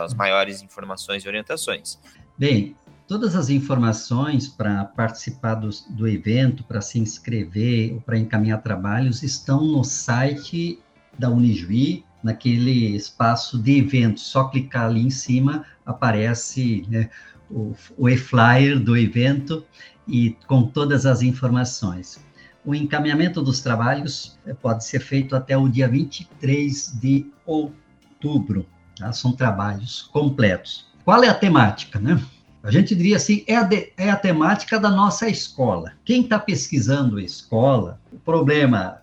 as 0.02 0.12
maiores 0.12 0.60
informações 0.60 1.24
e 1.24 1.28
orientações. 1.28 2.00
Bem, 2.36 2.74
todas 3.06 3.36
as 3.36 3.48
informações 3.48 4.48
para 4.48 4.86
participar 4.86 5.54
do, 5.54 5.70
do 5.90 6.08
evento, 6.08 6.64
para 6.64 6.80
se 6.80 6.98
inscrever 6.98 7.94
ou 7.94 8.00
para 8.00 8.18
encaminhar 8.18 8.60
trabalhos 8.60 9.22
estão 9.22 9.64
no 9.64 9.84
site 9.84 10.80
da 11.16 11.30
Unijuí, 11.30 12.04
naquele 12.24 12.96
espaço 12.96 13.56
de 13.56 13.78
eventos. 13.78 14.24
Só 14.24 14.48
clicar 14.48 14.86
ali 14.86 15.06
em 15.06 15.10
cima 15.10 15.64
aparece 15.86 16.84
né, 16.88 17.08
o, 17.48 17.72
o 17.96 18.08
e-flyer 18.08 18.80
do 18.80 18.96
evento 18.96 19.64
e 20.08 20.36
com 20.46 20.62
todas 20.64 21.06
as 21.06 21.22
informações. 21.22 22.18
O 22.64 22.74
encaminhamento 22.74 23.42
dos 23.42 23.60
trabalhos 23.60 24.38
eh, 24.46 24.54
pode 24.54 24.84
ser 24.84 25.00
feito 25.00 25.36
até 25.36 25.56
o 25.56 25.68
dia 25.68 25.88
23 25.88 26.98
de 26.98 27.26
outubro. 27.46 28.66
Tá? 28.96 29.12
São 29.12 29.32
trabalhos 29.32 30.02
completos. 30.12 30.88
Qual 31.04 31.22
é 31.22 31.28
a 31.28 31.34
temática, 31.34 31.98
né? 31.98 32.20
A 32.62 32.70
gente 32.70 32.94
diria 32.94 33.16
assim, 33.16 33.44
é 33.46 33.56
a, 33.56 33.62
de, 33.62 33.92
é 33.96 34.10
a 34.10 34.16
temática 34.16 34.78
da 34.80 34.90
nossa 34.90 35.28
escola. 35.28 35.92
Quem 36.04 36.22
está 36.22 36.38
pesquisando 36.38 37.18
a 37.18 37.22
escola, 37.22 38.00
o 38.12 38.18
problema 38.18 39.00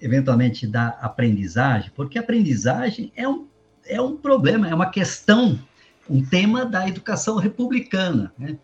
eventualmente 0.00 0.66
da 0.66 0.88
aprendizagem, 1.00 1.90
porque 1.94 2.18
aprendizagem 2.18 3.12
é 3.14 3.28
um, 3.28 3.46
é 3.86 4.00
um 4.00 4.16
problema, 4.16 4.68
é 4.68 4.74
uma 4.74 4.90
questão, 4.90 5.58
um 6.10 6.22
tema 6.22 6.64
da 6.64 6.88
educação 6.88 7.36
republicana. 7.36 8.32
Né? 8.36 8.58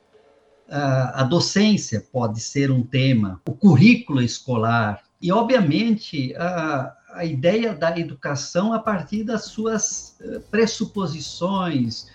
A, 0.71 1.23
docência 1.25 2.01
pode 2.13 2.41
ser 2.41 2.71
um 2.71 2.83
tema, 2.83 3.41
o 3.47 3.53
currículo 3.53 4.23
escolar, 4.23 5.03
e, 5.21 5.31
obviamente, 5.31 6.35
a, 6.37 6.93
a 7.15 7.25
ideia 7.25 7.75
da 7.75 7.97
educação 7.99 8.73
a 8.73 8.79
partir 8.79 9.25
das 9.25 9.45
suas 9.45 10.17
eh, 10.21 10.41
pressuposições 10.51 12.09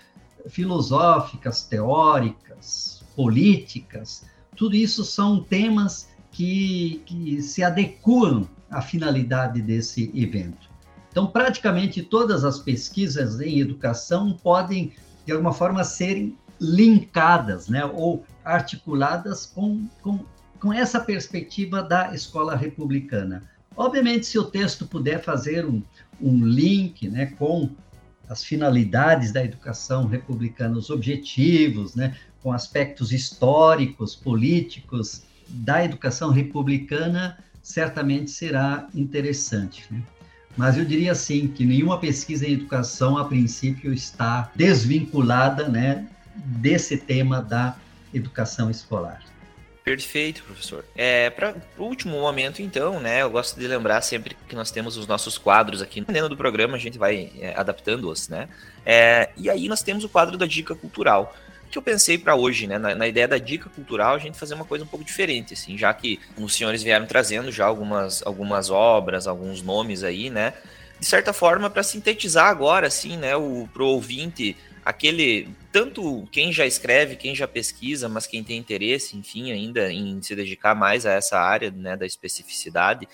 filosóficas, 0.48 1.62
teóricas, 1.62 3.02
políticas, 3.16 4.24
tudo 4.56 4.76
isso 4.76 5.04
são 5.04 5.42
temas 5.42 6.08
que, 6.30 7.02
que 7.06 7.42
se 7.42 7.62
adequam 7.62 8.46
à 8.70 8.80
finalidade 8.80 9.60
desse 9.60 10.10
evento. 10.14 10.70
Então, 11.10 11.26
praticamente 11.26 12.02
todas 12.02 12.44
as 12.44 12.58
pesquisas 12.58 13.40
em 13.40 13.58
educação 13.58 14.32
podem, 14.32 14.92
de 15.26 15.32
alguma 15.32 15.52
forma, 15.52 15.82
serem 15.82 16.36
linkadas, 16.60 17.68
né, 17.68 17.84
ou 17.84 18.24
articuladas 18.54 19.46
com, 19.46 19.86
com, 20.02 20.24
com 20.58 20.72
essa 20.72 21.00
perspectiva 21.00 21.82
da 21.82 22.14
escola 22.14 22.56
republicana. 22.56 23.42
Obviamente, 23.76 24.26
se 24.26 24.38
o 24.38 24.44
texto 24.44 24.86
puder 24.86 25.22
fazer 25.22 25.64
um, 25.64 25.82
um 26.20 26.44
link 26.44 27.08
né, 27.08 27.26
com 27.38 27.70
as 28.28 28.44
finalidades 28.44 29.32
da 29.32 29.44
educação 29.44 30.06
republicana, 30.06 30.76
os 30.76 30.90
objetivos, 30.90 31.94
né, 31.94 32.16
com 32.42 32.52
aspectos 32.52 33.12
históricos, 33.12 34.14
políticos 34.14 35.22
da 35.48 35.84
educação 35.84 36.30
republicana, 36.30 37.38
certamente 37.62 38.30
será 38.30 38.88
interessante. 38.94 39.84
Né? 39.90 40.02
Mas 40.56 40.76
eu 40.76 40.84
diria 40.84 41.12
assim 41.12 41.48
que 41.48 41.64
nenhuma 41.64 41.98
pesquisa 41.98 42.46
em 42.46 42.52
educação, 42.52 43.16
a 43.16 43.24
princípio, 43.24 43.92
está 43.92 44.50
desvinculada 44.54 45.68
né, 45.68 46.06
desse 46.34 46.96
tema 46.96 47.40
da 47.40 47.76
educação 48.12 48.70
escolar. 48.70 49.22
Perfeito, 49.82 50.42
professor. 50.44 50.84
É, 50.94 51.30
para 51.30 51.54
o 51.78 51.84
último 51.84 52.20
momento, 52.20 52.60
então, 52.60 53.00
né, 53.00 53.22
eu 53.22 53.30
gosto 53.30 53.58
de 53.58 53.66
lembrar 53.66 54.02
sempre 54.02 54.36
que 54.48 54.54
nós 54.54 54.70
temos 54.70 54.96
os 54.96 55.06
nossos 55.06 55.38
quadros 55.38 55.80
aqui. 55.80 56.00
Dentro 56.00 56.28
do 56.28 56.36
programa, 56.36 56.76
a 56.76 56.78
gente 56.78 56.98
vai 56.98 57.32
é, 57.38 57.54
adaptando-os, 57.56 58.28
né? 58.28 58.48
É, 58.84 59.30
e 59.36 59.48
aí 59.48 59.68
nós 59.68 59.82
temos 59.82 60.04
o 60.04 60.08
quadro 60.08 60.36
da 60.36 60.46
dica 60.46 60.74
cultural 60.74 61.34
que 61.70 61.78
eu 61.78 61.82
pensei 61.82 62.18
para 62.18 62.34
hoje, 62.34 62.66
né? 62.66 62.78
Na, 62.78 62.94
na, 62.94 63.06
ideia 63.06 63.28
da 63.28 63.38
dica 63.38 63.70
cultural, 63.70 64.16
a 64.16 64.18
gente 64.18 64.36
fazer 64.36 64.54
uma 64.54 64.64
coisa 64.64 64.84
um 64.84 64.88
pouco 64.88 65.04
diferente, 65.04 65.54
assim, 65.54 65.78
já 65.78 65.94
que 65.94 66.18
os 66.36 66.54
senhores 66.54 66.82
vieram 66.82 67.06
trazendo 67.06 67.52
já 67.52 67.64
algumas, 67.64 68.26
algumas 68.26 68.70
obras, 68.70 69.26
alguns 69.26 69.62
nomes 69.62 70.02
aí, 70.02 70.30
né? 70.30 70.52
De 70.98 71.06
certa 71.06 71.32
forma, 71.32 71.70
para 71.70 71.82
sintetizar 71.82 72.48
agora, 72.48 72.88
assim, 72.88 73.16
né, 73.16 73.36
o 73.36 73.68
pro 73.72 73.86
ouvinte, 73.86 74.56
aquele 74.84 75.48
tanto 75.72 76.26
quem 76.32 76.52
já 76.52 76.66
escreve, 76.66 77.16
quem 77.16 77.34
já 77.34 77.46
pesquisa, 77.46 78.08
mas 78.08 78.26
quem 78.26 78.42
tem 78.42 78.58
interesse, 78.58 79.16
enfim, 79.16 79.52
ainda 79.52 79.92
em 79.92 80.20
se 80.22 80.34
dedicar 80.34 80.74
mais 80.74 81.06
a 81.06 81.12
essa 81.12 81.38
área, 81.38 81.70
né, 81.70 81.96
da 81.96 82.06
especificidade, 82.06 83.08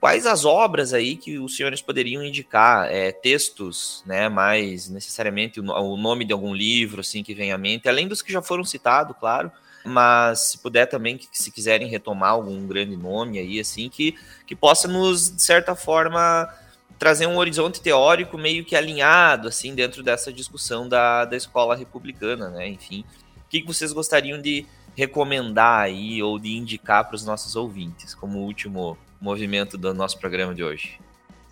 quais 0.00 0.26
as 0.26 0.44
obras 0.44 0.92
aí 0.92 1.16
que 1.16 1.38
os 1.38 1.56
senhores 1.56 1.80
poderiam 1.80 2.22
indicar, 2.22 2.90
é, 2.90 3.12
textos, 3.12 4.02
né, 4.04 4.28
mais 4.28 4.88
necessariamente 4.88 5.60
o, 5.60 5.64
o, 5.64 5.96
nome 5.96 6.24
de 6.24 6.32
algum 6.32 6.54
livro, 6.54 7.00
assim, 7.00 7.22
que 7.22 7.34
vem 7.34 7.52
à 7.52 7.58
mente, 7.58 7.88
além 7.88 8.08
dos 8.08 8.20
que 8.20 8.32
já 8.32 8.42
foram 8.42 8.64
citados, 8.64 9.16
claro, 9.18 9.50
mas 9.84 10.50
se 10.50 10.58
puder 10.58 10.86
também, 10.86 11.16
que, 11.16 11.28
se 11.32 11.50
quiserem 11.50 11.88
retomar 11.88 12.30
algum 12.30 12.66
grande 12.66 12.96
nome 12.96 13.38
aí, 13.38 13.60
assim, 13.60 13.88
que, 13.88 14.14
que 14.46 14.56
possa 14.56 14.88
nos, 14.88 15.34
de 15.34 15.42
certa 15.42 15.74
forma, 15.74 16.48
trazer 17.04 17.26
um 17.26 17.36
horizonte 17.36 17.82
teórico 17.82 18.38
meio 18.38 18.64
que 18.64 18.74
alinhado, 18.74 19.48
assim, 19.48 19.74
dentro 19.74 20.02
dessa 20.02 20.32
discussão 20.32 20.88
da, 20.88 21.26
da 21.26 21.36
escola 21.36 21.76
republicana, 21.76 22.48
né, 22.48 22.66
enfim. 22.66 23.04
O 23.44 23.48
que, 23.50 23.62
vocês 23.62 23.92
gostariam 23.92 24.40
de 24.40 24.64
recomendar 24.96 25.80
aí 25.80 26.22
ou 26.22 26.38
de 26.38 26.56
indicar 26.56 27.04
para 27.04 27.14
os 27.14 27.22
nossos 27.22 27.56
ouvintes 27.56 28.14
como 28.14 28.38
último 28.38 28.96
movimento 29.20 29.76
do 29.76 29.92
nosso 29.92 30.18
programa 30.18 30.54
de 30.54 30.64
hoje? 30.64 30.98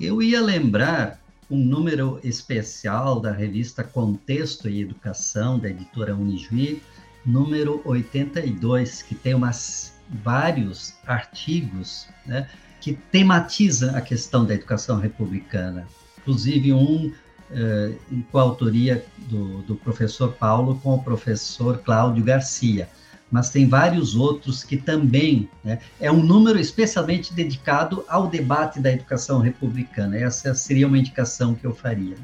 Eu 0.00 0.22
ia 0.22 0.40
lembrar 0.40 1.20
um 1.50 1.58
número 1.58 2.18
especial 2.24 3.20
da 3.20 3.30
revista 3.30 3.84
Contexto 3.84 4.70
e 4.70 4.80
Educação, 4.80 5.58
da 5.58 5.68
editora 5.68 6.14
Unijuí, 6.14 6.82
número 7.26 7.82
82, 7.84 9.02
que 9.02 9.14
tem 9.14 9.34
umas, 9.34 10.00
vários 10.08 10.94
artigos 11.06 12.08
né, 12.24 12.48
que 12.82 12.92
tematizam 12.92 13.96
a 13.96 14.00
questão 14.02 14.44
da 14.44 14.54
educação 14.54 14.98
republicana. 14.98 15.88
Inclusive 16.18 16.72
um 16.74 17.12
eh, 17.50 17.92
em 18.10 18.20
coautoria 18.22 19.04
do, 19.30 19.62
do 19.62 19.76
professor 19.76 20.32
Paulo 20.32 20.78
com 20.82 20.94
o 20.94 21.02
professor 21.02 21.78
Cláudio 21.78 22.22
Garcia 22.22 22.88
mas 23.32 23.48
tem 23.48 23.66
vários 23.66 24.14
outros 24.14 24.62
que 24.62 24.76
também 24.76 25.48
né, 25.64 25.78
é 25.98 26.12
um 26.12 26.22
número 26.22 26.60
especialmente 26.60 27.32
dedicado 27.32 28.04
ao 28.06 28.28
debate 28.28 28.78
da 28.78 28.92
educação 28.92 29.38
republicana. 29.38 30.18
Essa 30.18 30.54
seria 30.54 30.86
uma 30.86 30.98
indicação 30.98 31.54
que 31.54 31.66
eu 31.66 31.74
faria. 31.74 32.14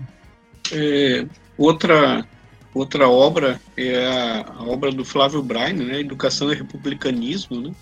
É, 0.71 1.27
outra 1.57 2.27
outra 2.75 3.09
obra 3.09 3.59
é 3.75 4.07
a, 4.07 4.63
obra 4.65 4.93
do 4.93 5.03
Flávio 5.03 5.43
Braine, 5.43 5.83
né, 5.83 6.01
Educação 6.01 6.53
e 6.53 6.55
Republicanismo, 6.55 7.59
né, 7.59 7.73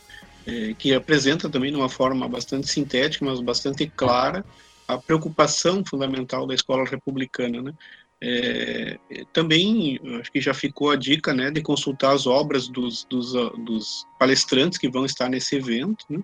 que 0.78 0.94
apresenta 0.94 1.49
também 1.49 1.70
de 1.70 1.76
uma 1.76 1.88
forma 1.88 2.28
bastante 2.28 2.68
sintética, 2.68 3.24
mas 3.24 3.40
bastante 3.40 3.86
clara, 3.86 4.44
a 4.86 4.97
preocupação 4.97 5.84
fundamental 5.84 6.47
da 6.47 6.55
escola 6.55 6.84
republicana, 6.84 7.61
né, 7.61 7.74
é, 8.20 8.99
também 9.32 10.01
acho 10.20 10.32
que 10.32 10.40
já 10.40 10.55
ficou 10.55 10.90
a 10.90 10.97
dica 10.97 11.34
né, 11.34 11.51
de 11.51 11.61
consultar 11.61 12.14
as 12.14 12.26
obras 12.26 12.66
dos, 12.66 13.05
dos, 13.05 13.32
dos 13.32 14.07
palestrantes 14.18 14.78
que 14.78 14.88
vão 14.88 15.05
estar 15.05 15.28
nesse 15.28 15.57
evento. 15.57 16.05
Né? 16.09 16.20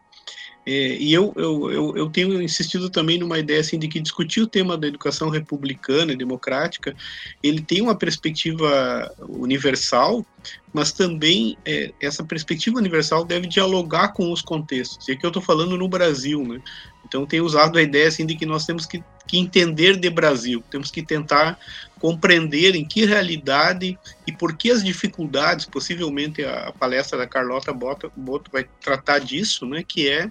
É, 0.65 0.97
e 0.97 1.13
eu, 1.13 1.33
eu, 1.37 1.73
eu, 1.73 1.97
eu, 1.97 2.11
tenho 2.11 2.41
insistido 2.41 2.89
também 2.89 3.19
numa 3.19 3.39
ideia 3.39 3.61
assim, 3.61 3.79
de 3.79 3.89
que 3.89 3.99
discutir 3.99 4.41
o 4.41 4.47
tema 4.47 4.79
da 4.79 4.87
educação 4.87 5.29
republicana 5.29 6.13
e 6.13 6.17
democrática, 6.17 6.95
ele 7.43 7.61
tem 7.61 7.83
uma 7.83 7.97
perspectiva 7.97 9.13
universal, 9.29 10.25
mas 10.73 10.93
também 10.93 11.59
é, 11.65 11.93
essa 12.01 12.23
perspectiva 12.23 12.79
universal 12.79 13.25
deve 13.25 13.49
dialogar 13.49 14.13
com 14.13 14.31
os 14.33 14.41
contextos. 14.41 15.09
E 15.09 15.13
aqui 15.13 15.27
eu 15.27 15.31
estou 15.31 15.43
falando 15.43 15.77
no 15.77 15.89
Brasil, 15.89 16.47
né? 16.47 16.61
Então, 17.05 17.27
tenho 17.27 17.45
usado 17.45 17.79
a 17.79 17.83
ideia 17.83 18.09
assim, 18.09 18.25
de 18.25 18.37
que 18.37 18.47
nós 18.47 18.65
temos 18.65 18.87
que, 18.87 19.03
que 19.27 19.37
entender 19.37 19.97
de 19.97 20.09
Brasil, 20.09 20.63
temos 20.71 20.91
que 20.91 21.03
tentar 21.03 21.59
compreender 21.99 22.75
em 22.75 22.85
que 22.85 23.05
realidade 23.05 23.99
e 24.27 24.33
por 24.33 24.57
que 24.57 24.71
as 24.71 24.83
dificuldades, 24.83 25.67
possivelmente 25.67 26.45
a, 26.45 26.73
palestra 26.73 27.19
da 27.19 27.27
Carlota 27.27 27.73
Boto, 27.73 28.11
Boto 28.17 28.51
vai 28.51 28.67
tratar 28.81 29.19
disso, 29.19 29.67
né, 29.67 29.85
que 29.87 30.09
é 30.09 30.31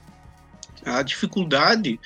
a 0.86 1.02
dificuldade 1.02 2.00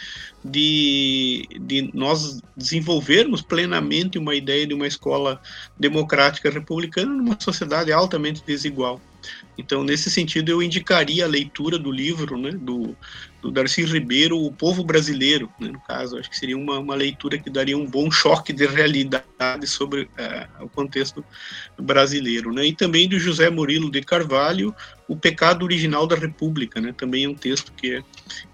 de, 0.43 1.47
de 1.59 1.89
nós 1.93 2.39
desenvolvermos 2.55 3.41
plenamente 3.41 4.17
uma 4.17 4.35
ideia 4.35 4.67
de 4.67 4.73
uma 4.73 4.87
escola 4.87 5.41
democrática 5.79 6.49
republicana 6.49 7.13
numa 7.13 7.39
sociedade 7.39 7.91
altamente 7.91 8.43
desigual. 8.45 9.01
Então, 9.57 9.83
nesse 9.83 10.09
sentido, 10.09 10.49
eu 10.49 10.61
indicaria 10.61 11.25
a 11.25 11.27
leitura 11.27 11.79
do 11.79 11.91
livro 11.91 12.37
né, 12.37 12.51
do, 12.51 12.95
do 13.45 13.51
Darcy 13.51 13.85
Ribeiro, 13.85 14.43
O 14.43 14.51
Povo 14.51 14.83
Brasileiro, 14.83 15.53
né, 15.59 15.67
no 15.67 15.79
caso. 15.79 16.17
Acho 16.17 16.27
que 16.27 16.35
seria 16.37 16.57
uma, 16.57 16.79
uma 16.79 16.95
leitura 16.95 17.37
que 17.37 17.47
daria 17.47 17.77
um 17.77 17.85
bom 17.85 18.09
choque 18.09 18.51
de 18.51 18.65
realidade 18.65 19.67
sobre 19.67 20.01
uh, 20.01 20.63
o 20.63 20.67
contexto 20.67 21.23
brasileiro. 21.79 22.51
Né, 22.51 22.65
e 22.65 22.75
também 22.75 23.07
do 23.07 23.19
José 23.19 23.47
Murilo 23.51 23.91
de 23.91 24.01
Carvalho, 24.01 24.73
O 25.07 25.15
Pecado 25.15 25.63
Original 25.63 26.07
da 26.07 26.15
República. 26.15 26.81
Né, 26.81 26.91
também 26.97 27.25
é 27.25 27.29
um 27.29 27.35
texto 27.35 27.71
que 27.73 27.97
é 27.97 28.03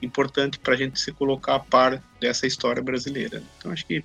importante 0.01 0.59
para 0.59 0.73
a 0.73 0.77
gente 0.77 0.99
se 0.99 1.13
colocar 1.13 1.55
a 1.55 1.59
par 1.59 2.03
dessa 2.19 2.45
história 2.45 2.83
brasileira. 2.83 3.41
Então, 3.57 3.71
acho 3.71 3.85
que 3.85 4.03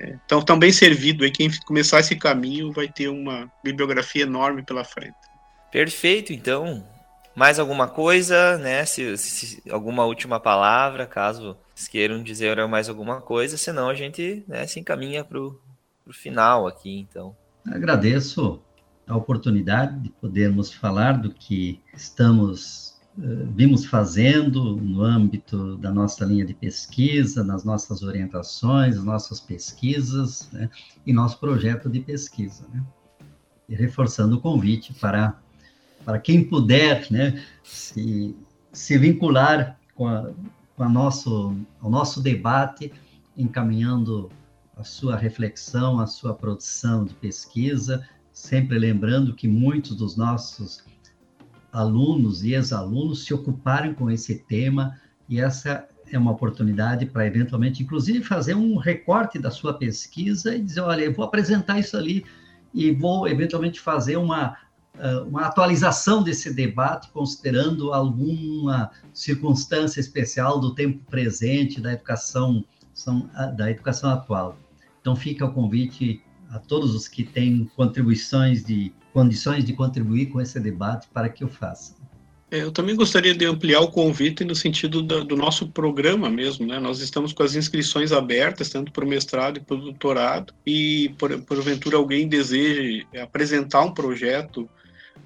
é, 0.00 0.16
então, 0.24 0.40
também 0.40 0.72
servido 0.72 1.24
aí, 1.24 1.30
quem 1.30 1.50
começar 1.66 2.00
esse 2.00 2.16
caminho 2.16 2.72
vai 2.72 2.88
ter 2.88 3.08
uma 3.08 3.52
bibliografia 3.62 4.22
enorme 4.22 4.62
pela 4.62 4.82
frente. 4.82 5.14
Perfeito, 5.70 6.32
então. 6.32 6.84
Mais 7.34 7.58
alguma 7.58 7.88
coisa, 7.88 8.58
né? 8.58 8.84
Se, 8.84 9.16
se, 9.16 9.62
alguma 9.70 10.04
última 10.04 10.38
palavra, 10.38 11.06
caso 11.06 11.56
queiram 11.90 12.22
dizer 12.22 12.66
mais 12.68 12.88
alguma 12.88 13.20
coisa, 13.20 13.56
senão 13.56 13.88
a 13.88 13.94
gente 13.94 14.44
né, 14.46 14.66
se 14.66 14.78
encaminha 14.78 15.24
para 15.24 15.40
o 15.40 15.58
final 16.12 16.66
aqui, 16.66 16.98
então. 16.98 17.34
Agradeço 17.66 18.60
a 19.06 19.16
oportunidade 19.16 19.98
de 20.00 20.10
podermos 20.10 20.72
falar 20.72 21.12
do 21.12 21.30
que 21.32 21.80
estamos 21.94 23.00
uh, 23.18 23.46
vimos 23.54 23.84
fazendo 23.84 24.76
no 24.76 25.02
âmbito 25.02 25.76
da 25.76 25.90
nossa 25.92 26.24
linha 26.24 26.44
de 26.44 26.54
pesquisa, 26.54 27.42
nas 27.42 27.64
nossas 27.64 28.02
orientações, 28.02 29.02
nossas 29.02 29.40
pesquisas 29.40 30.48
né, 30.52 30.70
e 31.06 31.12
nosso 31.12 31.38
projeto 31.38 31.88
de 31.88 32.00
pesquisa. 32.00 32.66
Né? 32.72 32.82
E 33.68 33.74
reforçando 33.74 34.36
o 34.36 34.40
convite 34.40 34.94
para 34.94 35.38
para 36.04 36.18
quem 36.18 36.44
puder 36.44 37.06
né, 37.10 37.42
se, 37.62 38.34
se 38.72 38.98
vincular 38.98 39.78
com, 39.94 40.06
a, 40.06 40.30
com 40.76 40.82
a 40.82 40.88
nosso, 40.88 41.56
o 41.80 41.88
nosso 41.88 42.20
debate, 42.20 42.92
encaminhando 43.36 44.30
a 44.76 44.84
sua 44.84 45.16
reflexão, 45.16 46.00
a 46.00 46.06
sua 46.06 46.34
produção 46.34 47.04
de 47.04 47.14
pesquisa, 47.14 48.06
sempre 48.32 48.78
lembrando 48.78 49.34
que 49.34 49.46
muitos 49.46 49.96
dos 49.96 50.16
nossos 50.16 50.84
alunos 51.72 52.42
e 52.42 52.54
ex-alunos 52.54 53.24
se 53.24 53.32
ocuparam 53.32 53.94
com 53.94 54.10
esse 54.10 54.38
tema 54.40 54.98
e 55.28 55.40
essa 55.40 55.88
é 56.10 56.18
uma 56.18 56.32
oportunidade 56.32 57.06
para 57.06 57.26
eventualmente, 57.26 57.82
inclusive, 57.82 58.22
fazer 58.22 58.54
um 58.54 58.76
recorte 58.76 59.38
da 59.38 59.50
sua 59.50 59.72
pesquisa 59.72 60.54
e 60.54 60.60
dizer, 60.60 60.80
olha, 60.80 61.02
eu 61.02 61.14
vou 61.14 61.24
apresentar 61.24 61.78
isso 61.78 61.96
ali 61.96 62.24
e 62.74 62.90
vou 62.90 63.26
eventualmente 63.26 63.80
fazer 63.80 64.16
uma 64.16 64.56
uma 65.26 65.46
atualização 65.46 66.22
desse 66.22 66.52
debate, 66.52 67.08
considerando 67.10 67.92
alguma 67.92 68.90
circunstância 69.12 70.00
especial 70.00 70.60
do 70.60 70.74
tempo 70.74 71.02
presente 71.10 71.80
da 71.80 71.92
educação 71.92 72.64
da 73.56 73.70
educação 73.70 74.10
atual. 74.10 74.58
Então 75.00 75.16
fica 75.16 75.46
o 75.46 75.52
convite 75.52 76.22
a 76.50 76.58
todos 76.58 76.94
os 76.94 77.08
que 77.08 77.24
têm 77.24 77.70
contribuições 77.74 78.64
de 78.64 78.92
condições 79.12 79.64
de 79.64 79.72
contribuir 79.72 80.26
com 80.26 80.40
esse 80.40 80.58
debate 80.60 81.08
para 81.12 81.28
que 81.28 81.44
o 81.44 81.48
façam. 81.48 81.96
É, 82.50 82.62
eu 82.62 82.70
também 82.70 82.94
gostaria 82.94 83.34
de 83.34 83.46
ampliar 83.46 83.80
o 83.80 83.90
convite 83.90 84.44
no 84.44 84.54
sentido 84.54 85.00
do, 85.00 85.24
do 85.24 85.36
nosso 85.36 85.68
programa 85.68 86.28
mesmo, 86.28 86.66
né? 86.66 86.78
Nós 86.78 87.00
estamos 87.00 87.32
com 87.32 87.42
as 87.42 87.54
inscrições 87.54 88.12
abertas, 88.12 88.68
tanto 88.68 88.92
para 88.92 89.04
o 89.04 89.08
mestrado 89.08 89.56
e 89.56 89.60
para 89.60 89.74
o 89.74 89.80
doutorado, 89.80 90.52
e 90.66 91.14
por, 91.18 91.40
porventura 91.42 91.96
alguém 91.96 92.28
deseje 92.28 93.06
apresentar 93.22 93.80
um 93.80 93.94
projeto 93.94 94.68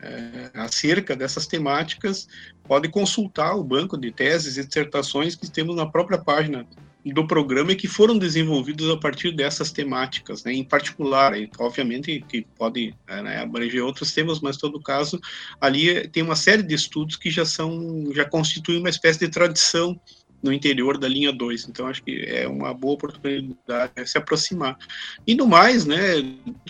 é, 0.03 0.51
acerca 0.55 1.16
dessas 1.16 1.47
temáticas, 1.47 2.28
pode 2.64 2.88
consultar 2.88 3.55
o 3.55 3.64
banco 3.64 3.97
de 3.97 4.11
teses 4.11 4.57
e 4.57 4.64
dissertações 4.64 5.34
que 5.34 5.51
temos 5.51 5.76
na 5.76 5.86
própria 5.86 6.18
página 6.18 6.66
do 7.12 7.26
programa 7.26 7.72
e 7.72 7.76
que 7.76 7.86
foram 7.86 8.18
desenvolvidos 8.18 8.90
a 8.90 8.97
partir 8.97 9.30
dessas 9.30 9.70
temáticas, 9.70 10.42
né, 10.44 10.53
em 10.53 10.64
particular, 10.64 11.32
obviamente 11.59 12.24
que 12.28 12.44
pode 12.59 12.94
é, 13.07 13.22
né, 13.22 13.38
abranger 13.38 13.84
outros 13.84 14.12
temas, 14.12 14.40
mas 14.40 14.57
todo 14.57 14.80
caso 14.80 15.20
ali 15.61 16.09
tem 16.09 16.22
uma 16.22 16.34
série 16.34 16.62
de 16.62 16.74
estudos 16.74 17.16
que 17.16 17.30
já 17.30 17.44
são, 17.44 18.12
já 18.12 18.24
constituem 18.24 18.80
uma 18.80 18.90
espécie 18.90 19.20
de 19.20 19.28
tradição 19.28 19.99
no 20.47 20.53
interior 20.53 20.97
da 20.97 21.09
linha 21.09 21.32
2. 21.32 21.68
Então, 21.68 21.86
acho 21.86 22.03
que 22.03 22.24
é 22.26 22.47
uma 22.47 22.72
boa 22.72 22.94
oportunidade 22.94 23.92
de 23.97 24.07
se 24.07 24.16
aproximar. 24.16 24.78
E 25.26 25.34
no 25.34 25.47
mais, 25.47 25.84
né, 25.84 26.22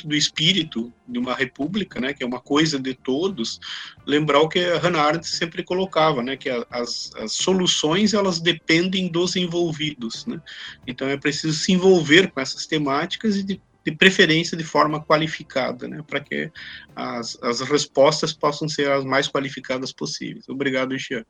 do 0.02 0.16
espírito 0.16 0.92
de 1.06 1.18
uma 1.18 1.34
república, 1.34 2.00
né, 2.00 2.12
que 2.12 2.24
é 2.24 2.26
uma 2.26 2.40
coisa 2.40 2.78
de 2.80 2.94
todos, 2.94 3.60
lembrar 4.06 4.40
o 4.40 4.48
que 4.48 4.58
a 4.58 4.78
Hannah 4.78 5.02
Arendt 5.02 5.28
sempre 5.28 5.62
colocava, 5.62 6.22
né, 6.22 6.36
que 6.36 6.48
as, 6.70 7.12
as 7.16 7.32
soluções 7.32 8.14
elas 8.14 8.40
dependem 8.40 9.08
dos 9.08 9.36
envolvidos, 9.36 10.26
né. 10.26 10.40
Então, 10.86 11.06
é 11.06 11.16
preciso 11.16 11.56
se 11.56 11.72
envolver 11.72 12.32
com 12.32 12.40
essas 12.40 12.66
temáticas 12.66 13.36
e 13.36 13.42
de 13.42 13.60
de 13.86 13.92
preferência 13.92 14.56
de 14.56 14.64
forma 14.64 15.00
qualificada, 15.00 15.86
né, 15.86 16.02
para 16.04 16.18
que 16.18 16.50
as, 16.96 17.40
as 17.40 17.60
respostas 17.60 18.32
possam 18.32 18.68
ser 18.68 18.90
as 18.90 19.04
mais 19.04 19.28
qualificadas 19.28 19.92
possíveis. 19.92 20.48
Obrigado, 20.48 20.98
Xian. 20.98 21.24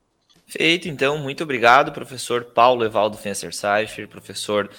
Feito, 0.49 0.88
então, 0.88 1.18
muito 1.18 1.42
obrigado, 1.42 1.90
professor 1.90 2.44
Paulo 2.44 2.84
Evaldo 2.84 3.16
Fencer 3.16 3.53
Seifer, 3.53 4.07
professor 4.07 4.70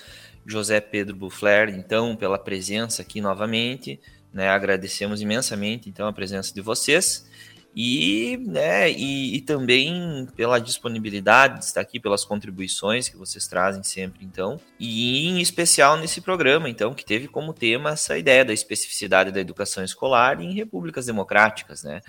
José 0.45 0.79
Pedro 0.79 1.13
Buffler, 1.13 1.67
então, 1.67 2.15
pela 2.15 2.39
presença 2.39 3.01
aqui 3.01 3.19
novamente, 3.19 3.99
né, 4.31 4.47
agradecemos 4.47 5.21
imensamente, 5.21 5.89
então, 5.89 6.07
a 6.07 6.13
presença 6.13 6.53
de 6.53 6.61
vocês, 6.61 7.29
e, 7.75 8.37
né, 8.47 8.89
e, 8.89 9.35
e, 9.35 9.41
também 9.41 10.25
pela 10.37 10.57
disponibilidade 10.57 11.59
de 11.59 11.65
estar 11.65 11.81
aqui, 11.81 11.99
pelas 11.99 12.23
contribuições 12.23 13.09
que 13.09 13.17
vocês 13.17 13.45
trazem 13.45 13.83
sempre, 13.83 14.23
então, 14.23 14.57
e 14.79 15.27
em 15.27 15.41
especial 15.41 15.97
nesse 15.97 16.21
programa, 16.21 16.69
então, 16.69 16.93
que 16.93 17.03
teve 17.03 17.27
como 17.27 17.53
tema 17.53 17.89
essa 17.89 18.17
ideia 18.17 18.45
da 18.45 18.53
especificidade 18.53 19.33
da 19.33 19.41
educação 19.41 19.83
escolar 19.83 20.41
em 20.41 20.53
repúblicas 20.53 21.07
democráticas, 21.07 21.83
né, 21.83 22.01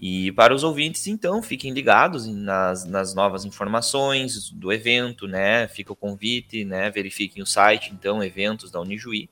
e 0.00 0.30
para 0.32 0.54
os 0.54 0.62
ouvintes, 0.62 1.06
então, 1.06 1.42
fiquem 1.42 1.72
ligados 1.72 2.26
nas, 2.26 2.84
nas 2.84 3.14
novas 3.14 3.44
informações 3.44 4.50
do 4.50 4.72
evento, 4.72 5.26
né? 5.26 5.68
Fica 5.68 5.92
o 5.92 5.96
convite, 5.96 6.64
né? 6.64 6.90
Verifiquem 6.90 7.42
o 7.42 7.46
site, 7.46 7.92
então, 7.92 8.22
eventos 8.22 8.70
da 8.70 8.80
Unijuí. 8.80 9.28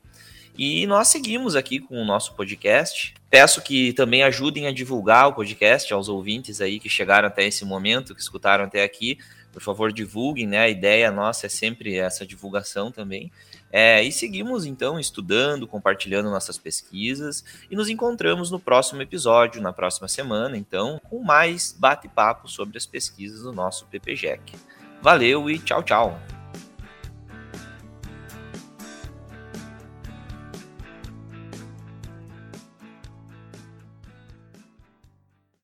E 0.56 0.86
nós 0.86 1.08
seguimos 1.08 1.56
aqui 1.56 1.80
com 1.80 2.00
o 2.00 2.04
nosso 2.04 2.34
podcast. 2.34 3.12
Peço 3.28 3.60
que 3.60 3.92
também 3.92 4.22
ajudem 4.22 4.66
a 4.66 4.72
divulgar 4.72 5.28
o 5.28 5.32
podcast 5.32 5.92
aos 5.92 6.08
ouvintes 6.08 6.60
aí 6.60 6.78
que 6.78 6.88
chegaram 6.88 7.26
até 7.26 7.44
esse 7.44 7.64
momento, 7.64 8.14
que 8.14 8.20
escutaram 8.20 8.64
até 8.64 8.84
aqui. 8.84 9.18
Por 9.52 9.60
favor, 9.60 9.92
divulguem, 9.92 10.46
né? 10.46 10.60
A 10.60 10.68
ideia 10.68 11.10
nossa 11.10 11.46
é 11.46 11.48
sempre 11.48 11.96
essa 11.96 12.24
divulgação 12.24 12.90
também. 12.90 13.30
É, 13.76 14.00
e 14.04 14.12
seguimos 14.12 14.64
então 14.64 15.00
estudando, 15.00 15.66
compartilhando 15.66 16.30
nossas 16.30 16.56
pesquisas 16.56 17.44
e 17.68 17.74
nos 17.74 17.88
encontramos 17.88 18.48
no 18.48 18.60
próximo 18.60 19.02
episódio, 19.02 19.60
na 19.60 19.72
próxima 19.72 20.06
semana, 20.06 20.56
então, 20.56 21.00
com 21.10 21.20
mais 21.24 21.74
bate-papo 21.76 22.46
sobre 22.46 22.78
as 22.78 22.86
pesquisas 22.86 23.42
do 23.42 23.52
nosso 23.52 23.86
PPGEC. 23.86 24.54
Valeu 25.02 25.50
e 25.50 25.58
tchau, 25.58 25.82
tchau! 25.82 26.34